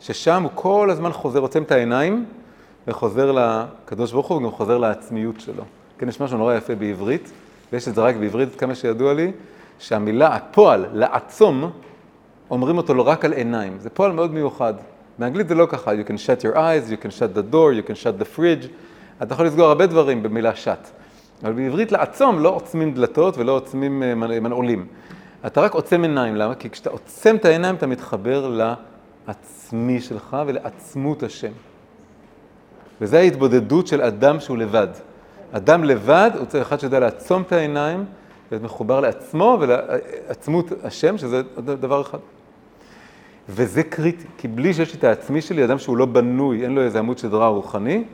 ששם 0.00 0.42
הוא 0.42 0.50
כל 0.54 0.90
הזמן 0.90 1.12
חוזר, 1.12 1.38
עוצם 1.38 1.62
את 1.62 1.72
העיניים, 1.72 2.24
וחוזר 2.88 3.32
לקדוש 3.32 4.12
ברוך 4.12 4.28
הוא, 4.28 4.38
וגם 4.38 4.50
חוזר 4.50 4.78
לעצמיות 4.78 5.40
שלו. 5.40 5.64
כן, 5.98 6.08
יש 6.08 6.20
משהו 6.20 6.38
נורא 6.38 6.54
יפה 6.54 6.74
בעברית, 6.74 7.30
ויש 7.72 7.88
את 7.88 7.94
זה 7.94 8.00
רק 8.00 8.16
בעברית, 8.16 8.54
כמה 8.54 8.74
שידוע 8.74 9.14
לי, 9.14 9.32
שהמילה, 9.80 10.34
הפועל, 10.34 10.86
לעצום, 10.92 11.70
אומרים 12.50 12.76
אותו 12.76 12.94
לא 12.94 13.08
רק 13.08 13.24
על 13.24 13.32
עיניים. 13.32 13.78
זה 13.78 13.90
פועל 13.90 14.12
מאוד 14.12 14.32
מיוחד. 14.34 14.74
באנגלית 15.18 15.48
זה 15.48 15.54
לא 15.54 15.66
ככה, 15.66 15.92
you 15.92 16.06
can 16.08 16.12
shut 16.12 16.44
your 16.44 16.56
eyes, 16.56 16.90
you 16.90 17.04
can 17.04 17.10
shut 17.10 17.36
the 17.36 17.52
door, 17.52 17.72
you 17.72 17.90
can 17.90 18.04
shut 18.04 18.22
the 18.22 18.38
fridge. 18.38 18.66
אתה 19.22 19.34
יכול 19.34 19.46
לסגור 19.46 19.66
הרבה 19.66 19.86
דברים 19.86 20.22
במילה 20.22 20.52
shut. 20.64 20.88
אבל 21.42 21.52
בעברית 21.52 21.92
לעצום 21.92 22.38
לא 22.38 22.48
עוצמים 22.48 22.94
דלתות 22.94 23.38
ולא 23.38 23.52
עוצמים 23.52 24.02
אה, 24.02 24.14
מנעולים. 24.14 24.86
אתה 25.46 25.60
רק 25.60 25.74
עוצם 25.74 26.02
עיניים, 26.02 26.36
למה? 26.36 26.54
כי 26.54 26.70
כשאתה 26.70 26.90
עוצם 26.90 27.36
את 27.36 27.44
העיניים 27.44 27.74
אתה 27.74 27.86
מתחבר 27.86 28.60
לעצמי 29.28 30.00
שלך 30.00 30.36
ולעצמות 30.46 31.22
השם. 31.22 31.52
וזו 33.00 33.16
ההתבודדות 33.16 33.86
של 33.86 34.02
אדם 34.02 34.40
שהוא 34.40 34.58
לבד. 34.58 34.88
אדם 35.52 35.84
לבד, 35.84 36.30
הוא 36.38 36.46
צריך 36.46 36.66
אחד 36.66 36.80
שיודע 36.80 37.00
לעצום 37.00 37.42
את 37.42 37.52
העיניים 37.52 38.04
מחובר 38.62 39.00
לעצמו 39.00 39.58
ולעצמות 39.60 40.72
השם, 40.84 41.18
שזה 41.18 41.42
דבר 41.58 42.00
אחד. 42.00 42.18
וזה 43.48 43.82
קריטי, 43.82 44.26
כי 44.38 44.48
בלי 44.48 44.74
שיש 44.74 44.94
את 44.94 45.04
העצמי 45.04 45.40
שלי, 45.40 45.64
אדם 45.64 45.78
שהוא 45.78 45.96
לא 45.96 46.06
בנוי, 46.06 46.64
אין 46.64 46.74
לו 46.74 46.82
איזה 46.82 46.98
עמוד 46.98 47.18
שדרה 47.18 47.48
רוחני, 47.48 48.04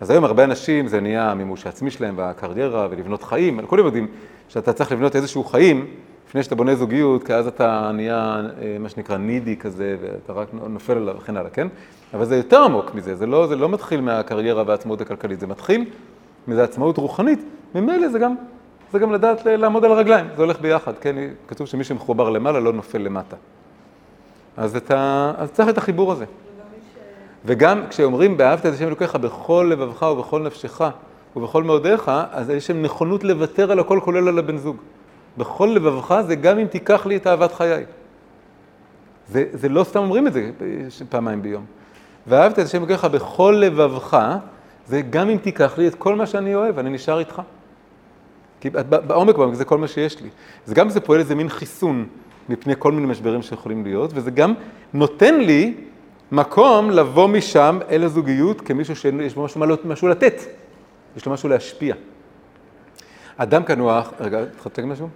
אז 0.00 0.10
היום 0.10 0.24
הרבה 0.24 0.44
אנשים, 0.44 0.88
זה 0.88 1.00
נהיה 1.00 1.30
המימוש 1.30 1.66
העצמי 1.66 1.90
שלהם 1.90 2.14
והקריירה 2.18 2.88
ולבנות 2.90 3.22
חיים, 3.22 3.66
כולם 3.66 3.86
יודעים 3.86 4.06
שאתה 4.48 4.72
צריך 4.72 4.92
לבנות 4.92 5.16
איזשהו 5.16 5.44
חיים 5.44 5.86
לפני 6.28 6.42
שאתה 6.42 6.54
בונה 6.54 6.74
זוגיות, 6.74 7.24
כי 7.24 7.34
אז 7.34 7.46
אתה 7.46 7.90
נהיה 7.94 8.40
אה, 8.62 8.76
מה 8.80 8.88
שנקרא 8.88 9.16
נידי 9.16 9.56
כזה, 9.56 9.96
ואתה 10.02 10.32
רק 10.32 10.48
נופל 10.52 10.96
עליו 10.96 11.14
וכן 11.18 11.36
הלאה, 11.36 11.50
כן? 11.50 11.68
אבל 12.14 12.24
זה 12.24 12.36
יותר 12.36 12.62
עמוק 12.62 12.94
מזה, 12.94 13.16
זה 13.16 13.26
לא, 13.26 13.46
זה 13.46 13.56
לא 13.56 13.68
מתחיל 13.68 14.00
מהקריירה 14.00 14.62
והעצמאות 14.66 15.00
הכלכלית, 15.00 15.40
זה 15.40 15.46
מתחיל 15.46 15.84
מזה 16.48 16.64
עצמאות 16.64 16.96
רוחנית, 16.96 17.38
ממילא 17.74 18.08
זה 18.08 18.18
גם 18.18 18.34
זה 18.92 18.98
גם 18.98 19.12
לדעת 19.12 19.46
לעמוד 19.46 19.84
על 19.84 19.92
הרגליים, 19.92 20.26
זה 20.36 20.42
הולך 20.42 20.60
ביחד, 20.60 20.92
כן? 21.00 21.16
כתוב 21.48 21.66
שמי 21.66 21.84
שמחובר 21.84 22.30
למעלה 22.30 22.60
לא 22.60 22.72
נופל 22.72 22.98
למטה. 22.98 23.36
אז, 24.56 24.76
אתה, 24.76 25.32
אז 25.36 25.50
צריך 25.52 25.68
את 25.68 25.78
החיבור 25.78 26.12
הזה. 26.12 26.24
וגם 27.44 27.82
כשאומרים 27.90 28.36
באהבת 28.36 28.66
את 28.66 28.72
השם 28.72 28.86
אלוקיך 28.86 29.16
בכל 29.16 29.68
לבבך 29.70 30.02
ובכל 30.02 30.42
נפשך 30.42 30.80
ובכל 31.36 31.62
מאודיך, 31.62 32.10
אז 32.30 32.50
יש 32.50 32.66
שם 32.66 32.82
נכונות 32.82 33.24
לוותר 33.24 33.72
על 33.72 33.78
הכל 33.78 34.00
כולל 34.04 34.28
על 34.28 34.38
הבן 34.38 34.58
זוג. 34.58 34.76
בכל 35.38 35.72
לבבך 35.74 36.20
זה 36.26 36.34
גם 36.34 36.58
אם 36.58 36.66
תיקח 36.66 37.06
לי 37.06 37.16
את 37.16 37.26
אהבת 37.26 37.52
חיי. 37.52 37.84
זה, 39.28 39.44
זה 39.52 39.68
לא 39.68 39.84
סתם 39.84 39.98
אומרים 40.00 40.26
את 40.26 40.32
זה 40.32 40.50
פעמיים 41.08 41.42
ביום. 41.42 41.64
ואהבת 42.26 42.58
את 42.58 42.64
השם 42.64 42.78
אלוקיך 42.78 43.04
בכל 43.04 43.56
לבבך, 43.60 44.36
זה 44.86 45.00
גם 45.00 45.28
אם 45.28 45.36
תיקח 45.36 45.78
לי 45.78 45.88
את 45.88 45.94
כל 45.94 46.14
מה 46.14 46.26
שאני 46.26 46.54
אוהב, 46.54 46.78
אני 46.78 46.90
נשאר 46.90 47.18
איתך. 47.18 47.42
כי 48.60 48.70
בעומק 49.06 49.36
בעומק 49.36 49.54
זה 49.54 49.64
כל 49.64 49.78
מה 49.78 49.88
שיש 49.88 50.20
לי. 50.22 50.28
זה 50.66 50.74
גם 50.74 50.90
זה 50.90 51.00
פועל 51.00 51.20
איזה 51.20 51.34
מין 51.34 51.48
חיסון 51.48 52.06
מפני 52.48 52.74
כל 52.78 52.92
מיני 52.92 53.06
משברים 53.06 53.42
שיכולים 53.42 53.84
להיות, 53.84 54.10
וזה 54.14 54.30
גם 54.30 54.54
נותן 54.92 55.40
לי 55.40 55.74
מקום 56.32 56.90
לבוא 56.90 57.28
משם 57.28 57.78
אל 57.90 58.04
הזוגיות 58.04 58.60
כמישהו 58.60 58.96
שיש 58.96 59.34
בו 59.34 59.44
משהו, 59.44 59.60
משהו 59.84 60.08
לתת, 60.08 60.34
יש 61.16 61.26
לו 61.26 61.32
משהו 61.32 61.48
להשפיע. 61.48 61.94
אדם 63.36 63.64
כנוח, 63.64 64.12
רגע, 64.20 64.42
התחלת 64.42 64.78
להגיד 64.78 64.92
משהו? 64.92 65.08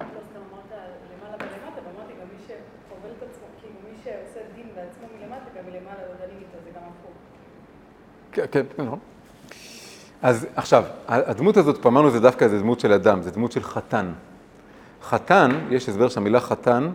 כן, 8.32 8.45
כן, 8.51 8.62
נכון. 8.78 8.99
אז 10.23 10.47
עכשיו, 10.57 10.85
הדמות 11.09 11.57
הזאת, 11.57 11.79
פה 11.83 11.89
אמרנו, 11.89 12.11
זה 12.11 12.20
דווקא 12.20 12.45
איזה 12.45 12.59
דמות 12.59 12.81
של 12.81 12.93
אדם, 12.93 13.23
זה 13.23 13.31
דמות 13.31 13.53
של 13.53 13.62
חתן. 13.62 14.12
חתן, 15.03 15.51
יש 15.70 15.89
הסבר 15.89 16.09
שהמילה 16.09 16.41
חתן 16.41 16.91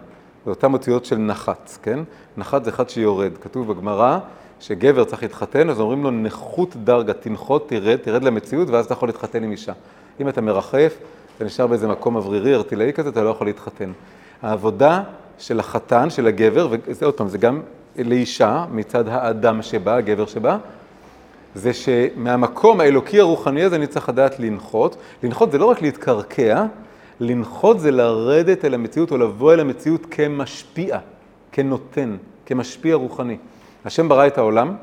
זה 0.45 0.51
אותן 0.51 0.73
אותיות 0.73 1.05
של 1.05 1.17
נחת, 1.17 1.78
כן? 1.82 1.99
נחת 2.38 2.63
זה 2.63 2.69
אחד 2.69 2.89
שיורד. 2.89 3.32
כתוב 3.41 3.73
בגמרא 3.73 4.19
שגבר 4.59 5.03
צריך 5.03 5.23
להתחתן, 5.23 5.69
אז 5.69 5.80
אומרים 5.80 6.03
לו 6.03 6.11
נכות 6.11 6.75
דרגה, 6.75 7.13
תנחות, 7.13 7.69
תרד, 7.69 7.95
תרד 7.95 8.23
למציאות, 8.23 8.69
ואז 8.69 8.86
אתה 8.86 8.93
יכול 8.93 9.09
להתחתן 9.09 9.43
עם 9.43 9.51
אישה. 9.51 9.73
אם 10.19 10.30
אתה 10.30 10.41
מרחף, 10.41 10.97
אתה 11.36 11.45
נשאר 11.45 11.67
באיזה 11.67 11.88
מקום 11.88 12.15
אוורירי, 12.15 12.55
ארטילאי 12.55 12.93
כזה, 12.93 13.09
אתה 13.09 13.23
לא 13.23 13.30
יכול 13.30 13.47
להתחתן. 13.47 13.91
העבודה 14.41 15.03
של 15.38 15.59
החתן, 15.59 16.09
של 16.09 16.28
הגבר, 16.28 16.67
וזה 16.71 17.05
עוד 17.05 17.13
פעם, 17.13 17.28
זה 17.28 17.38
גם 17.38 17.61
לאישה, 17.97 18.65
מצד 18.71 19.07
האדם 19.07 19.61
שבה, 19.61 19.95
הגבר 19.95 20.25
שבה, 20.25 20.57
זה 21.58 21.74
שמהמקום 21.74 22.80
האלוקי 22.80 23.20
הרוחני 23.20 23.64
הזה 23.64 23.76
אני 23.76 23.88
צריך 23.88 24.10
לדעת 24.10 24.39
לנחות. 24.39 24.97
לנחות 25.24 25.51
זה 25.51 25.58
לא 25.58 25.66
רק 25.66 25.82
להתקרקע, 25.82 26.66
לנחות 27.20 27.80
זה 27.80 27.91
לרדת 27.91 28.66
אל 28.66 28.74
המציאות 28.74 29.12
או 29.12 29.18
לבוא 29.18 29.53
אל 29.53 29.60
המציאות 29.60 30.05
כמשפיע, 30.12 30.99
כנותן, 31.51 32.18
כמשפיע 32.45 32.95
רוחני. 32.95 33.38
השם 33.86 34.10
ברא 34.10 34.28
את 34.28 34.38
העולם, 34.38 34.76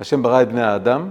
השם 0.00 0.22
ברא 0.22 0.42
את 0.42 0.48
בני 0.48 0.62
האדם, 0.62 1.08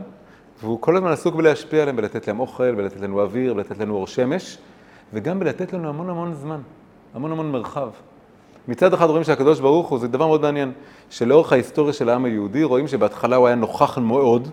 והוא 0.62 0.82
כל 0.82 0.98
הזמן 0.98 1.12
עסוק 1.12 1.36
בלהשפיע 1.36 1.82
עליהם, 1.82 1.96
בלתת 1.96 2.28
להם 2.28 2.40
אוכל, 2.40 2.76
בלתת 2.76 3.00
לנו 3.00 3.22
אוויר, 3.22 3.54
בלתת 3.54 3.78
לנו 3.78 3.96
אור 3.96 4.08
שמש, 4.08 4.58
וגם 5.14 5.40
בלתת 5.40 5.74
לנו 5.74 5.90
המון 5.90 6.10
המון 6.10 6.34
זמן, 6.34 6.62
המון 7.14 7.32
המון 7.32 7.52
מרחב. 7.52 7.90
מצד 8.68 8.94
אחד 8.94 9.10
רואים 9.10 9.24
שהקדוש 9.24 9.60
ברוך 9.60 9.90
הוא, 9.90 10.00
זה 10.00 10.08
דבר 10.08 10.28
מאוד 10.28 10.42
מעניין, 10.42 10.72
שלאורך 11.10 11.54
ההיסטוריה 11.54 11.94
של 11.94 12.10
העם 12.10 12.26
היהודי 12.26 12.64
רואים 12.64 12.88
שבהתחלה 12.88 13.36
הוא 13.36 13.48
היה 13.48 13.56
נוכח 13.56 13.98
מאוד, 13.98 14.48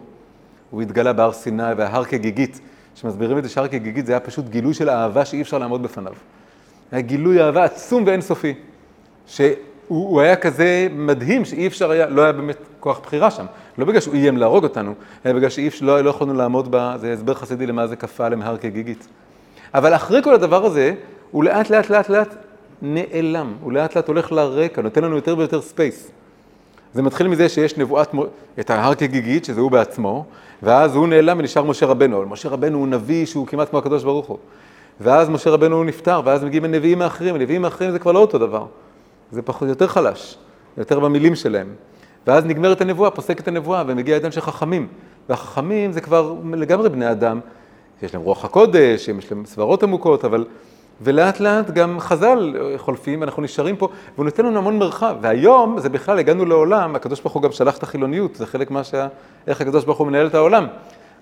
הוא 0.71 0.83
התגלה 0.83 1.13
בהר 1.13 1.33
סיני 1.33 1.73
וההר 1.77 2.05
כגיגית, 2.05 2.61
שמסבירים 2.95 3.39
את 3.39 3.43
זה 3.43 3.49
שהר 3.49 3.69
כגיגית 3.69 4.07
זה 4.07 4.13
היה 4.13 4.21
פשוט 4.21 4.49
גילוי 4.49 4.75
של 4.75 4.91
אהבה 4.91 5.25
שאי 5.25 5.43
אפשר 5.43 5.59
לעמוד 5.59 5.83
בפניו. 5.83 6.13
היה 6.93 7.01
גילוי 7.01 7.43
אהבה 7.43 7.65
עצום 7.65 8.05
ואינסופי, 8.07 8.55
שהוא 9.27 10.21
היה 10.21 10.37
כזה 10.37 10.89
מדהים 10.93 11.45
שאי 11.45 11.67
אפשר 11.67 11.91
היה, 11.91 12.07
לא 12.07 12.23
היה 12.23 12.33
באמת 12.33 12.57
כוח 12.81 13.01
בחירה 13.03 13.31
שם. 13.31 13.47
לא 13.79 13.85
בגלל 13.85 14.01
שהוא 14.01 14.15
איים 14.15 14.37
להרוג 14.37 14.65
אותנו, 14.65 14.95
אלא 15.27 15.35
בגלל 15.35 15.51
שלא 15.51 16.01
לא 16.01 16.11
יכולנו 16.11 16.35
לעמוד 16.35 16.71
בה, 16.71 16.95
זה 16.97 17.13
הסבר 17.13 17.35
חסידי 17.35 17.67
למה 17.67 17.87
זה 17.87 17.97
כפה 17.97 18.27
עליהם 18.27 18.43
הר 18.43 18.57
כגיגית. 18.57 19.09
אבל 19.75 19.95
אחרי 19.95 20.23
כל 20.23 20.35
הדבר 20.35 20.65
הזה, 20.65 20.95
הוא 21.31 21.45
לאט 21.45 21.71
לאט 21.71 21.91
לאט 21.91 22.09
לאט 22.09 22.35
נעלם, 22.83 23.55
הוא 23.61 23.73
לאט 23.73 23.97
לאט 23.97 24.09
הולך 24.09 24.33
לרקע, 24.33 24.83
נותן 24.83 25.05
לנו 25.05 25.17
יותר 25.17 25.39
ויותר 25.39 25.61
space. 25.61 26.11
זה 26.95 27.03
מתחיל 27.03 27.29
מזה 27.29 27.49
שיש 27.49 27.77
נבואת, 27.77 28.15
את 28.61 28.71
ההר 28.71 28.95
כגיגית, 28.95 29.45
שזה 29.45 29.61
הוא 29.61 29.71
בעצמו, 29.71 30.25
ואז 30.63 30.97
הוא 30.97 31.09
נעלם 31.09 31.39
ונשאר 31.39 31.65
משה 31.65 31.87
רבנו. 31.87 32.19
אבל 32.19 32.27
משה 32.27 32.49
רבנו 32.49 32.79
הוא 32.79 32.89
נביא 32.89 33.27
שהוא 33.27 33.47
כמעט 33.47 33.71
כמו 33.71 33.79
הקדוש 33.79 34.05
ברוך 34.05 34.27
הוא. 34.27 34.39
ואז 35.01 35.29
משה 35.29 35.51
רבנו 35.51 35.77
הוא 35.77 35.85
נפטר, 35.85 36.21
ואז 36.25 36.45
מגיעים 36.45 36.65
הנביאים 36.65 37.03
האחרים. 37.03 37.35
הנביאים 37.35 37.65
האחרים 37.65 37.91
זה 37.91 37.99
כבר 37.99 38.13
לא 38.13 38.19
אותו 38.19 38.39
דבר. 38.39 38.67
זה 39.33 39.43
פחות, 39.43 39.69
יותר 39.69 39.87
חלש, 39.87 40.39
יותר 40.79 41.01
במילים 41.01 41.35
שלהם. 41.35 41.67
ואז 42.27 42.45
נגמרת 42.45 42.81
הנבואה, 42.81 43.11
פוסקת 43.11 43.49
הנבואה, 43.49 43.85
ומגיע 43.87 44.15
עידן 44.15 44.31
של 44.31 44.41
חכמים. 44.41 44.87
והחכמים 45.29 45.93
זה 45.93 46.01
כבר 46.01 46.35
לגמרי 46.55 46.89
בני 46.89 47.11
אדם, 47.11 47.41
יש 48.03 48.15
להם 48.15 48.23
רוח 48.23 48.45
הקודש, 48.45 49.09
יש 49.09 49.33
להם 49.33 49.45
סברות 49.47 49.83
עמוקות, 49.83 50.25
אבל 50.25 50.45
ולאט 51.03 51.41
לאט 51.41 51.71
גם 51.71 52.01
חז"ל 52.01 52.57
חולפים, 52.77 53.23
אנחנו 53.23 53.43
נשארים 53.43 53.77
פה, 53.77 53.89
והוא 54.15 54.25
נותן 54.25 54.47
לנו 54.47 54.59
המון 54.59 54.79
מרחב. 54.79 55.17
והיום, 55.21 55.81
זה 55.81 55.89
בכלל, 55.89 56.19
הגענו 56.19 56.45
לעולם, 56.45 56.97
הקדוש 56.97 57.21
ברוך 57.21 57.33
הוא 57.33 57.43
גם 57.43 57.53
שלח 57.53 57.79
את 57.79 57.83
החילוניות, 57.83 58.35
זה 58.35 58.47
חלק 58.47 58.71
מה 58.71 58.85
שה... 58.85 59.09
איך 59.47 59.61
הקדוש 59.61 59.85
ברוך 59.85 59.99
הוא 59.99 60.07
מנהל 60.07 60.27
את 60.27 60.35
העולם. 60.35 60.67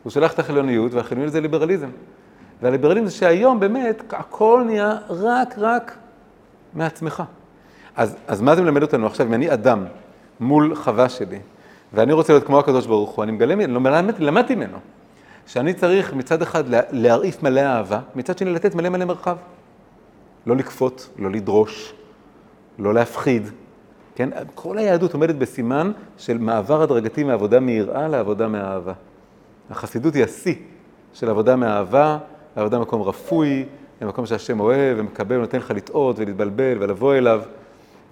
הוא 0.02 0.10
שלח 0.10 0.32
את 0.32 0.38
החילוניות, 0.38 0.94
והחילוניות 0.94 1.32
זה 1.32 1.40
ליברליזם. 1.40 1.88
והליברליזם 2.62 3.06
זה 3.06 3.14
שהיום 3.14 3.60
באמת 3.60 4.02
הכל 4.10 4.62
נהיה 4.66 4.96
רק 5.10 5.54
רק 5.58 5.96
מעצמך. 6.74 7.22
אז, 7.96 8.16
אז 8.28 8.40
מה 8.40 8.56
זה 8.56 8.62
מלמד 8.62 8.82
אותנו 8.82 9.06
עכשיו, 9.06 9.26
אם 9.26 9.34
אני 9.34 9.52
אדם 9.52 9.84
מול 10.40 10.74
חווה 10.74 11.08
שלי, 11.08 11.38
ואני 11.92 12.12
רוצה 12.12 12.32
להיות 12.32 12.44
כמו 12.44 12.58
הקדוש 12.58 12.86
ברוך 12.86 13.10
הוא, 13.10 13.22
אני 13.22 13.32
מגלה, 13.32 13.54
לא, 13.66 13.80
למדתי 14.18 14.54
ממנו, 14.54 14.78
שאני 15.46 15.74
צריך 15.74 16.14
מצד 16.14 16.42
אחד 16.42 16.64
להרעיף 16.90 17.42
מלא 17.42 17.60
אהבה, 17.60 18.00
מצד 18.14 18.38
שני 18.38 18.50
לתת 18.50 18.74
מלא 18.74 18.88
מלא 18.88 19.04
מרחב. 19.04 19.36
לא 20.48 20.56
לכפות, 20.56 21.08
לא 21.18 21.30
לדרוש, 21.30 21.92
לא 22.78 22.94
להפחיד. 22.94 23.50
כן? 24.14 24.28
כל 24.54 24.78
היהדות 24.78 25.14
עומדת 25.14 25.34
בסימן 25.34 25.92
של 26.18 26.38
מעבר 26.38 26.82
הדרגתי 26.82 27.24
מעבודה 27.24 27.60
מיראה 27.60 28.08
לעבודה 28.08 28.48
מאהבה. 28.48 28.92
החסידות 29.70 30.14
היא 30.14 30.24
השיא 30.24 30.54
של 31.12 31.30
עבודה 31.30 31.56
מאהבה, 31.56 32.18
לעבודה 32.56 32.78
במקום 32.78 33.02
רפוי, 33.02 33.64
במקום 34.00 34.26
שהשם 34.26 34.60
אוהב 34.60 34.96
ומקבל 35.00 35.36
ונותן 35.36 35.58
לך 35.58 35.70
לטעות 35.70 36.18
ולהתבלבל 36.18 36.76
ולבוא 36.80 37.14
אליו. 37.14 37.40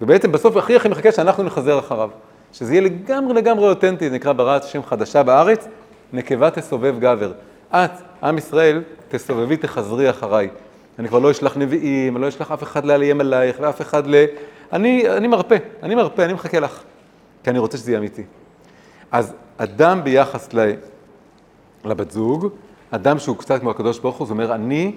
ובעצם 0.01 0.31
בסוף 0.31 0.57
הכי 0.57 0.75
הכי 0.75 0.89
מחכה 0.89 1.11
שאנחנו 1.11 1.43
נחזר 1.43 1.79
אחריו. 1.79 2.09
שזה 2.53 2.73
יהיה 2.73 2.81
לגמרי 2.81 3.33
לגמרי 3.33 3.69
אותנטי, 3.69 4.09
זה 4.09 4.15
נקרא 4.15 4.33
בראת 4.33 4.63
השם 4.63 4.83
חדשה 4.83 5.23
בארץ, 5.23 5.67
נקבה 6.13 6.51
תסובב 6.51 6.95
גבר. 6.99 7.31
את, 7.71 7.91
עם 8.23 8.37
ישראל, 8.37 8.81
תסובבי 9.09 9.57
תחזרי 9.57 10.09
אחריי. 10.09 10.49
אני 10.99 11.07
כבר 11.07 11.19
לא 11.19 11.31
אשלח 11.31 11.57
נביאים, 11.57 12.15
אני 12.15 12.21
לא 12.21 12.27
אשלח 12.27 12.51
אף 12.51 12.63
אחד 12.63 12.85
לאיים 12.85 13.21
עלייך 13.21 13.57
ואף 13.59 13.81
אחד 13.81 14.07
ל... 14.07 14.25
אני, 14.73 15.09
אני 15.09 15.27
מרפא, 15.27 15.57
אני 15.83 15.95
מרפא, 15.95 16.21
אני 16.21 16.33
מחכה 16.33 16.59
לך, 16.59 16.83
כי 17.43 17.49
אני 17.49 17.59
רוצה 17.59 17.77
שזה 17.77 17.91
יהיה 17.91 17.99
אמיתי. 17.99 18.23
אז 19.11 19.33
אדם 19.57 20.03
ביחס 20.03 20.53
ל... 20.53 20.73
לבת 21.85 22.11
זוג, 22.11 22.47
אדם 22.91 23.19
שהוא 23.19 23.37
קצת 23.37 23.59
כמו 23.59 23.71
הקדוש 23.71 23.99
ברוך 23.99 24.17
הוא, 24.17 24.27
זאת 24.27 24.31
אומרת, 24.31 24.49
אני, 24.49 24.95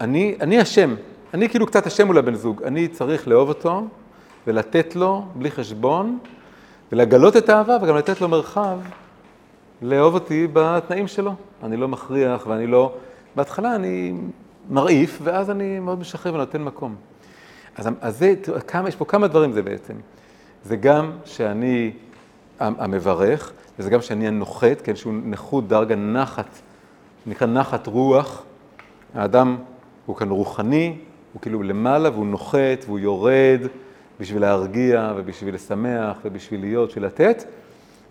אני, 0.00 0.36
אני 0.40 0.60
השם, 0.60 0.94
אני 1.34 1.48
כאילו 1.48 1.66
קצת 1.66 1.86
השם 1.86 2.06
מול 2.06 2.18
הבן 2.18 2.34
זוג, 2.34 2.62
אני 2.62 2.88
צריך 2.88 3.28
לאהוב 3.28 3.48
אותו 3.48 3.84
ולתת 4.46 4.96
לו 4.96 5.24
בלי 5.34 5.50
חשבון, 5.50 6.18
ולגלות 6.92 7.36
את 7.36 7.48
האהבה 7.48 7.76
וגם 7.82 7.96
לתת 7.96 8.20
לו 8.20 8.28
מרחב 8.28 8.78
לאהוב 9.82 10.14
אותי 10.14 10.48
בתנאים 10.52 11.08
שלו. 11.08 11.34
אני 11.62 11.76
לא 11.76 11.88
מכריח 11.88 12.46
ואני 12.46 12.66
לא... 12.66 12.92
בהתחלה 13.36 13.74
אני 13.74 14.14
מרעיף, 14.70 15.18
ואז 15.22 15.50
אני 15.50 15.78
מאוד 15.78 15.98
משחרר 15.98 16.34
ונותן 16.34 16.62
מקום. 16.62 16.94
אז, 17.76 17.88
אז 18.00 18.18
זה, 18.18 18.34
כמה, 18.66 18.88
יש 18.88 18.96
פה 18.96 19.04
כמה 19.04 19.28
דברים 19.28 19.52
זה 19.52 19.62
בעצם. 19.62 19.94
זה 20.64 20.76
גם 20.76 21.12
שאני 21.24 21.92
המברך, 22.60 23.52
וזה 23.78 23.90
גם 23.90 24.02
שאני 24.02 24.28
הנוחת, 24.28 24.80
כן, 24.84 24.96
שהוא 24.96 25.14
נכות 25.24 25.68
דרגה 25.68 25.96
נחת, 25.96 26.58
נקרא 27.26 27.46
נחת 27.46 27.86
רוח. 27.86 28.42
האדם 29.14 29.56
הוא 30.06 30.16
כאן 30.16 30.30
רוחני, 30.30 30.96
הוא 31.32 31.42
כאילו 31.42 31.62
למעלה 31.62 32.10
והוא 32.10 32.26
נוחת 32.26 32.84
והוא 32.86 32.98
יורד 32.98 33.60
בשביל 34.20 34.42
להרגיע 34.42 35.12
ובשביל 35.16 35.54
לשמח 35.54 36.16
ובשביל 36.24 36.60
להיות, 36.60 36.88
בשביל 36.88 37.04
לתת, 37.04 37.44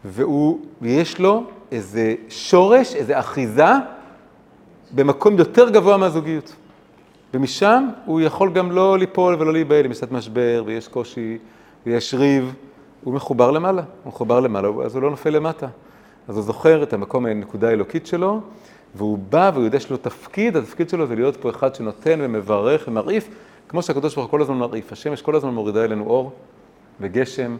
והוא, 0.05 0.59
ויש 0.81 1.19
לו 1.19 1.43
איזה 1.71 2.15
שורש, 2.29 2.95
איזה 2.95 3.19
אחיזה 3.19 3.65
במקום 4.91 5.37
יותר 5.37 5.69
גבוה 5.69 5.97
מהזוגיות. 5.97 6.55
ומשם 7.33 7.89
הוא 8.05 8.21
יכול 8.21 8.53
גם 8.53 8.71
לא 8.71 8.97
ליפול 8.97 9.35
ולא 9.39 9.53
להיבהל, 9.53 9.85
אם 9.85 9.91
יש 9.91 9.97
קצת 9.97 10.11
משבר 10.11 10.63
ויש 10.65 10.87
קושי 10.87 11.37
ויש 11.85 12.13
ריב, 12.13 12.53
הוא 13.03 13.13
מחובר 13.13 13.51
למעלה, 13.51 13.81
הוא 14.03 14.09
מחובר 14.09 14.39
למעלה, 14.39 14.67
אז 14.85 14.95
הוא 14.95 15.03
לא 15.03 15.09
נופל 15.09 15.29
למטה. 15.29 15.67
אז 16.27 16.35
הוא 16.35 16.43
זוכר 16.43 16.83
את 16.83 16.93
המקום 16.93 17.25
הנקודה 17.25 17.69
האלוקית 17.69 18.07
שלו, 18.07 18.41
והוא 18.95 19.17
בא 19.29 19.51
והוא 19.53 19.65
יודע 19.65 19.79
שיש 19.79 19.91
לו 19.91 19.97
תפקיד, 19.97 20.57
התפקיד 20.57 20.89
שלו 20.89 21.07
זה 21.07 21.15
להיות 21.15 21.37
פה 21.37 21.49
אחד 21.49 21.75
שנותן 21.75 22.19
ומברך 22.21 22.83
ומרעיף, 22.87 23.29
כמו 23.69 23.81
שהקדוש 23.81 24.15
ברוך 24.15 24.25
הוא 24.25 24.31
כל 24.31 24.41
הזמן 24.41 24.57
מרעיף. 24.57 24.91
השמש 24.91 25.21
כל 25.21 25.35
הזמן 25.35 25.53
מורידה 25.53 25.83
אלינו 25.83 26.03
אור 26.03 26.31
וגשם, 27.01 27.57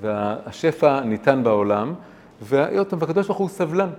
והשפע 0.00 1.00
ניתן 1.00 1.44
בעולם, 1.44 1.94
והקדוש 2.42 3.26
ברוך 3.26 3.38
הוא 3.38 3.48
סבלן. 3.48 3.90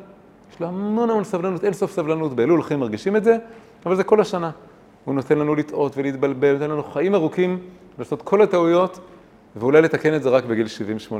יש 0.53 0.59
לו 0.59 0.67
המון 0.67 1.09
המון 1.09 1.23
סבלנות, 1.23 1.63
אין 1.63 1.73
סוף 1.73 1.91
סבלנות, 1.91 2.35
באלול 2.35 2.63
חיים 2.63 2.79
מרגישים 2.79 3.15
את 3.15 3.23
זה, 3.23 3.37
אבל 3.85 3.95
זה 3.95 4.03
כל 4.03 4.21
השנה. 4.21 4.51
הוא 5.05 5.15
נותן 5.15 5.37
לנו 5.37 5.55
לטעות 5.55 5.97
ולהתבלבל, 5.97 6.53
נותן 6.53 6.71
לנו 6.71 6.83
חיים 6.83 7.15
ארוכים, 7.15 7.59
לעשות 7.99 8.21
כל 8.21 8.41
הטעויות, 8.41 8.99
ואולי 9.55 9.81
לתקן 9.81 10.15
את 10.15 10.23
זה 10.23 10.29
רק 10.29 10.43
בגיל 10.43 10.67
70-80. 11.09 11.13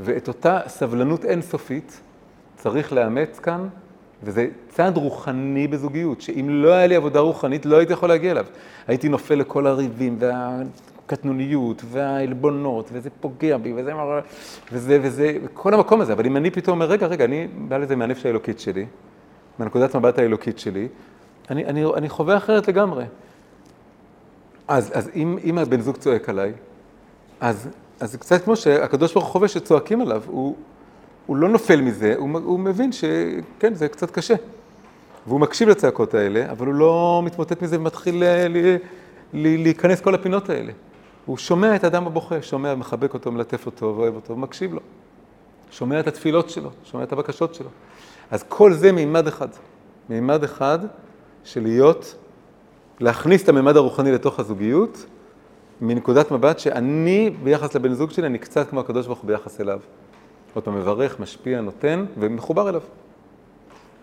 ואת 0.00 0.28
אותה 0.28 0.60
סבלנות 0.66 1.24
אינסופית 1.24 2.00
צריך 2.56 2.92
לאמץ 2.92 3.38
כאן, 3.38 3.68
וזה 4.22 4.48
צעד 4.68 4.96
רוחני 4.96 5.68
בזוגיות, 5.68 6.20
שאם 6.20 6.46
לא 6.50 6.72
היה 6.72 6.86
לי 6.86 6.96
עבודה 6.96 7.20
רוחנית, 7.20 7.66
לא 7.66 7.76
הייתי 7.76 7.92
יכול 7.92 8.08
להגיע 8.08 8.30
אליו. 8.30 8.46
הייתי 8.86 9.08
נופל 9.08 9.34
לכל 9.34 9.66
הריבים 9.66 10.16
וה... 10.20 10.58
הקטנוניות 11.12 11.82
והעלבונות, 11.90 12.90
וזה 12.92 13.10
פוגע 13.20 13.56
בי, 13.56 13.72
וזה, 13.76 13.92
וזה, 14.72 14.98
וזה, 15.02 15.36
כל 15.54 15.74
המקום 15.74 16.00
הזה. 16.00 16.12
אבל 16.12 16.26
אם 16.26 16.36
אני 16.36 16.50
פתאום 16.50 16.74
אומר, 16.74 16.86
רגע, 16.86 17.06
רגע, 17.06 17.24
אני 17.24 17.48
בא 17.68 17.78
לזה 17.78 17.96
מהנפש 17.96 18.26
האלוקית 18.26 18.60
שלי, 18.60 18.86
מהנקודת 19.58 19.96
מבט 19.96 20.18
האלוקית 20.18 20.58
שלי, 20.58 20.88
אני, 21.50 21.66
אני, 21.66 21.84
אני 21.84 22.08
חווה 22.08 22.36
אחרת 22.36 22.68
לגמרי. 22.68 23.04
אז, 24.68 24.92
אז 24.94 25.10
אם, 25.14 25.38
אם 25.44 25.58
הבן 25.58 25.80
זוג 25.80 25.96
צועק 25.96 26.28
עליי, 26.28 26.52
אז, 27.40 27.68
אז 28.00 28.12
זה 28.12 28.18
קצת 28.18 28.44
כמו 28.44 28.56
שהקדוש 28.56 29.12
ברוך 29.12 29.24
הוא 29.24 29.32
חווה 29.32 29.48
שצועקים 29.48 30.00
עליו, 30.00 30.22
הוא, 30.26 30.56
הוא 31.26 31.36
לא 31.36 31.48
נופל 31.48 31.80
מזה, 31.80 32.14
הוא, 32.16 32.38
הוא 32.44 32.60
מבין 32.60 32.90
שכן, 32.92 33.74
זה 33.74 33.88
קצת 33.88 34.10
קשה. 34.10 34.34
והוא 35.26 35.40
מקשיב 35.40 35.68
לצעקות 35.68 36.14
האלה, 36.14 36.50
אבל 36.50 36.66
הוא 36.66 36.74
לא 36.74 37.22
מתמוטט 37.24 37.62
מזה 37.62 37.78
ומתחיל 37.78 38.24
ל, 38.24 38.76
להיכנס 39.32 40.00
כל 40.00 40.14
הפינות 40.14 40.50
האלה. 40.50 40.72
הוא 41.26 41.36
שומע 41.36 41.76
את 41.76 41.84
האדם 41.84 42.06
הבוכה, 42.06 42.42
שומע, 42.42 42.74
מחבק 42.74 43.14
אותו, 43.14 43.32
מלטף 43.32 43.66
אותו, 43.66 43.94
ואוהב 43.96 44.14
אותו, 44.14 44.32
ומקשיב 44.32 44.74
לו. 44.74 44.80
שומע 45.70 46.00
את 46.00 46.06
התפילות 46.06 46.50
שלו, 46.50 46.70
שומע 46.84 47.02
את 47.02 47.12
הבקשות 47.12 47.54
שלו. 47.54 47.68
אז 48.30 48.44
כל 48.48 48.72
זה 48.72 48.92
מימד 48.92 49.26
אחד. 49.26 49.48
מימד 50.08 50.44
אחד 50.44 50.78
של 51.44 51.62
להיות, 51.62 52.14
להכניס 53.00 53.44
את 53.44 53.48
הממד 53.48 53.76
הרוחני 53.76 54.12
לתוך 54.12 54.40
הזוגיות, 54.40 55.06
מנקודת 55.80 56.30
מבט 56.30 56.58
שאני, 56.58 57.30
ביחס 57.42 57.74
לבן 57.74 57.94
זוג 57.94 58.10
שלי, 58.10 58.26
אני 58.26 58.38
קצת 58.38 58.70
כמו 58.70 58.80
הקדוש 58.80 59.06
ברוך 59.06 59.18
הוא 59.18 59.28
ביחס 59.28 59.60
אליו. 59.60 59.80
עוד 60.54 60.64
פעם, 60.64 60.76
מברך, 60.76 61.20
משפיע, 61.20 61.60
נותן, 61.60 62.04
ומחובר 62.18 62.68
אליו. 62.68 62.80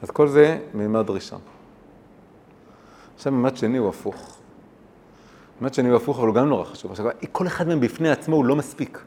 אז 0.01 0.11
כל 0.11 0.28
זה 0.28 0.59
מימד 0.74 1.09
ראשון. 1.09 1.39
עכשיו 3.15 3.34
מימד 3.34 3.57
שני 3.57 3.78
הוא 3.78 3.89
הפוך. 3.89 4.37
מימד 5.62 5.74
שני 5.74 5.89
הוא 5.89 5.97
הפוך, 5.97 6.20
אבל 6.20 6.28
הוא 6.28 6.36
גם 6.36 6.49
נורא 6.49 6.64
חשוב. 6.64 6.91
עכשיו, 6.91 7.05
כל 7.32 7.47
אחד 7.47 7.68
מהם 7.68 7.80
בפני 7.80 8.10
עצמו 8.10 8.36
הוא 8.36 8.45
לא 8.45 8.55
מספיק. 8.55 8.99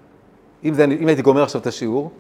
אם, 0.64 0.74
זה, 0.74 0.84
אם 0.84 1.06
הייתי 1.06 1.22
גומר 1.22 1.42
עכשיו 1.42 1.60
את 1.60 1.66
השיעור, 1.66 2.10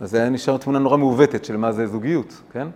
אז 0.00 0.10
זה 0.10 0.18
היה 0.20 0.28
נשאר 0.28 0.56
תמונה 0.56 0.78
נורא 0.78 0.96
מעוותת 0.96 1.44
של 1.44 1.56
מה 1.56 1.72
זה 1.72 1.86
זוגיות, 1.86 2.40
כן? 2.52 2.68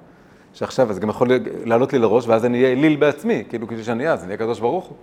שעכשיו, 0.54 0.90
אז 0.90 0.98
גם 0.98 1.08
יכול 1.08 1.28
לעלות 1.64 1.92
לי 1.92 1.98
לראש, 1.98 2.28
ואז 2.28 2.44
אני 2.44 2.62
אהיה 2.62 2.72
אליל 2.72 2.96
בעצמי, 2.96 3.44
כאילו 3.48 3.66
כפי 3.66 3.84
שאני 3.84 4.08
אז, 4.08 4.18
אני 4.18 4.26
אהיה 4.26 4.34
הקדוש 4.34 4.60
ברוך 4.60 4.84
הוא. 4.84 4.96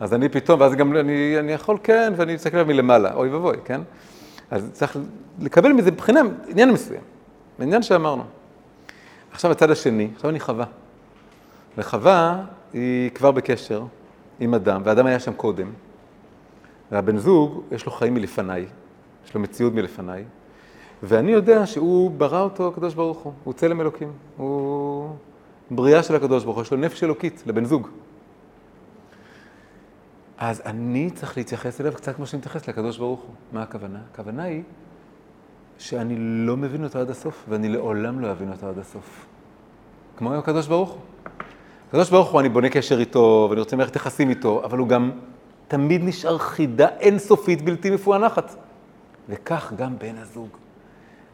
אז 0.00 0.14
אני 0.14 0.28
פתאום, 0.28 0.60
ואז 0.60 0.74
גם 0.74 0.96
אני, 0.96 1.38
אני 1.38 1.52
יכול, 1.52 1.78
כן, 1.82 2.12
ואני 2.16 2.34
מסתכל 2.34 2.56
עליו 2.56 2.66
מלמעלה, 2.74 3.14
אוי 3.14 3.28
ואבוי, 3.28 3.56
כן? 3.64 3.80
אז 4.50 4.70
צריך 4.72 4.98
לקבל 5.40 5.72
מזה 5.72 5.90
מבחינה, 5.90 6.20
עניין 6.48 6.70
מסוים, 6.70 7.00
עניין 7.60 7.82
שאמרנו. 7.82 8.24
עכשיו 9.32 9.50
הצד 9.50 9.70
השני, 9.70 10.08
עכשיו 10.14 10.30
אני 10.30 10.40
חווה. 10.40 10.64
וחווה 11.78 12.42
היא 12.72 13.10
כבר 13.10 13.30
בקשר 13.30 13.82
עם 14.40 14.54
אדם, 14.54 14.82
והאדם 14.84 15.06
היה 15.06 15.20
שם 15.20 15.32
קודם. 15.32 15.72
והבן 16.92 17.18
זוג, 17.18 17.62
יש 17.72 17.86
לו 17.86 17.92
חיים 17.92 18.14
מלפניי, 18.14 18.66
יש 19.26 19.34
לו 19.34 19.40
מציאות 19.40 19.72
מלפניי, 19.72 20.24
ואני 21.02 21.32
יודע 21.32 21.66
שהוא 21.66 22.10
ברא 22.10 22.40
אותו 22.40 22.68
הקדוש 22.68 22.94
ברוך 22.94 23.18
הוא, 23.18 23.32
הוא 23.44 23.54
צלם 23.54 23.80
אלוקים, 23.80 24.12
הוא 24.36 25.10
בריאה 25.70 26.02
של 26.02 26.14
הקדוש 26.14 26.44
ברוך 26.44 26.56
הוא, 26.56 26.62
יש 26.62 26.70
לו 26.70 26.76
נפש 26.76 27.04
אלוקית 27.04 27.42
לבן 27.46 27.64
זוג. 27.64 27.88
אז 30.38 30.62
אני 30.66 31.10
צריך 31.10 31.36
להתייחס 31.36 31.80
אליו 31.80 31.92
קצת 31.92 32.16
כמו 32.16 32.26
שאני 32.26 32.38
מתייחס 32.38 32.68
לקדוש 32.68 32.98
ברוך 32.98 33.20
הוא. 33.20 33.34
מה 33.52 33.62
הכוונה? 33.62 33.98
הכוונה 34.12 34.42
היא 34.42 34.62
שאני 35.78 36.16
לא 36.18 36.56
מבין 36.56 36.84
אותו 36.84 36.98
עד 36.98 37.10
הסוף, 37.10 37.44
ואני 37.48 37.68
לעולם 37.68 38.20
לא 38.20 38.30
אבין 38.30 38.52
אותו 38.52 38.68
עד 38.68 38.78
הסוף. 38.78 39.26
כמו 40.16 40.34
הקדוש 40.34 40.66
ברוך 40.66 40.90
הוא. 40.90 41.00
הקדוש 41.88 42.10
ברוך 42.10 42.30
הוא, 42.30 42.40
אני 42.40 42.48
בונה 42.48 42.68
קשר 42.68 43.00
איתו, 43.00 43.46
ואני 43.50 43.60
רוצה 43.60 43.76
מערכת 43.76 43.96
יחסים 43.96 44.30
איתו, 44.30 44.62
אבל 44.64 44.78
הוא 44.78 44.88
גם 44.88 45.10
תמיד 45.68 46.00
נשאר 46.04 46.38
חידה 46.38 46.88
אינסופית 47.00 47.62
בלתי 47.62 47.90
מפוענחת. 47.90 48.56
וכך 49.28 49.72
גם 49.76 49.98
בן 49.98 50.18
הזוג. 50.18 50.48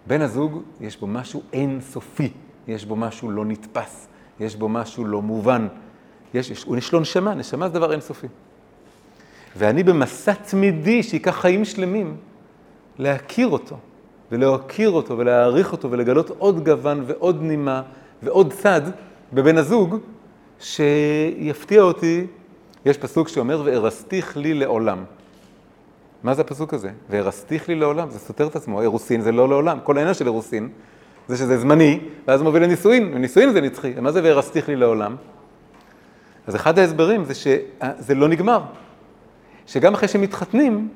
בן 0.06 0.20
הזוג, 0.20 0.62
יש 0.80 1.00
בו 1.00 1.06
משהו 1.06 1.42
אינסופי, 1.52 2.30
יש 2.68 2.84
בו 2.84 2.96
משהו 2.96 3.30
לא 3.30 3.44
נתפס, 3.44 4.08
יש 4.40 4.56
בו 4.56 4.68
משהו 4.68 5.04
לא 5.04 5.22
מובן. 5.22 5.68
יש, 6.34 6.50
יש, 6.50 6.66
יש 6.78 6.92
לו 6.92 7.00
נשמה, 7.00 7.34
נשמה 7.34 7.68
זה 7.68 7.74
דבר 7.74 7.92
אינסופי. 7.92 8.26
ואני 9.56 9.82
במסע 9.82 10.32
תמידי 10.32 11.02
שייקח 11.02 11.40
חיים 11.40 11.64
שלמים 11.64 12.16
להכיר 12.98 13.48
אותו, 13.48 13.76
ולהוקיר 14.32 14.90
אותו, 14.90 15.18
ולהעריך 15.18 15.72
אותו, 15.72 15.90
ולגלות 15.90 16.30
עוד 16.38 16.64
גוון 16.64 17.04
ועוד 17.06 17.42
נימה 17.42 17.82
ועוד 18.22 18.52
צד 18.52 18.82
בבן 19.32 19.58
הזוג, 19.58 19.96
שיפתיע 20.62 21.82
אותי. 21.82 22.26
יש 22.86 22.98
פסוק 22.98 23.28
שאומר, 23.28 23.62
וארסתיך 23.64 24.36
לי 24.36 24.54
לעולם. 24.54 25.04
מה 26.22 26.34
זה 26.34 26.42
הפסוק 26.42 26.74
הזה? 26.74 26.90
וארסתיך 27.10 27.68
לי 27.68 27.74
לעולם, 27.74 28.10
זה 28.10 28.18
סותר 28.18 28.46
את 28.46 28.56
עצמו, 28.56 28.80
אירוסין 28.80 29.20
זה 29.20 29.32
לא 29.32 29.48
לעולם. 29.48 29.78
כל 29.84 29.96
העניין 29.96 30.14
של 30.14 30.26
אירוסין 30.26 30.68
זה 31.28 31.36
שזה 31.36 31.58
זמני, 31.58 32.00
ואז 32.28 32.42
מוביל 32.42 32.62
לנישואין, 32.62 33.10
ונישואין 33.14 33.52
זה 33.52 33.60
נצחי. 33.60 33.92
מה 34.00 34.12
זה 34.12 34.20
וארסתיך 34.24 34.68
לי 34.68 34.76
לעולם? 34.76 35.16
אז 36.46 36.56
אחד 36.56 36.78
ההסברים 36.78 37.24
זה 37.24 37.34
שזה 37.34 38.14
לא 38.14 38.28
נגמר. 38.28 38.60
שגם 39.66 39.94
אחרי 39.94 40.08
שמתחתנים, 40.08 40.88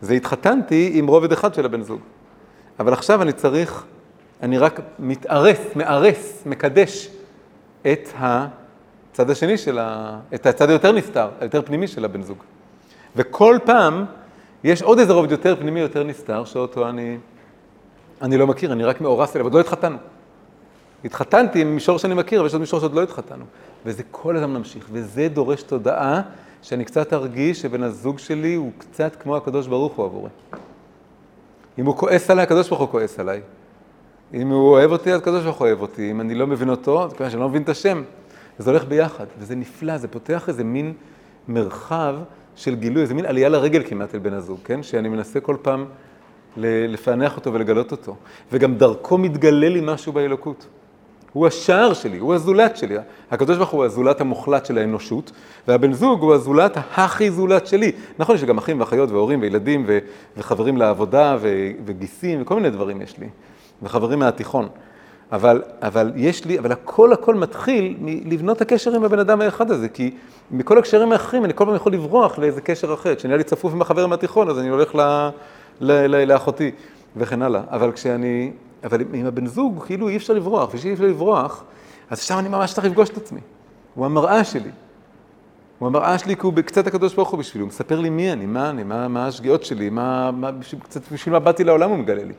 זה 0.00 0.14
התחתנתי 0.14 0.90
עם 0.94 1.06
רובד 1.06 1.32
אחד 1.32 1.54
של 1.54 1.64
הבן 1.64 1.82
זוג. 1.82 2.00
אבל 2.80 2.92
עכשיו 2.92 3.22
אני 3.22 3.32
צריך, 3.32 3.84
אני 4.42 4.58
רק 4.58 4.80
מתארס, 4.98 5.60
מארס, 5.76 6.42
מקדש 6.46 7.10
את 7.82 8.08
הצד 9.14 9.30
השני 9.30 9.58
של 9.58 9.78
ה... 9.78 10.18
את 10.34 10.46
הצד 10.46 10.70
היותר 10.70 10.92
נסתר, 10.92 11.28
היותר 11.40 11.62
פנימי 11.62 11.88
של 11.88 12.04
הבן 12.04 12.22
זוג. 12.22 12.38
וכל 13.16 13.58
פעם 13.64 14.04
יש 14.64 14.82
עוד 14.82 14.98
איזה 14.98 15.12
רובד 15.12 15.30
יותר 15.30 15.56
פנימי, 15.56 15.80
יותר 15.80 16.04
נסתר, 16.04 16.44
שאותו 16.44 16.88
אני, 16.88 17.18
אני 18.22 18.36
לא 18.36 18.46
מכיר, 18.46 18.72
אני 18.72 18.84
רק 18.84 19.00
מאורס 19.00 19.36
אליו, 19.36 19.46
עוד 19.46 19.54
לא 19.54 19.60
התחתנו. 19.60 19.96
התחתנתי 21.04 21.60
עם 21.60 21.74
מישור 21.74 21.98
שאני 21.98 22.14
מכיר, 22.14 22.42
ויש 22.42 22.52
עוד 22.52 22.60
מישור 22.60 22.80
שעוד 22.80 22.94
לא 22.94 23.02
התחתנו. 23.02 23.44
וזה 23.86 24.02
כל 24.10 24.36
הזמן 24.36 24.50
ממשיך, 24.50 24.88
וזה 24.92 25.28
דורש 25.28 25.62
תודעה 25.62 26.22
שאני 26.62 26.84
קצת 26.84 27.12
ארגיש 27.12 27.62
שבן 27.62 27.82
הזוג 27.82 28.18
שלי 28.18 28.54
הוא 28.54 28.72
קצת 28.78 29.16
כמו 29.16 29.36
הקדוש 29.36 29.66
ברוך 29.66 29.92
הוא 29.92 30.04
עבורי. 30.04 30.30
אם 31.78 31.86
הוא 31.86 31.96
כועס 31.96 32.30
עליי, 32.30 32.42
הקדוש 32.42 32.68
ברוך 32.68 32.80
הוא 32.80 32.88
כועס 32.88 33.20
עליי. 33.20 33.40
אם 34.34 34.48
הוא 34.48 34.70
אוהב 34.70 34.90
אותי, 34.92 35.12
אז 35.12 35.20
הקדוש 35.20 35.44
ברוך 35.44 35.56
הוא 35.56 35.66
אוהב 35.66 35.80
אותי. 35.80 36.10
אם 36.10 36.20
אני 36.20 36.34
לא 36.34 36.46
מבין 36.46 36.70
אותו, 36.70 37.08
זה 37.08 37.16
כיוון 37.16 37.30
שאני 37.30 37.42
לא 37.42 37.48
מבין 37.48 37.62
את 37.62 37.68
השם. 37.68 38.02
זה 38.58 38.70
הולך 38.70 38.84
ביחד, 38.84 39.26
וזה 39.38 39.54
נפלא, 39.54 39.98
זה 39.98 40.08
פותח 40.08 40.48
איזה 40.48 40.64
מין 40.64 40.92
מרחב 41.48 42.14
של 42.56 42.74
גילוי, 42.74 43.02
איזה 43.02 43.14
מין 43.14 43.26
עלייה 43.26 43.48
לרגל 43.48 43.82
כמעט 43.86 44.14
אל 44.14 44.20
בן 44.20 44.32
הזוג, 44.32 44.58
כן? 44.64 44.82
שאני 44.82 45.08
מנסה 45.08 45.40
כל 45.40 45.56
פעם 45.62 45.84
לפענח 46.56 47.36
אותו 47.36 47.52
ולגלות 47.52 47.92
אותו. 47.92 48.16
וגם 48.52 48.74
דרכו 48.74 49.18
מתגלה 49.18 49.68
לי 49.68 49.80
משהו 49.82 50.12
באלוקות. 50.12 50.66
הוא 51.32 51.46
השער 51.46 51.92
שלי, 51.92 52.18
הוא 52.18 52.34
הזולת 52.34 52.76
שלי. 52.76 52.96
הקדוש 53.30 53.56
ברוך 53.56 53.70
הוא 53.70 53.84
הזולת 53.84 54.20
המוחלט 54.20 54.66
של 54.66 54.78
האנושות, 54.78 55.32
והבן 55.68 55.92
זוג 55.92 56.22
הוא 56.22 56.34
הזולת 56.34 56.76
הכי 56.94 57.30
זולת 57.30 57.66
שלי. 57.66 57.92
נכון, 58.18 58.34
יש 58.34 58.40
לי 58.40 58.46
גם 58.46 58.58
אחים 58.58 58.80
ואחיות 58.80 59.10
והורים 59.10 59.40
וילדים 59.42 59.84
ו- 59.86 59.98
וחברים 60.36 60.76
לעבודה 60.76 61.36
ו- 61.40 61.70
וגיסים 61.84 62.42
וכל 62.42 62.54
מיני 62.54 62.70
דברים 62.70 63.02
יש 63.02 63.18
לי, 63.18 63.28
וחברים 63.82 64.18
מהתיכון. 64.18 64.68
אבל, 65.34 65.62
אבל 65.82 66.12
יש 66.16 66.44
לי, 66.44 66.58
אבל 66.58 66.72
הכל 66.72 67.12
הכל 67.12 67.34
מתחיל 67.34 67.96
מלבנות 68.00 68.60
הקשר 68.60 68.94
עם 68.94 69.04
הבן 69.04 69.18
אדם 69.18 69.40
האחד 69.40 69.70
הזה, 69.70 69.88
כי 69.88 70.10
מכל 70.50 70.78
הקשרים 70.78 71.12
האחרים 71.12 71.44
אני 71.44 71.52
כל 71.54 71.64
פעם 71.64 71.74
יכול 71.74 71.92
לברוח 71.92 72.38
לאיזה 72.38 72.60
קשר 72.60 72.94
אחר. 72.94 73.14
כשנהיה 73.14 73.36
לי 73.36 73.44
צפוף 73.44 73.72
עם 73.72 73.82
החבר 73.82 74.06
מהתיכון, 74.06 74.48
אז 74.48 74.58
אני 74.58 74.68
הולך 74.68 74.94
ל, 74.94 75.00
ל, 75.80 75.92
ל, 76.06 76.32
לאחותי 76.32 76.70
וכן 77.16 77.42
הלאה. 77.42 77.60
אבל 77.70 77.92
כשאני, 77.92 78.52
אבל 78.84 79.00
עם 79.12 79.26
הבן 79.26 79.46
זוג, 79.46 79.84
כאילו 79.86 80.08
אי 80.08 80.16
אפשר 80.16 80.32
לברוח, 80.32 80.74
וכשאי 80.74 80.92
אפשר 80.92 81.04
לברוח, 81.04 81.64
אז 82.10 82.20
שם 82.20 82.38
אני 82.38 82.48
ממש 82.48 82.72
צריך 82.74 82.86
לפגוש 82.86 83.10
את 83.10 83.16
עצמי. 83.16 83.40
הוא 83.94 84.06
המראה 84.06 84.44
שלי. 84.44 84.70
הוא 85.78 85.86
המראה 85.86 86.18
שלי 86.18 86.36
כי 86.36 86.42
הוא 86.42 86.54
קצת 86.66 86.86
הקדוש 86.86 87.14
ברוך 87.14 87.30
הוא 87.30 87.38
בשבילי, 87.38 87.62
הוא 87.62 87.68
מספר 87.68 88.00
לי 88.00 88.10
מי 88.10 88.32
אני, 88.32 88.46
מה 88.46 88.70
אני, 88.70 88.82
מה, 88.84 89.08
מה 89.08 89.26
השגיאות 89.26 89.64
שלי, 89.64 89.90
מה, 89.90 90.30
מה, 90.30 90.50
קצת 90.82 91.12
בשביל 91.12 91.32
מה 91.32 91.38
באתי 91.38 91.64
לעולם 91.64 91.90
הוא 91.90 91.98
מגלה 91.98 92.24
לי. 92.24 92.32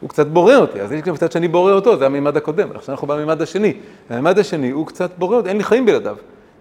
הוא 0.00 0.10
קצת 0.10 0.26
בורא 0.26 0.54
אותי, 0.54 0.80
אז 0.80 0.92
יש 0.92 1.02
גם 1.02 1.14
קצת 1.14 1.32
שאני 1.32 1.48
בורא 1.48 1.72
אותו, 1.72 1.96
זה 1.96 2.06
הממד 2.06 2.36
הקודם, 2.36 2.68
עכשיו 2.74 2.94
אנחנו 2.94 3.06
בממד 3.06 3.42
השני. 3.42 3.72
הממד 4.10 4.38
השני 4.38 4.70
הוא 4.70 4.86
קצת 4.86 5.10
בורא 5.18 5.36
אותי, 5.36 5.48
אין 5.48 5.56
לי 5.56 5.64
חיים 5.64 5.86
בלעדיו, 5.86 6.16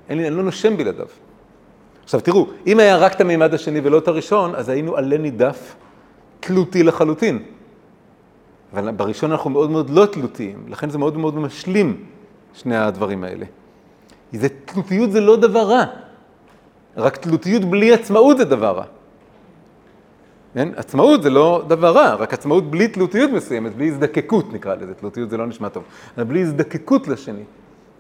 אין 0.10 0.18
לי, 0.18 0.28
אני 0.28 0.36
לא 0.36 0.44
נושם 0.44 0.78
בלעדיו. 0.78 1.06
עכשיו 2.04 2.22
תראו, 2.22 2.48
אם 2.68 2.80
היה 2.80 2.98
רק 2.98 3.16
את 3.16 3.22
הממד 3.22 3.54
השני 3.54 3.80
ולא 3.84 3.98
את 3.98 4.08
הראשון, 4.08 4.56
אז 4.56 4.70
היינו 4.70 4.96
עלה 4.96 5.18
נידף 5.18 5.76
תלותי 6.40 6.84
לחלוטין. 6.84 7.40
אבל 8.74 8.92
בראשון 8.92 9.32
אנחנו 9.32 9.50
מאוד 9.50 9.72
מאוד 9.72 9.90
לא 9.90 10.06
תלותיים, 10.06 10.66
לכן 10.68 10.90
זה 10.90 10.98
מאוד 10.98 11.18
מאוד 11.18 11.36
משלים, 11.36 12.06
שני 12.54 12.78
הדברים 12.78 13.24
האלה. 13.24 13.46
זה, 14.34 14.48
תלותיות 14.66 15.12
זה 15.12 15.22
לא 15.22 15.36
דבר 15.36 15.60
רע, 15.60 15.84
רק 16.98 17.18
תלותיות 17.18 17.66
בלי 17.66 17.94
עצמאות 17.94 18.38
זה 18.38 18.46
דבר 18.46 18.72
רע. 18.72 18.84
כן? 20.54 20.70
עצמאות 20.76 21.24
זה 21.24 21.30
לא 21.30 21.64
דבר 21.68 21.92
רע, 21.92 22.16
רק 22.16 22.34
עצמאות 22.34 22.72
בלי 22.72 22.88
תלותיות 22.88 23.32
מסוימת, 23.32 23.76
בלי 23.76 23.88
הזדקקות 23.88 24.54
נקרא 24.54 24.76
לזה, 24.76 24.94
תלותיות 24.94 25.30
זה 25.30 25.38
לא 25.38 25.48
נשמע 25.48 25.70
טוב, 25.70 25.84
אבל 26.18 26.24
בלי 26.24 26.42
הזדקקות 26.42 27.08
לשני, 27.08 27.44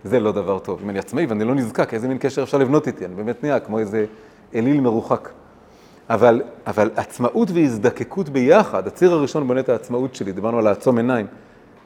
זה 0.03 0.19
לא 0.19 0.31
דבר 0.31 0.59
טוב. 0.59 0.79
אם 0.83 0.89
אני 0.89 0.99
עצמאי 0.99 1.25
ואני 1.25 1.43
לא 1.43 1.55
נזקק, 1.55 1.93
איזה 1.93 2.07
מין 2.07 2.17
קשר 2.17 2.43
אפשר 2.43 2.57
לבנות 2.57 2.87
איתי? 2.87 3.05
אני 3.05 3.15
באמת 3.15 3.43
נהיה 3.43 3.59
כמו 3.59 3.79
איזה 3.79 4.05
אליל 4.55 4.81
מרוחק. 4.81 5.29
אבל, 6.09 6.41
אבל 6.67 6.89
עצמאות 6.95 7.51
והזדקקות 7.51 8.29
ביחד, 8.29 8.87
הציר 8.87 9.13
הראשון 9.13 9.47
בונה 9.47 9.59
את 9.59 9.69
העצמאות 9.69 10.15
שלי, 10.15 10.31
דיברנו 10.31 10.57
על 10.57 10.63
לעצום 10.63 10.97
עיניים, 10.97 11.25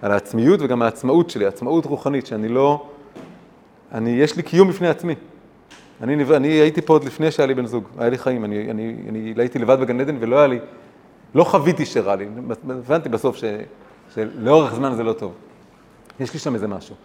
על 0.01 0.11
העצמיות 0.11 0.59
וגם 0.61 0.81
העצמאות 0.81 1.29
שלי, 1.29 1.45
עצמאות 1.45 1.85
רוחנית, 1.85 2.27
שאני 2.27 2.47
לא, 2.47 2.87
אני, 3.91 4.09
יש 4.09 4.35
לי 4.35 4.43
קיום 4.43 4.67
בפני 4.67 4.87
עצמי. 4.87 5.15
אני, 6.01 6.23
אני 6.35 6.47
הייתי 6.47 6.81
פה 6.81 6.93
עוד 6.93 7.03
לפני 7.03 7.31
שהיה 7.31 7.47
לי 7.47 7.53
בן 7.53 7.65
זוג, 7.65 7.83
היה 7.97 8.09
לי 8.09 8.17
חיים, 8.17 8.45
אני, 8.45 8.71
אני, 8.71 8.95
אני 9.09 9.33
הייתי 9.37 9.59
לבד 9.59 9.79
בגן 9.79 10.01
עדן 10.01 10.17
ולא 10.19 10.37
היה 10.37 10.47
לי, 10.47 10.59
לא 11.35 11.43
חוויתי 11.43 11.85
שרע 11.85 12.15
לי, 12.15 12.27
הבנתי 12.69 13.09
בסוף 13.09 13.35
ש, 13.35 13.43
שלאורך 14.13 14.75
זמן 14.75 14.93
זה 14.95 15.03
לא 15.03 15.13
טוב. 15.13 15.33
יש 16.19 16.33
לי 16.33 16.39
שם 16.39 16.53
איזה 16.53 16.67
משהו. 16.67 16.95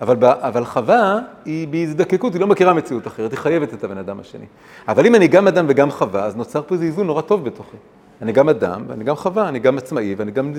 אבל, 0.00 0.16
אבל 0.22 0.64
חווה 0.64 1.18
היא 1.44 1.68
בהזדקקות, 1.68 2.32
היא 2.32 2.40
לא 2.40 2.46
מכירה 2.46 2.74
מציאות 2.74 3.06
אחרת, 3.06 3.30
היא 3.30 3.38
חייבת 3.38 3.74
את 3.74 3.84
הבן 3.84 3.98
אדם 3.98 4.20
השני. 4.20 4.46
אבל 4.88 5.06
אם 5.06 5.14
אני 5.14 5.28
גם 5.28 5.48
אדם 5.48 5.66
וגם 5.68 5.90
חווה, 5.90 6.24
אז 6.24 6.36
נוצר 6.36 6.62
פה 6.62 6.74
איזה 6.74 6.84
איזון 6.84 7.06
נורא 7.06 7.22
טוב 7.22 7.44
בתוכי. 7.44 7.76
אני 8.22 8.32
גם 8.32 8.48
אדם, 8.48 8.84
ואני 8.88 9.04
גם 9.04 9.16
חווה, 9.16 9.48
אני 9.48 9.58
גם 9.58 9.78
עצמאי, 9.78 10.14
ואני 10.14 10.30
גם 10.30 10.52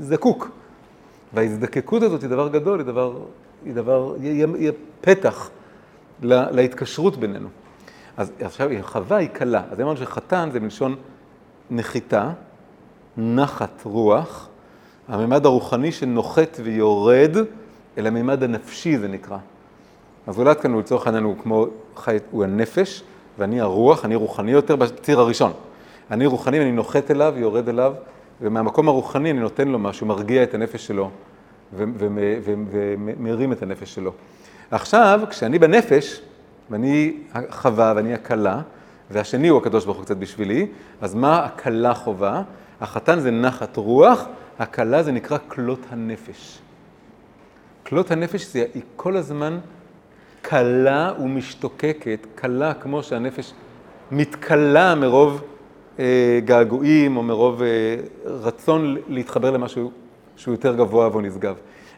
זקוק. 0.00 0.50
וההזדקקות 1.34 2.02
הזאת 2.02 2.22
היא 2.22 2.30
דבר 2.30 2.48
גדול, 2.48 2.78
היא 2.78 2.86
דבר, 2.86 3.18
היא 3.64 3.74
דבר, 3.74 4.14
היא, 4.20 4.46
היא 4.58 4.70
פתח 5.00 5.50
לה, 6.22 6.50
להתקשרות 6.50 7.16
בינינו. 7.16 7.48
אז 8.16 8.32
עכשיו, 8.40 8.68
חווה 8.82 9.16
היא 9.16 9.28
קלה. 9.28 9.62
אז 9.70 9.80
אמרנו 9.80 9.96
שחתן 9.96 10.48
זה 10.52 10.60
מלשון 10.60 10.96
נחיתה, 11.70 12.30
נחת 13.16 13.82
רוח, 13.84 14.48
הממד 15.08 15.46
הרוחני 15.46 15.92
שנוחת 15.92 16.60
ויורד 16.62 17.36
אל 17.98 18.06
הממד 18.06 18.42
הנפשי 18.42 18.98
זה 18.98 19.08
נקרא. 19.08 19.38
אז 20.26 20.38
אולי 20.38 20.54
כאן 20.54 20.72
הוא 20.72 20.80
לצורך 20.80 21.06
העניין 21.06 21.24
הוא 21.24 21.36
כמו, 21.42 21.66
חי, 21.96 22.16
הוא 22.30 22.44
הנפש, 22.44 23.02
ואני 23.38 23.60
הרוח, 23.60 24.04
אני 24.04 24.14
רוחני 24.14 24.50
יותר 24.50 24.76
בציר 24.76 25.20
הראשון. 25.20 25.52
אני 26.10 26.26
רוחני, 26.26 26.60
אני 26.60 26.72
נוחת 26.72 27.10
אליו, 27.10 27.34
יורד 27.36 27.68
אליו, 27.68 27.94
ומהמקום 28.40 28.88
הרוחני 28.88 29.30
אני 29.30 29.40
נותן 29.40 29.68
לו 29.68 29.78
משהו, 29.78 30.06
מרגיע 30.06 30.42
את 30.42 30.54
הנפש 30.54 30.86
שלו, 30.86 31.10
ומרים 31.72 33.52
את 33.52 33.62
הנפש 33.62 33.94
שלו. 33.94 34.12
עכשיו, 34.70 35.20
כשאני 35.30 35.58
בנפש, 35.58 36.20
ואני 36.70 37.16
החווה 37.34 37.92
ואני 37.96 38.14
הכלה, 38.14 38.60
והשני 39.10 39.48
הוא 39.48 39.58
הקדוש 39.58 39.84
ברוך 39.84 39.96
הוא 39.96 40.04
קצת 40.04 40.16
בשבילי, 40.16 40.66
אז 41.00 41.14
מה 41.14 41.44
הכלה 41.44 41.94
חובה? 41.94 42.42
החתן 42.80 43.20
זה 43.20 43.30
נחת 43.30 43.76
רוח, 43.76 44.24
הכלה 44.58 45.02
זה 45.02 45.12
נקרא 45.12 45.38
כלות 45.48 45.80
הנפש. 45.90 46.58
כלות 47.86 48.10
הנפש 48.10 48.46
זה, 48.46 48.64
היא 48.74 48.82
כל 48.96 49.16
הזמן 49.16 49.58
קלה 50.42 51.12
ומשתוקקת, 51.20 52.26
קלה 52.34 52.74
כמו 52.74 53.02
שהנפש 53.02 53.52
מתקלה 54.12 54.94
מרוב 54.94 55.42
אה, 55.98 56.40
געגועים 56.44 57.16
או 57.16 57.22
מרוב 57.22 57.62
אה, 57.62 57.96
רצון 58.24 58.96
להתחבר 59.08 59.50
למשהו 59.50 59.90
שהוא 60.36 60.54
יותר 60.54 60.76
גבוה 60.76 61.08
והוא 61.08 61.22
נשגב. 61.22 61.54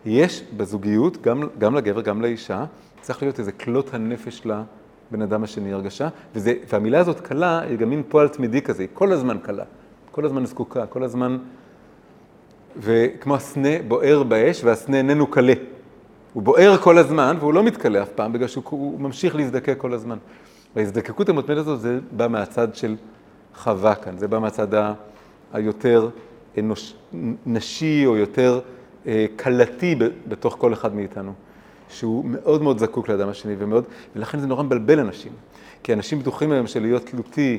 יש 0.06 0.44
בזוגיות, 0.56 1.22
גם, 1.22 1.42
גם 1.58 1.74
לגבר, 1.74 2.00
גם 2.00 2.22
לאישה, 2.22 2.64
צריך 3.00 3.22
להיות 3.22 3.38
איזה 3.38 3.52
כלות 3.52 3.94
הנפש 3.94 4.42
לבן 4.44 5.22
אדם 5.22 5.44
השני 5.44 5.72
הרגשה, 5.72 6.08
וזה, 6.34 6.54
והמילה 6.68 6.98
הזאת 6.98 7.20
קלה 7.20 7.60
היא 7.60 7.78
גם 7.78 7.90
מין 7.90 8.02
פועל 8.08 8.28
תמידי 8.28 8.62
כזה, 8.62 8.82
היא 8.82 8.88
כל 8.94 9.12
הזמן 9.12 9.38
קלה, 9.42 9.64
כל 10.10 10.24
הזמן 10.24 10.46
זקוקה, 10.46 10.86
כל 10.86 11.02
הזמן, 11.02 11.38
וכמו 12.76 13.34
הסנה 13.34 13.82
בוער 13.88 14.22
באש 14.22 14.64
והסנה 14.64 14.96
איננו 14.96 15.26
קלה. 15.26 15.54
הוא 16.32 16.42
בוער 16.42 16.76
כל 16.76 16.98
הזמן 16.98 17.36
והוא 17.40 17.54
לא 17.54 17.62
מתקלה 17.62 18.02
אף 18.02 18.08
פעם, 18.08 18.32
בגלל 18.32 18.48
שהוא 18.48 19.00
ממשיך 19.00 19.36
להזדקק 19.36 19.74
כל 19.78 19.92
הזמן. 19.92 20.18
וההזדקקות 20.76 21.28
המתמדת 21.28 21.58
הזאת 21.58 21.80
זה 21.80 21.98
בא 22.12 22.28
מהצד 22.28 22.74
של 22.74 22.96
חווה 23.54 23.94
כאן, 23.94 24.18
זה 24.18 24.28
בא 24.28 24.38
מהצד 24.38 24.74
ה... 24.74 24.92
היותר 25.52 26.08
אנוש, 26.58 26.94
נשי 27.46 28.06
או 28.06 28.16
יותר 28.16 28.60
קלתי 29.36 29.94
בתוך 30.28 30.56
כל 30.58 30.72
אחד 30.72 30.94
מאיתנו, 30.94 31.32
שהוא 31.88 32.24
מאוד 32.24 32.62
מאוד 32.62 32.78
זקוק 32.78 33.08
לאדם 33.08 33.28
השני 33.28 33.54
ומאוד, 33.58 33.84
ולכן 34.16 34.38
זה 34.38 34.46
נורא 34.46 34.62
מבלבל 34.62 35.00
אנשים. 35.00 35.32
כי 35.82 35.92
אנשים 35.92 36.18
בטוחים 36.18 36.52
היום 36.52 36.66
שלהיות 36.66 37.06
תלותי 37.06 37.58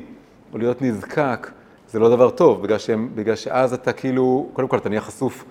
או 0.54 0.58
להיות 0.58 0.82
נזקק 0.82 1.52
זה 1.90 2.00
לא 2.00 2.10
דבר 2.10 2.30
טוב, 2.30 2.64
בגלל, 2.64 2.78
שהם, 2.78 3.10
בגלל 3.16 3.36
שאז 3.36 3.74
אתה 3.74 3.94
כאילו, 3.94 4.50
קודם 4.54 4.68
כל 4.68 4.78
אתה 4.78 4.90
נהיה 4.90 5.02
חשוף 5.02 5.46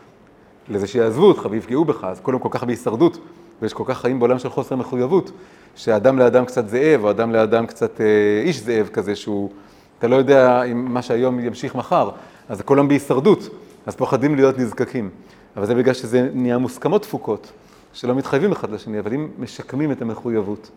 לזה 0.69 0.87
שיעזבו 0.87 1.25
אותך 1.27 1.49
ויפגעו 1.51 1.85
בך, 1.85 2.05
אז 2.05 2.21
קודם 2.21 2.39
כל 2.39 2.49
ככה 2.51 2.67
בהישרדות, 2.67 3.19
ויש 3.63 3.73
כל 3.73 3.85
כך 3.87 4.01
חיים 4.01 4.19
בעולם 4.19 4.39
של 4.39 4.49
חוסר 4.49 4.77
מחויבות, 4.77 5.31
שאדם 5.77 6.19
לאדם 6.19 6.45
קצת 6.45 6.69
זאב, 6.69 7.05
או 7.05 7.11
אדם 7.11 7.33
לאדם 7.33 7.67
קצת 7.67 8.01
אה, 8.01 8.07
איש 8.45 8.61
זאב 8.61 8.89
כזה, 8.93 9.17
שהוא, 9.17 9.51
אתה 9.99 10.09
לא 10.09 10.17
יודע 10.17 10.63
אם 10.63 10.95
מה 10.95 11.03
שהיום 11.03 11.41
ימשיך 11.41 11.75
מחר, 11.75 12.11
אז 12.49 12.63
כולם 12.63 12.89
בהישרדות, 12.89 13.49
אז 13.87 13.97
פוחדים 13.97 14.35
להיות 14.35 14.59
נזקקים. 14.59 15.11
אבל 15.57 15.67
זה 15.67 15.75
בגלל 15.75 15.95
שזה 15.95 16.31
נהיה 16.35 16.59
מוסכמות 16.59 17.03
תפוקות, 17.03 17.53
שלא 17.93 18.15
מתחייבים 18.15 18.53
אחד 18.53 18.71
לשני, 18.71 18.99
אבל 18.99 19.13
אם 19.13 19.31
משקמים 19.39 19.93
את 19.93 20.03
המחויבות 20.03 20.71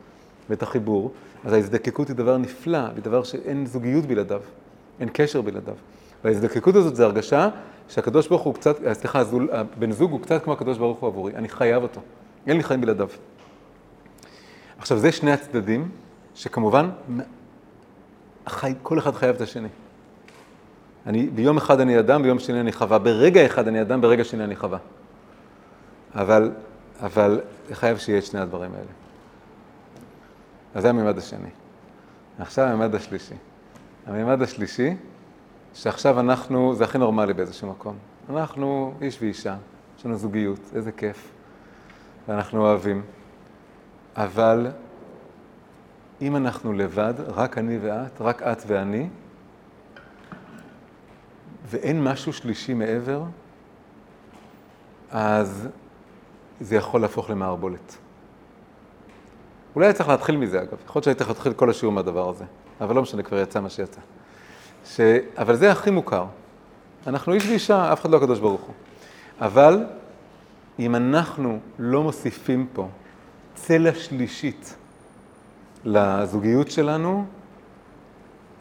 ואת 0.50 0.64
החיבור, 0.64 1.12
אז 1.46 1.54
ההזדקקות 1.54 2.08
היא 2.08 2.16
דבר 2.16 2.38
נפלא, 2.38 2.78
היא 2.78 3.04
דבר 3.04 3.24
שאין 3.24 3.66
זוגיות 3.66 4.06
בלעדיו, 4.06 4.42
אין 5.00 5.10
קשר 5.14 5.42
בלעדיו. 5.42 5.76
וההזדקקות 6.24 6.76
הזאת 6.76 6.96
זה 6.96 7.06
הרגשה 7.06 7.50
שהקדוש 7.90 8.28
ברוך 8.28 8.42
הוא 8.42 8.54
קצת, 8.54 8.78
סליחה, 8.94 9.24
הבן 9.52 9.92
זוג 9.92 10.12
הוא 10.12 10.22
קצת 10.22 10.44
כמו 10.44 10.54
הקדוש 10.54 10.78
ברוך 10.78 11.00
הוא 11.00 11.08
עבורי, 11.08 11.36
אני 11.36 11.50
חייב 11.50 11.84
אותו, 11.84 12.02
אין 12.48 12.58
לי 12.58 12.64
חיים 12.64 12.82
בלעדיו. 12.82 13.08
עכשיו, 14.78 14.98
זה 14.98 15.12
שני 15.12 15.32
הצדדים, 15.32 15.90
שכמובן, 16.36 16.90
כל 18.84 19.00
אחד 19.00 19.14
חייב 19.14 19.36
את 19.36 19.42
השני. 19.42 19.68
אני, 21.06 21.28
ביום 21.28 21.58
אחד 21.58 21.80
אני 21.80 22.00
אדם, 22.00 22.24
ביום 22.24 22.40
שני 22.40 22.60
אני 22.60 22.72
חווה. 22.72 23.00
ברגע 23.00 23.46
אחד 23.46 23.68
אני 23.68 23.82
אדם, 23.82 24.02
ברגע 24.02 24.24
שני 24.24 24.44
אני 24.44 24.56
חווה. 24.56 24.78
אבל, 26.16 26.52
אבל 27.02 27.42
חייב 27.72 27.98
שיהיה 27.98 28.20
את 28.20 28.24
שני 28.24 28.40
הדברים 28.40 28.72
האלה. 28.72 28.92
אז 30.76 30.82
זה 30.82 30.90
הממד 30.90 31.18
השני. 31.18 31.50
עכשיו 32.40 32.66
הממד 32.66 32.96
השלישי. 32.96 33.36
הממד 34.06 34.42
השלישי, 34.42 34.96
שעכשיו 35.74 36.20
אנחנו, 36.20 36.76
זה 36.76 36.84
הכי 36.84 36.98
נורמלי 36.98 37.34
באיזשהו 37.34 37.70
מקום. 37.70 37.96
אנחנו 38.30 38.94
איש 39.02 39.18
ואישה, 39.22 39.56
יש 40.00 40.06
לנו 40.06 40.18
זוגיות, 40.18 40.60
איזה 40.76 40.92
כיף, 40.92 41.32
ואנחנו 42.28 42.62
אוהבים. 42.62 43.02
אבל 44.18 44.68
אם 46.22 46.36
אנחנו 46.36 46.74
לבד, 46.74 47.14
רק 47.28 47.58
אני 47.58 47.78
ואת, 47.82 48.22
רק 48.22 48.42
את 48.42 48.64
ואני, 48.68 49.08
ואין 51.66 52.04
משהו 52.04 52.34
שלישי 52.34 52.74
מעבר, 52.74 53.24
אז 55.12 55.68
זה 56.62 56.76
יכול 56.76 57.02
להפוך 57.02 57.30
למערבולת. 57.30 57.98
אולי 59.76 59.94
צריך 59.94 60.10
להתחיל 60.10 60.38
מזה, 60.38 60.62
אגב. 60.62 60.78
יכול 60.86 61.00
להיות 61.00 61.04
שהייתי 61.04 61.18
צריך 61.18 61.30
להתחיל 61.30 61.54
כל 61.54 61.70
השיעור 61.70 61.94
מהדבר 61.94 62.30
הזה, 62.30 62.46
אבל 62.82 62.96
לא 62.96 63.02
משנה, 63.02 63.24
כבר 63.24 63.40
יצא 63.40 63.60
מה 63.60 63.70
שיצא. 63.70 64.02
ש... 64.86 65.00
אבל 65.38 65.56
זה 65.56 65.72
הכי 65.72 65.92
מוכר. 65.92 66.26
אנחנו 67.08 67.34
איש 67.34 67.46
ואישה, 67.46 67.94
אף 67.94 68.02
אחד 68.02 68.10
לא 68.10 68.18
הקדוש 68.18 68.40
ברוך 68.40 68.62
הוא. 68.62 68.74
אבל 69.42 69.86
אם 70.80 70.96
אנחנו 70.96 71.60
לא 71.80 72.04
מוסיפים 72.04 72.68
פה 72.74 72.88
צלע 73.56 73.94
שלישית 73.94 74.76
לזוגיות 75.86 76.72
שלנו, 76.72 77.26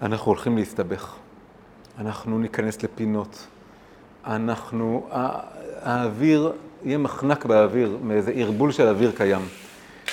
אנחנו 0.03 0.27
הולכים 0.27 0.57
להסתבך. 0.57 1.17
אנחנו 1.99 2.39
ניכנס 2.39 2.83
לפינות. 2.83 3.47
אנחנו, 4.27 5.07
האוויר, 5.83 6.53
יהיה 6.85 6.99
מחנק 6.99 7.45
באוויר, 7.45 7.99
מאיזה 8.03 8.31
ערבול 8.31 8.73
של 8.73 8.87
אוויר 8.87 9.13
קיים. 9.17 9.43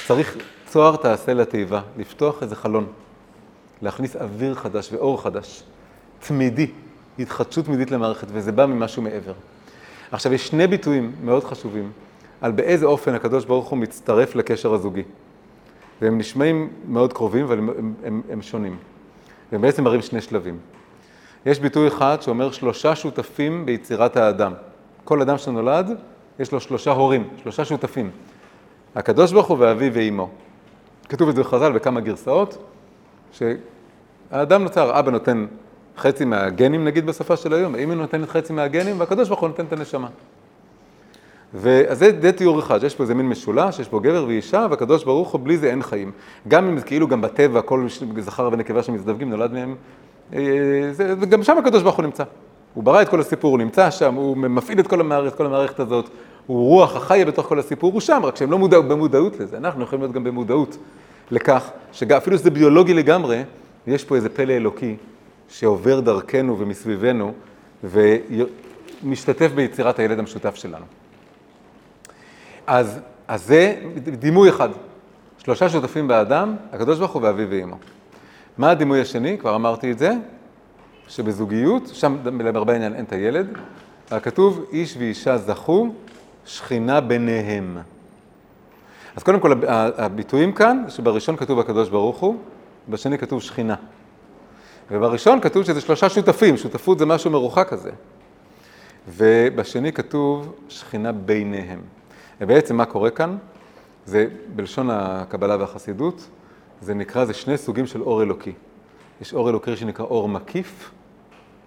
צריך 0.07 0.37
צוהר 0.67 0.95
תעשה 0.95 1.33
לתיבה, 1.33 1.81
לפתוח 1.97 2.43
איזה 2.43 2.55
חלון, 2.55 2.87
להכניס 3.81 4.15
אוויר 4.15 4.55
חדש 4.55 4.93
ואור 4.93 5.21
חדש. 5.21 5.63
תמידי, 6.19 6.67
התחדשות 7.19 7.65
תמידית 7.65 7.91
למערכת, 7.91 8.27
וזה 8.31 8.51
בא 8.51 8.65
ממשהו 8.65 9.01
מעבר. 9.01 9.33
עכשיו, 10.11 10.33
יש 10.33 10.47
שני 10.47 10.67
ביטויים 10.67 11.11
מאוד 11.23 11.43
חשובים 11.43 11.91
על 12.41 12.51
באיזה 12.51 12.85
אופן 12.85 13.13
הקדוש 13.13 13.45
ברוך 13.45 13.69
הוא 13.69 13.79
מצטרף 13.79 14.35
לקשר 14.35 14.73
הזוגי. 14.73 15.03
והם 16.01 16.17
נשמעים 16.17 16.69
מאוד 16.87 17.13
קרובים, 17.13 17.45
אבל 17.45 17.57
הם, 17.57 17.93
הם, 18.03 18.21
הם, 18.29 18.41
שונים. 18.41 18.77
והם 19.51 19.61
בעצם 19.61 19.83
מראים 19.83 20.01
שני 20.01 20.21
שלבים. 20.21 20.57
יש 21.45 21.59
ביטוי 21.59 21.87
אחד 21.87 22.21
שאומר 22.21 22.51
שלושה 22.51 22.95
שותפים 22.95 23.65
ביצירת 23.65 24.17
האדם. 24.17 24.53
כל 25.03 25.21
אדם 25.21 25.37
שנולד, 25.37 25.97
יש 26.39 26.51
לו 26.51 26.59
שלושה 26.59 26.91
הורים, 26.91 27.27
שלושה 27.43 27.65
שותפים. 27.65 28.09
הקדוש 28.95 29.31
ברוך 29.31 29.47
הוא 29.47 29.57
ואביו 29.59 29.93
ואימו. 29.93 30.29
כתוב 31.09 31.29
את 31.29 31.35
זה 31.35 31.41
בחז"ל 31.41 31.71
בכמה 31.71 31.99
גרסאות, 31.99 32.57
שהאדם 33.31 34.63
נוצר, 34.63 34.99
אבא 34.99 35.11
נותן 35.11 35.45
חצי 35.97 36.25
מהגנים 36.25 36.85
נגיד 36.85 37.05
בסופה 37.05 37.35
של 37.35 37.53
היום, 37.53 37.75
אמא 37.75 37.93
נותנת 37.93 38.29
חצי 38.29 38.53
מהגנים 38.53 38.99
והקדוש 38.99 39.27
ברוך 39.27 39.39
הוא 39.39 39.49
נותן 39.49 39.65
את 39.65 39.73
הנשמה. 39.73 40.07
ואז 41.53 41.97
זה, 41.97 42.31
תיאור 42.31 42.59
אחד, 42.59 42.83
יש 42.83 42.95
פה 42.95 43.03
איזה 43.03 43.13
מין 43.13 43.29
משולש, 43.29 43.79
יש 43.79 43.87
פה 43.87 43.99
גבר 43.99 44.25
ואישה, 44.27 44.67
והקדוש 44.69 45.03
ברוך 45.03 45.31
הוא, 45.31 45.41
בלי 45.41 45.57
זה 45.57 45.69
אין 45.69 45.83
חיים. 45.83 46.11
גם 46.47 46.67
אם 46.67 46.81
כאילו 46.81 47.07
גם 47.07 47.21
בטבע, 47.21 47.61
כל 47.61 47.87
זכר 48.19 48.49
ונקבה 48.51 48.83
שמזדווגים, 48.83 49.29
נולד 49.29 49.53
מהם, 49.53 49.75
זה, 50.91 51.15
וגם 51.19 51.43
שם 51.43 51.57
הקדוש 51.57 51.83
ברוך 51.83 51.95
הוא 51.95 52.05
נמצא. 52.05 52.23
הוא 52.73 52.83
ברא 52.83 53.01
את 53.01 53.09
כל 53.09 53.19
הסיפור, 53.19 53.51
הוא 53.51 53.59
נמצא 53.59 53.91
שם, 53.91 54.15
הוא 54.15 54.37
מפעיל 54.37 54.79
את 54.79 54.87
כל 54.87 54.99
המערכת, 54.99 55.37
כל 55.37 55.45
המערכת 55.45 55.79
הזאת, 55.79 56.09
הוא 56.47 56.67
רוח 56.67 56.95
החיה 56.95 57.25
בתוך 57.25 57.45
כל 57.45 57.59
הסיפור, 57.59 57.93
הוא 57.93 58.01
שם, 58.01 58.21
רק 58.23 58.35
שהם 58.35 58.51
לא 58.51 58.57
מודע, 58.57 58.79
במודעות 58.79 59.39
לזה. 59.39 59.57
אנחנו 59.57 59.83
יכולים 59.83 60.01
להיות 60.01 60.13
גם 60.13 60.23
במודעות 60.23 60.77
לכך, 61.31 61.69
שאפילו 61.91 62.37
שזה 62.37 62.49
ביולוגי 62.49 62.93
לגמרי, 62.93 63.43
יש 63.87 64.03
פה 64.03 64.15
איזה 64.15 64.29
פלא 64.29 64.53
אלוקי 64.53 64.95
שעובר 65.49 65.99
דרכנו 65.99 66.59
ומסביבנו, 66.59 67.33
ומשתתף 67.83 69.51
ביצירת 69.55 69.99
הילד 69.99 70.19
המשותף 70.19 70.55
שלנו. 70.55 70.85
אז, 72.67 72.99
אז 73.27 73.45
זה 73.45 73.75
דימוי 74.19 74.49
אחד. 74.49 74.69
שלושה 75.37 75.69
שותפים 75.69 76.07
באדם, 76.07 76.55
הקדוש 76.71 76.99
ברוך 76.99 77.11
הוא 77.11 77.21
ואביו 77.21 77.47
ואמו. 77.49 77.75
מה 78.57 78.69
הדימוי 78.71 79.01
השני? 79.01 79.37
כבר 79.37 79.55
אמרתי 79.55 79.91
את 79.91 79.99
זה, 79.99 80.11
שבזוגיות, 81.07 81.87
שם 81.87 82.17
למרבה 82.25 82.73
העניין 82.73 82.95
אין 82.95 83.05
את 83.05 83.13
הילד, 83.13 83.47
כתוב 84.09 84.65
איש 84.71 84.97
ואישה 84.97 85.37
זכו, 85.37 85.87
שכינה 86.45 87.01
ביניהם. 87.01 87.77
אז 89.15 89.23
קודם 89.23 89.39
כל 89.39 89.53
הביטויים 89.97 90.51
כאן, 90.51 90.83
שבראשון 90.89 91.35
כתוב 91.35 91.59
הקדוש 91.59 91.89
ברוך 91.89 92.17
הוא, 92.17 92.35
בשני 92.89 93.17
כתוב 93.17 93.41
שכינה. 93.41 93.75
ובראשון 94.91 95.41
כתוב 95.41 95.63
שזה 95.63 95.81
שלושה 95.81 96.09
שותפים, 96.09 96.57
שותפות 96.57 96.99
זה 96.99 97.05
משהו 97.05 97.31
מרוחק 97.31 97.67
כזה. 97.69 97.91
ובשני 99.07 99.93
כתוב 99.93 100.55
שכינה 100.69 101.11
ביניהם. 101.11 101.79
ובעצם 102.41 102.77
מה 102.77 102.85
קורה 102.85 103.09
כאן? 103.09 103.37
זה 104.05 104.27
בלשון 104.55 104.89
הקבלה 104.91 105.57
והחסידות, 105.59 106.27
זה 106.81 106.93
נקרא, 106.93 107.25
זה 107.25 107.33
שני 107.33 107.57
סוגים 107.57 107.85
של 107.87 108.01
אור 108.01 108.23
אלוקי. 108.23 108.53
יש 109.21 109.33
אור 109.33 109.49
אלוקי 109.49 109.75
שנקרא 109.75 110.05
אור 110.05 110.29
מקיף, 110.29 110.91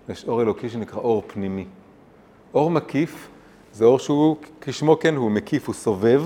ויש 0.09 0.25
אור 0.25 0.43
אלוקי 0.43 0.69
שנקרא 0.69 0.99
אור 0.99 1.23
פנימי. 1.27 1.67
אור 2.55 2.71
מקיף 2.71 3.29
זה 3.73 3.85
אור 3.85 3.99
שהוא, 3.99 4.37
כשמו 4.61 4.99
כן, 4.99 5.17
הוא 5.17 5.31
מקיף, 5.31 5.67
הוא 5.67 5.75
סובב, 5.75 6.23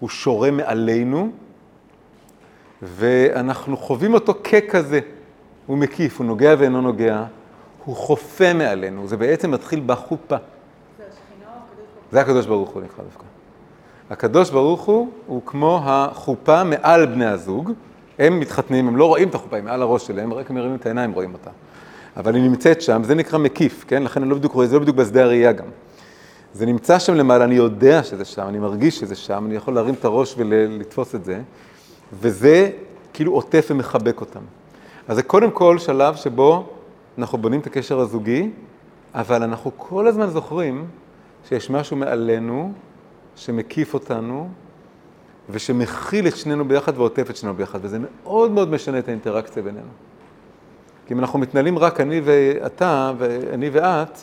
הוא 0.00 0.08
שורה 0.08 0.50
מעלינו, 0.50 1.30
ואנחנו 2.82 3.76
חווים 3.76 4.14
אותו 4.14 4.34
ככזה. 4.34 5.00
הוא 5.66 5.78
מקיף, 5.78 6.18
הוא 6.18 6.26
נוגע 6.26 6.54
ואינו 6.58 6.80
נוגע, 6.80 7.24
הוא 7.84 7.96
חופה 7.96 8.52
מעלינו, 8.54 9.08
זה 9.08 9.16
בעצם 9.16 9.50
מתחיל 9.50 9.82
בחופה. 9.86 10.36
זה 12.12 12.20
הקדוש 12.20 12.46
ברוך 12.46 12.70
הוא 12.70 12.82
נקרא 12.82 13.04
דווקא. 13.04 13.24
הקדוש 14.10 14.50
ברוך 14.50 14.82
הוא 14.82 15.10
הוא 15.26 15.42
כמו 15.46 15.80
החופה 15.84 16.64
מעל 16.64 17.06
בני 17.06 17.26
הזוג, 17.26 17.72
הם 18.18 18.40
מתחתנים, 18.40 18.88
הם 18.88 18.96
לא 18.96 19.04
רואים 19.04 19.28
את 19.28 19.34
החופה, 19.34 19.56
היא 19.56 19.64
מעל 19.64 19.82
הראש 19.82 20.06
שלהם, 20.06 20.32
רק 20.32 20.50
הם 20.50 20.56
מרימים 20.56 20.76
את 20.76 20.86
העיניים, 20.86 21.12
רואים 21.12 21.32
אותה. 21.32 21.50
אבל 22.16 22.34
היא 22.34 22.42
נמצאת 22.42 22.82
שם, 22.82 23.02
זה 23.04 23.14
נקרא 23.14 23.38
מקיף, 23.38 23.84
כן? 23.88 24.02
לכן 24.02 24.22
אני 24.22 24.30
לא 24.30 24.36
בדיוק 24.36 24.52
רואה, 24.52 24.66
זה 24.66 24.74
לא 24.74 24.80
בדיוק 24.80 24.96
בשדה 24.96 25.22
הראייה 25.22 25.52
גם. 25.52 25.66
זה 26.52 26.66
נמצא 26.66 26.98
שם 26.98 27.14
למעלה, 27.14 27.44
אני 27.44 27.54
יודע 27.54 28.02
שזה 28.02 28.24
שם, 28.24 28.46
אני 28.48 28.58
מרגיש 28.58 28.98
שזה 28.98 29.14
שם, 29.14 29.44
אני 29.46 29.54
יכול 29.54 29.74
להרים 29.74 29.94
את 29.94 30.04
הראש 30.04 30.34
ולתפוס 30.38 31.14
את 31.14 31.24
זה, 31.24 31.40
וזה 32.12 32.70
כאילו 33.12 33.32
עוטף 33.32 33.66
ומחבק 33.70 34.20
אותם. 34.20 34.40
אז 35.08 35.16
זה 35.16 35.22
קודם 35.22 35.50
כל 35.50 35.78
שלב 35.78 36.16
שבו 36.16 36.68
אנחנו 37.18 37.38
בונים 37.38 37.60
את 37.60 37.66
הקשר 37.66 38.00
הזוגי, 38.00 38.50
אבל 39.14 39.42
אנחנו 39.42 39.70
כל 39.76 40.06
הזמן 40.06 40.26
זוכרים 40.26 40.86
שיש 41.48 41.70
משהו 41.70 41.96
מעלינו 41.96 42.72
שמקיף 43.36 43.94
אותנו 43.94 44.48
ושמכיל 45.50 46.26
את 46.26 46.36
שנינו 46.36 46.68
ביחד 46.68 46.98
ועוטף 46.98 47.30
את 47.30 47.36
שנינו 47.36 47.54
ביחד, 47.54 47.78
וזה 47.82 47.98
מאוד 47.98 48.50
מאוד 48.50 48.70
משנה 48.70 48.98
את 48.98 49.08
האינטראקציה 49.08 49.62
בינינו. 49.62 49.88
כי 51.06 51.14
אם 51.14 51.18
אנחנו 51.18 51.38
מתנהלים 51.38 51.78
רק 51.78 52.00
אני 52.00 52.20
ואתה, 52.24 53.12
ואני 53.18 53.70
ואת, 53.72 54.18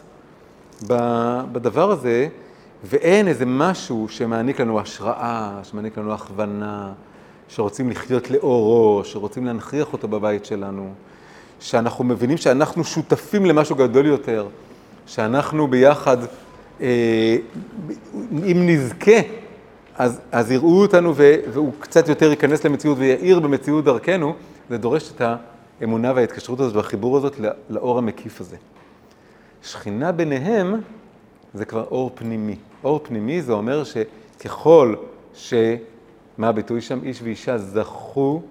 בדבר 1.52 1.92
הזה, 1.92 2.28
ואין 2.84 3.28
איזה 3.28 3.46
משהו 3.46 4.08
שמעניק 4.10 4.60
לנו 4.60 4.80
השראה, 4.80 5.60
שמעניק 5.64 5.98
לנו 5.98 6.14
הכוונה, 6.14 6.92
שרוצים 7.48 7.90
לחיות 7.90 8.32
לאורו, 8.32 9.02
שרוצים 9.04 9.46
להנכיח 9.46 9.94
אותו 9.94 10.08
בבית 10.08 10.46
שלנו, 10.46 10.94
שאנחנו 11.60 12.04
מבינים 12.04 12.38
שאנחנו 12.38 12.84
שותפים 12.84 13.46
למשהו 13.46 13.76
גדול 13.76 14.06
יותר, 14.06 14.48
שאנחנו 15.06 15.68
ביחד, 15.68 16.18
אה, 16.82 17.38
אם 18.32 18.68
נזכה, 18.68 19.12
אז, 19.98 20.22
אז 20.32 20.52
יראו 20.52 20.82
אותנו 20.82 21.16
והוא 21.16 21.74
קצת 21.80 22.10
יותר 22.10 22.30
ייכנס 22.30 22.64
למציאות 22.64 22.98
ויאיר 22.98 23.40
במציאות 23.40 23.86
דרכנו, 23.86 24.36
זה 24.70 24.78
דורש 24.78 25.12
את 25.12 25.22
האמונה 25.82 26.12
וההתקשרות 26.16 26.60
הזאת 26.60 26.76
והחיבור 26.76 27.18
הזאת 27.18 27.36
לאור 27.70 27.98
המקיף 27.98 28.42
הזה. 28.42 28.58
שכינה 29.64 30.12
ביניהם 30.12 30.82
זה 31.54 31.66
כבר 31.66 31.86
אור 31.92 32.12
פנימי. 32.16 32.56
אור 32.84 33.00
פנימי 33.04 33.42
זה 33.42 33.54
אומר 33.54 33.84
שככל 33.84 34.96
ש... 35.34 35.54
מה 36.38 36.50
הביטוי 36.50 36.82
שם? 36.82 37.00
איש 37.04 37.22
ואישה 37.22 37.58
זכו 37.58 38.42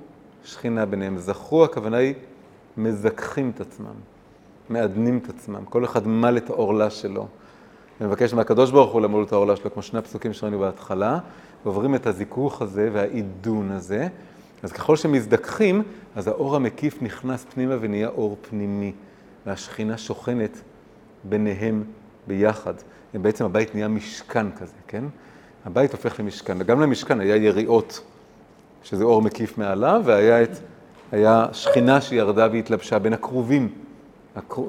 שכינה 0.45 0.87
ביניהם. 0.87 1.19
זכו, 1.19 1.65
הכוונה 1.65 1.97
היא 1.97 2.15
מזככים 2.77 3.53
את 3.55 3.61
עצמם, 3.61 3.95
מעדנים 4.69 5.21
את 5.25 5.29
עצמם. 5.29 5.65
כל 5.65 5.85
אחד 5.85 6.09
מל 6.09 6.37
את 6.37 6.51
העורלה 6.51 6.91
שלו. 6.91 7.27
אני 8.03 8.09
מבקש 8.09 8.35
מהקדוש 8.35 8.71
ברוך 8.71 8.93
הוא 8.93 9.01
למול 9.01 9.25
את 9.25 9.33
העורלה 9.33 9.57
שלו, 9.57 9.73
כמו 9.73 9.83
שני 9.83 9.99
הפסוקים 9.99 10.33
שראינו 10.33 10.59
בהתחלה, 10.59 11.19
ועוברים 11.65 11.95
את 11.95 12.07
הזיכוך 12.07 12.63
הזה 12.63 12.91
והעידון 12.93 13.71
הזה. 13.71 14.09
אז 14.63 14.73
ככל 14.73 14.97
שמזדככים, 14.97 15.83
אז 16.17 16.29
האור 16.29 16.57
המקיף 16.57 17.03
נכנס 17.03 17.47
פנימה 17.55 17.75
ונהיה 17.81 18.09
אור 18.09 18.37
פנימי, 18.49 18.93
והשכינה 19.47 19.99
שוכנת 19.99 20.61
ביניהם 21.25 21.85
ביחד. 22.27 22.75
בעצם 23.15 23.45
הבית 23.45 23.75
נהיה 23.75 23.89
משכן 23.89 24.47
כזה, 24.53 24.73
כן? 24.87 25.05
הבית 25.65 25.93
הופך 25.93 26.21
למשכן, 26.21 26.57
וגם 26.61 26.81
למשכן 26.81 27.21
היה 27.21 27.37
יריעות, 27.37 28.01
שזה 28.83 29.05
אור 29.05 29.23
מקיף 29.23 29.59
מעליו, 29.59 30.03
והיה 30.05 30.43
את, 30.43 30.51
היה 31.13 31.47
שכינה 31.53 32.01
שירדה 32.01 32.49
והתלבשה 32.53 32.99
בין 32.99 33.13
הכרובים, 33.13 33.69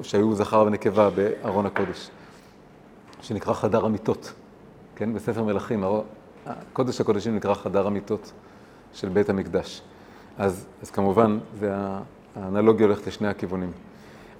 שהיו 0.02 0.34
זכר 0.34 0.64
ונקבה 0.66 1.10
בארון 1.10 1.66
הקודש, 1.66 2.10
שנקרא 3.24 3.54
חדר 3.54 3.84
המיטות, 3.84 4.32
כן? 4.96 5.14
בספר 5.14 5.42
מלכים, 5.42 5.84
קודש 6.72 7.00
הקודשים 7.00 7.36
נקרא 7.36 7.54
חדר 7.54 7.86
המיטות 7.86 8.32
של 8.92 9.08
בית 9.08 9.30
המקדש. 9.30 9.82
אז, 10.38 10.66
אז 10.82 10.90
כמובן, 10.90 11.38
זה 11.58 11.74
האנלוגיה 12.36 12.86
הולכת 12.86 13.06
לשני 13.06 13.28
הכיוונים. 13.28 13.70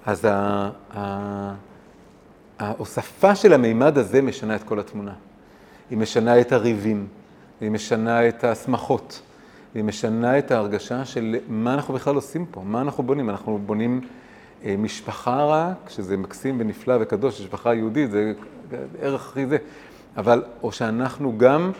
אז 0.05 0.27
ההוספה 2.59 3.35
של 3.35 3.53
המימד 3.53 3.97
הזה 3.97 4.21
משנה 4.21 4.55
את 4.55 4.63
כל 4.63 4.79
התמונה. 4.79 5.13
היא 5.89 5.97
משנה 5.97 6.41
את 6.41 6.51
הריבים, 6.51 7.07
היא 7.61 7.71
משנה 7.71 8.27
את 8.27 8.43
השמחות, 8.43 9.21
היא 9.75 9.83
משנה 9.83 10.37
את 10.37 10.51
ההרגשה 10.51 11.05
של 11.05 11.35
מה 11.47 11.73
אנחנו 11.73 11.93
בכלל 11.93 12.15
עושים 12.15 12.45
פה, 12.51 12.61
מה 12.61 12.81
אנחנו 12.81 13.03
בונים. 13.03 13.29
אנחנו 13.29 13.59
בונים 13.65 14.01
משפחה 14.77 15.43
רק, 15.45 15.89
שזה 15.89 16.17
מקסים 16.17 16.55
ונפלא 16.59 16.95
וקדוש, 17.01 17.41
משפחה 17.41 17.73
יהודית, 17.73 18.11
זה 18.11 18.33
ערך 19.01 19.29
הכי 19.29 19.45
זה. 19.45 19.57
אבל, 20.17 20.43
או 20.63 20.71
שאנחנו 20.71 21.37
גם 21.37 21.71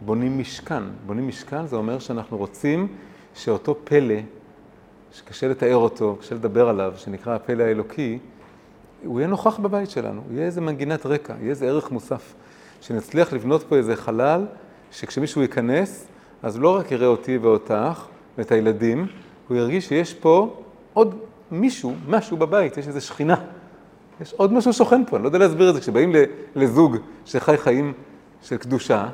בונים 0.00 0.38
משכן. 0.38 0.82
בונים 1.06 1.28
משכן 1.28 1.66
זה 1.66 1.76
אומר 1.76 1.98
שאנחנו 1.98 2.36
רוצים 2.36 2.88
שאותו 3.34 3.76
פלא, 3.84 4.14
שקשה 5.12 5.48
לתאר 5.48 5.76
אותו, 5.76 6.16
קשה 6.20 6.34
לדבר 6.34 6.68
עליו, 6.68 6.92
שנקרא 6.96 7.34
הפלא 7.34 7.62
האלוקי, 7.62 8.18
הוא 9.04 9.20
יהיה 9.20 9.28
נוכח 9.28 9.58
בבית 9.58 9.90
שלנו, 9.90 10.22
יהיה 10.30 10.46
איזה 10.46 10.60
מנגינת 10.60 11.06
רקע, 11.06 11.34
יהיה 11.40 11.50
איזה 11.50 11.66
ערך 11.66 11.90
מוסף. 11.90 12.34
שנצליח 12.80 13.32
לבנות 13.32 13.62
פה 13.68 13.76
איזה 13.76 13.96
חלל, 13.96 14.46
שכשמישהו 14.92 15.42
ייכנס, 15.42 16.06
אז 16.42 16.58
לא 16.58 16.76
רק 16.76 16.92
יראה 16.92 17.06
אותי 17.06 17.38
ואותך 17.38 18.04
ואת 18.38 18.52
הילדים, 18.52 19.06
הוא 19.48 19.56
ירגיש 19.56 19.88
שיש 19.88 20.14
פה 20.14 20.56
עוד 20.92 21.14
מישהו, 21.52 21.94
משהו 22.08 22.36
בבית, 22.36 22.76
יש 22.76 22.88
איזו 22.88 23.00
שכינה. 23.00 23.36
יש 24.20 24.34
עוד 24.36 24.52
משהו 24.52 24.72
שוכן 24.72 25.04
פה, 25.06 25.16
אני 25.16 25.22
לא 25.22 25.28
יודע 25.28 25.38
להסביר 25.38 25.68
את 25.68 25.74
זה. 25.74 25.80
כשבאים 25.80 26.12
לזוג 26.54 26.96
שחי 27.24 27.56
חיים 27.56 27.92
של 28.42 28.56
קדושה, 28.56 29.08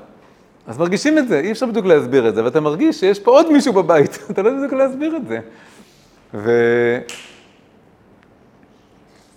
אז 0.66 0.78
מרגישים 0.78 1.18
את 1.18 1.28
זה, 1.28 1.40
אי 1.40 1.52
אפשר 1.52 1.66
בדיוק 1.66 1.86
להסביר 1.86 2.28
את 2.28 2.34
זה, 2.34 2.44
ואתה 2.44 2.60
מרגיש 2.60 3.00
שיש 3.00 3.20
פה 3.20 3.30
עוד 3.30 3.52
מישהו 3.52 3.72
בבית, 3.72 4.18
אתה 4.30 4.42
לא 4.42 4.48
יודע 4.48 4.58
בדיוק 4.58 4.72
להסביר 4.72 5.16
את 5.16 5.22
זה. 5.26 5.40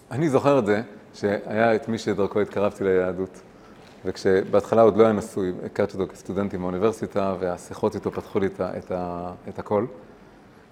ואני 0.09 0.29
זוכר 0.29 0.59
את 0.59 0.65
זה, 0.65 0.81
שהיה 1.13 1.75
את 1.75 1.89
מי 1.89 1.97
שדרכו 1.97 2.41
התקרבתי 2.41 2.83
ליהדות. 2.83 3.41
וכשבהתחלה 4.05 4.81
עוד 4.81 4.97
לא 4.97 5.03
היה 5.03 5.13
נשוי, 5.13 5.51
הכרתי 5.65 5.97
אותו 5.97 6.13
כסטודנט 6.13 6.53
עם 6.53 6.61
האוניברסיטה, 6.61 7.35
והשיחות 7.39 7.95
איתו 7.95 8.11
פתחו 8.11 8.39
לי 8.39 8.45
את, 8.47 8.61
את, 8.61 8.91
את 9.49 9.59
הכל. 9.59 9.85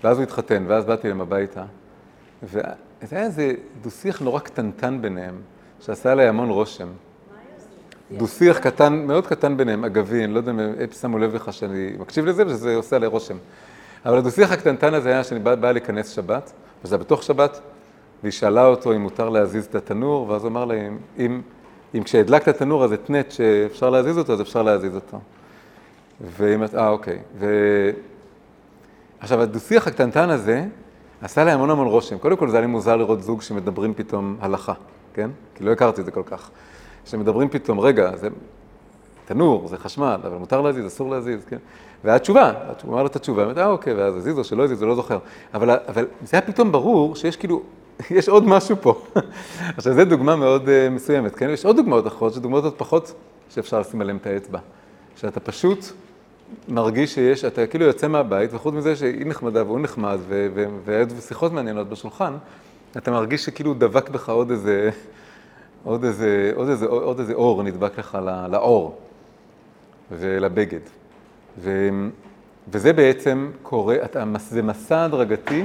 ואז 0.04 0.18
הוא 0.18 0.24
התחתן, 0.24 0.64
ואז 0.68 0.86
באתי 0.86 1.08
אליהם 1.08 1.22
הביתה, 1.22 1.64
וזה 2.44 2.62
היה 3.12 3.26
איזה 3.26 3.54
דו-שיח 3.82 4.22
נורא 4.22 4.40
קטנטן 4.40 5.02
ביניהם, 5.02 5.36
שעשה 5.80 6.12
עליי 6.12 6.28
המון 6.28 6.50
רושם. 6.50 6.88
דו-שיח 8.18 8.60
קטן, 8.60 8.94
מאוד 8.94 9.28
קטן 9.28 9.58
ביניהם, 9.58 9.86
אגבי, 9.86 10.24
אני 10.24 10.34
לא 10.34 10.38
יודע 10.38 10.52
אם 10.52 10.60
הם 10.60 10.74
שמו 11.02 11.18
לב 11.18 11.36
לך 11.36 11.54
שאני 11.54 11.94
מקשיב 12.00 12.26
לזה, 12.26 12.44
ושזה 12.48 12.76
עושה 12.76 12.96
עליי 12.96 13.10
רושם. 13.10 13.38
אבל 14.06 14.18
הדו-שיח 14.18 14.52
הקטנטן 14.52 14.94
הזה 14.94 15.10
היה 15.10 15.24
שאני 15.24 15.40
בא, 15.40 15.56
בא 15.56 15.72
להיכנס 15.72 16.10
שבת, 16.10 16.52
וזה 16.84 16.96
היה 16.96 17.04
בתוך 17.04 17.24
שבת, 17.24 17.60
והיא 18.24 18.32
שאלה 18.32 18.66
אותו 18.66 18.94
אם 18.94 19.02
מותר 19.02 19.30
להזיז 19.30 19.66
את 19.66 19.76
התנור, 19.76 20.30
ואז 20.30 20.44
הוא 20.44 20.50
אמר 20.50 20.66
להם, 20.66 20.98
אם... 21.18 21.42
אם 21.96 22.04
כשהדלקת 22.04 22.48
התנור 22.48 22.84
הזה 22.84 22.98
תנט 22.98 23.32
שאפשר 23.32 23.90
להזיז 23.90 24.18
אותו, 24.18 24.34
אז 24.34 24.42
אפשר 24.42 24.64
להזיז 24.64 24.96
אותו. 24.96 25.20
ואם 26.22 26.64
את, 26.64 26.76
אה, 26.76 26.90
אוקיי. 26.90 27.20
ו... 27.40 27.46
עכשיו, 29.20 29.42
הדו-שיח 29.42 29.88
הקטנטן 29.88 30.30
הזה 30.30 30.66
עשה 31.22 31.44
לי 31.44 31.52
המון 31.52 31.70
המון 31.70 31.88
רושם. 31.88 32.18
קודם 32.18 32.38
כל, 32.38 32.50
זה 32.50 32.58
היה 32.58 32.62
לי 32.62 32.72
מוזר 32.72 32.96
לראות 32.96 33.24
זוג 33.24 33.42
שמדברים 33.42 33.94
פתאום 33.94 34.38
הלכה, 34.42 34.74
כן? 35.14 35.30
כי 35.56 35.64
לא 35.64 35.72
הכרתי 35.72 36.02
את 36.02 36.06
זה 36.06 36.12
כל 36.12 36.24
כך. 36.26 36.50
שמדברים 37.06 37.50
פתאום, 37.50 37.80
רגע, 37.80 38.16
זה... 38.16 38.28
תנור, 39.26 39.68
זה 39.68 39.78
חשמל, 39.78 40.20
אבל 40.24 40.38
מותר 40.38 40.62
להזיז, 40.62 40.88
אסור 40.88 41.12
להזיז, 41.12 41.46
כן? 41.46 41.58
והתשובה, 42.04 42.52
הוא 42.84 42.94
אמר 42.94 43.02
לו 43.02 43.08
את 43.08 43.16
התשובה, 43.16 43.44
אמרתי, 43.44 43.60
אה, 43.60 43.68
אוקיי, 43.68 43.94
ואז 43.94 44.16
הזיזו, 44.16 44.44
שלא 44.44 44.64
הזיזו, 44.64 44.86
לא 44.86 44.96
זוכר. 44.96 45.18
אבל, 45.54 45.70
אבל 45.88 46.08
זה 46.22 46.38
היה 46.38 46.42
פתאום 46.42 46.72
ברור 46.72 47.16
שיש 47.16 47.36
כאילו, 47.38 47.62
יש 48.18 48.30
עוד 48.30 48.48
משהו 48.48 48.76
פה. 48.82 49.02
עכשיו, 49.78 49.94
זו 49.94 50.06
דוגמה 50.06 50.36
מאוד 50.36 50.66
uh, 50.66 50.70
מסוימת, 50.92 51.36
כן? 51.36 51.50
יש 51.50 51.66
עוד 51.66 51.76
דוגמאות 51.76 52.08
אחרות, 52.08 52.34
שדוגמאות 52.34 52.64
עוד 52.64 52.74
פחות 52.78 53.14
שאפשר 53.50 53.80
לשים 53.80 54.02
עליהן 54.02 54.18
את 54.18 54.28
האצבע. 54.28 54.60
שאתה 55.16 55.40
פשוט 55.40 55.86
מרגיש 56.68 57.14
שיש, 57.14 57.45
אתה 57.45 57.68
כאילו 57.68 57.86
יוצא 57.86 58.08
מהבית, 58.08 58.54
וחוץ 58.54 58.74
מזה 58.74 58.95
שהיא 58.95 59.26
נחמדה 59.26 59.64
והוא 59.64 59.80
נחמד, 59.80 60.18
והיו 60.86 61.08
שיחות 61.28 61.52
מעניינות 61.52 61.89
בשולחן, 61.89 62.34
אתה 62.97 63.12
מרגיש 63.12 63.45
שכאילו 63.45 63.74
דבק 63.74 64.10
בך 64.10 64.30
עוד 64.30 64.52
איזה, 64.52 64.89
עוד 65.84 66.04
איזה, 66.04 66.52
עוד 66.56 66.70
איזה, 66.70 66.86
עוד 66.86 67.20
איזה 67.20 67.34
אור 67.34 67.64
נדבק 67.64 68.00
לך 68.00 68.18
לאור 68.52 68.97
ולבגד. 70.12 70.80
ו, 71.60 71.89
וזה 72.68 72.93
בעצם 72.93 73.52
קורה, 73.64 73.95
אתה, 74.06 74.24
זה 74.50 74.62
מסע 74.62 75.04
הדרגתי 75.04 75.64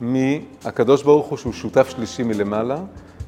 מהקדוש 0.00 1.02
ברוך 1.02 1.26
הוא 1.26 1.38
שהוא 1.38 1.52
שותף 1.52 1.88
שלישי 1.88 2.22
מלמעלה, 2.22 2.78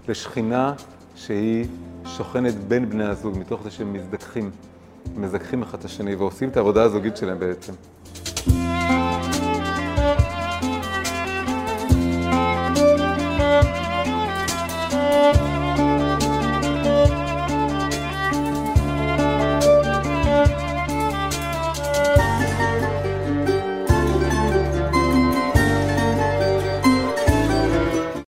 לשכינה 0.09 0.75
שהיא 1.15 1.67
שוכנת 2.05 2.55
בין 2.55 2.91
בני 2.91 3.05
הזוג, 3.05 3.39
מתוך 3.39 3.63
זה 3.63 3.71
שהם 3.71 3.93
מזדככים, 3.93 4.51
מזככים 5.17 5.63
אחד 5.63 5.79
את 5.79 5.85
השני 5.85 6.15
ועושים 6.15 6.49
את 6.49 6.57
העבודה 6.57 6.83
הזוגית 6.83 7.17
שלהם 7.17 7.39
בעצם. 7.39 7.73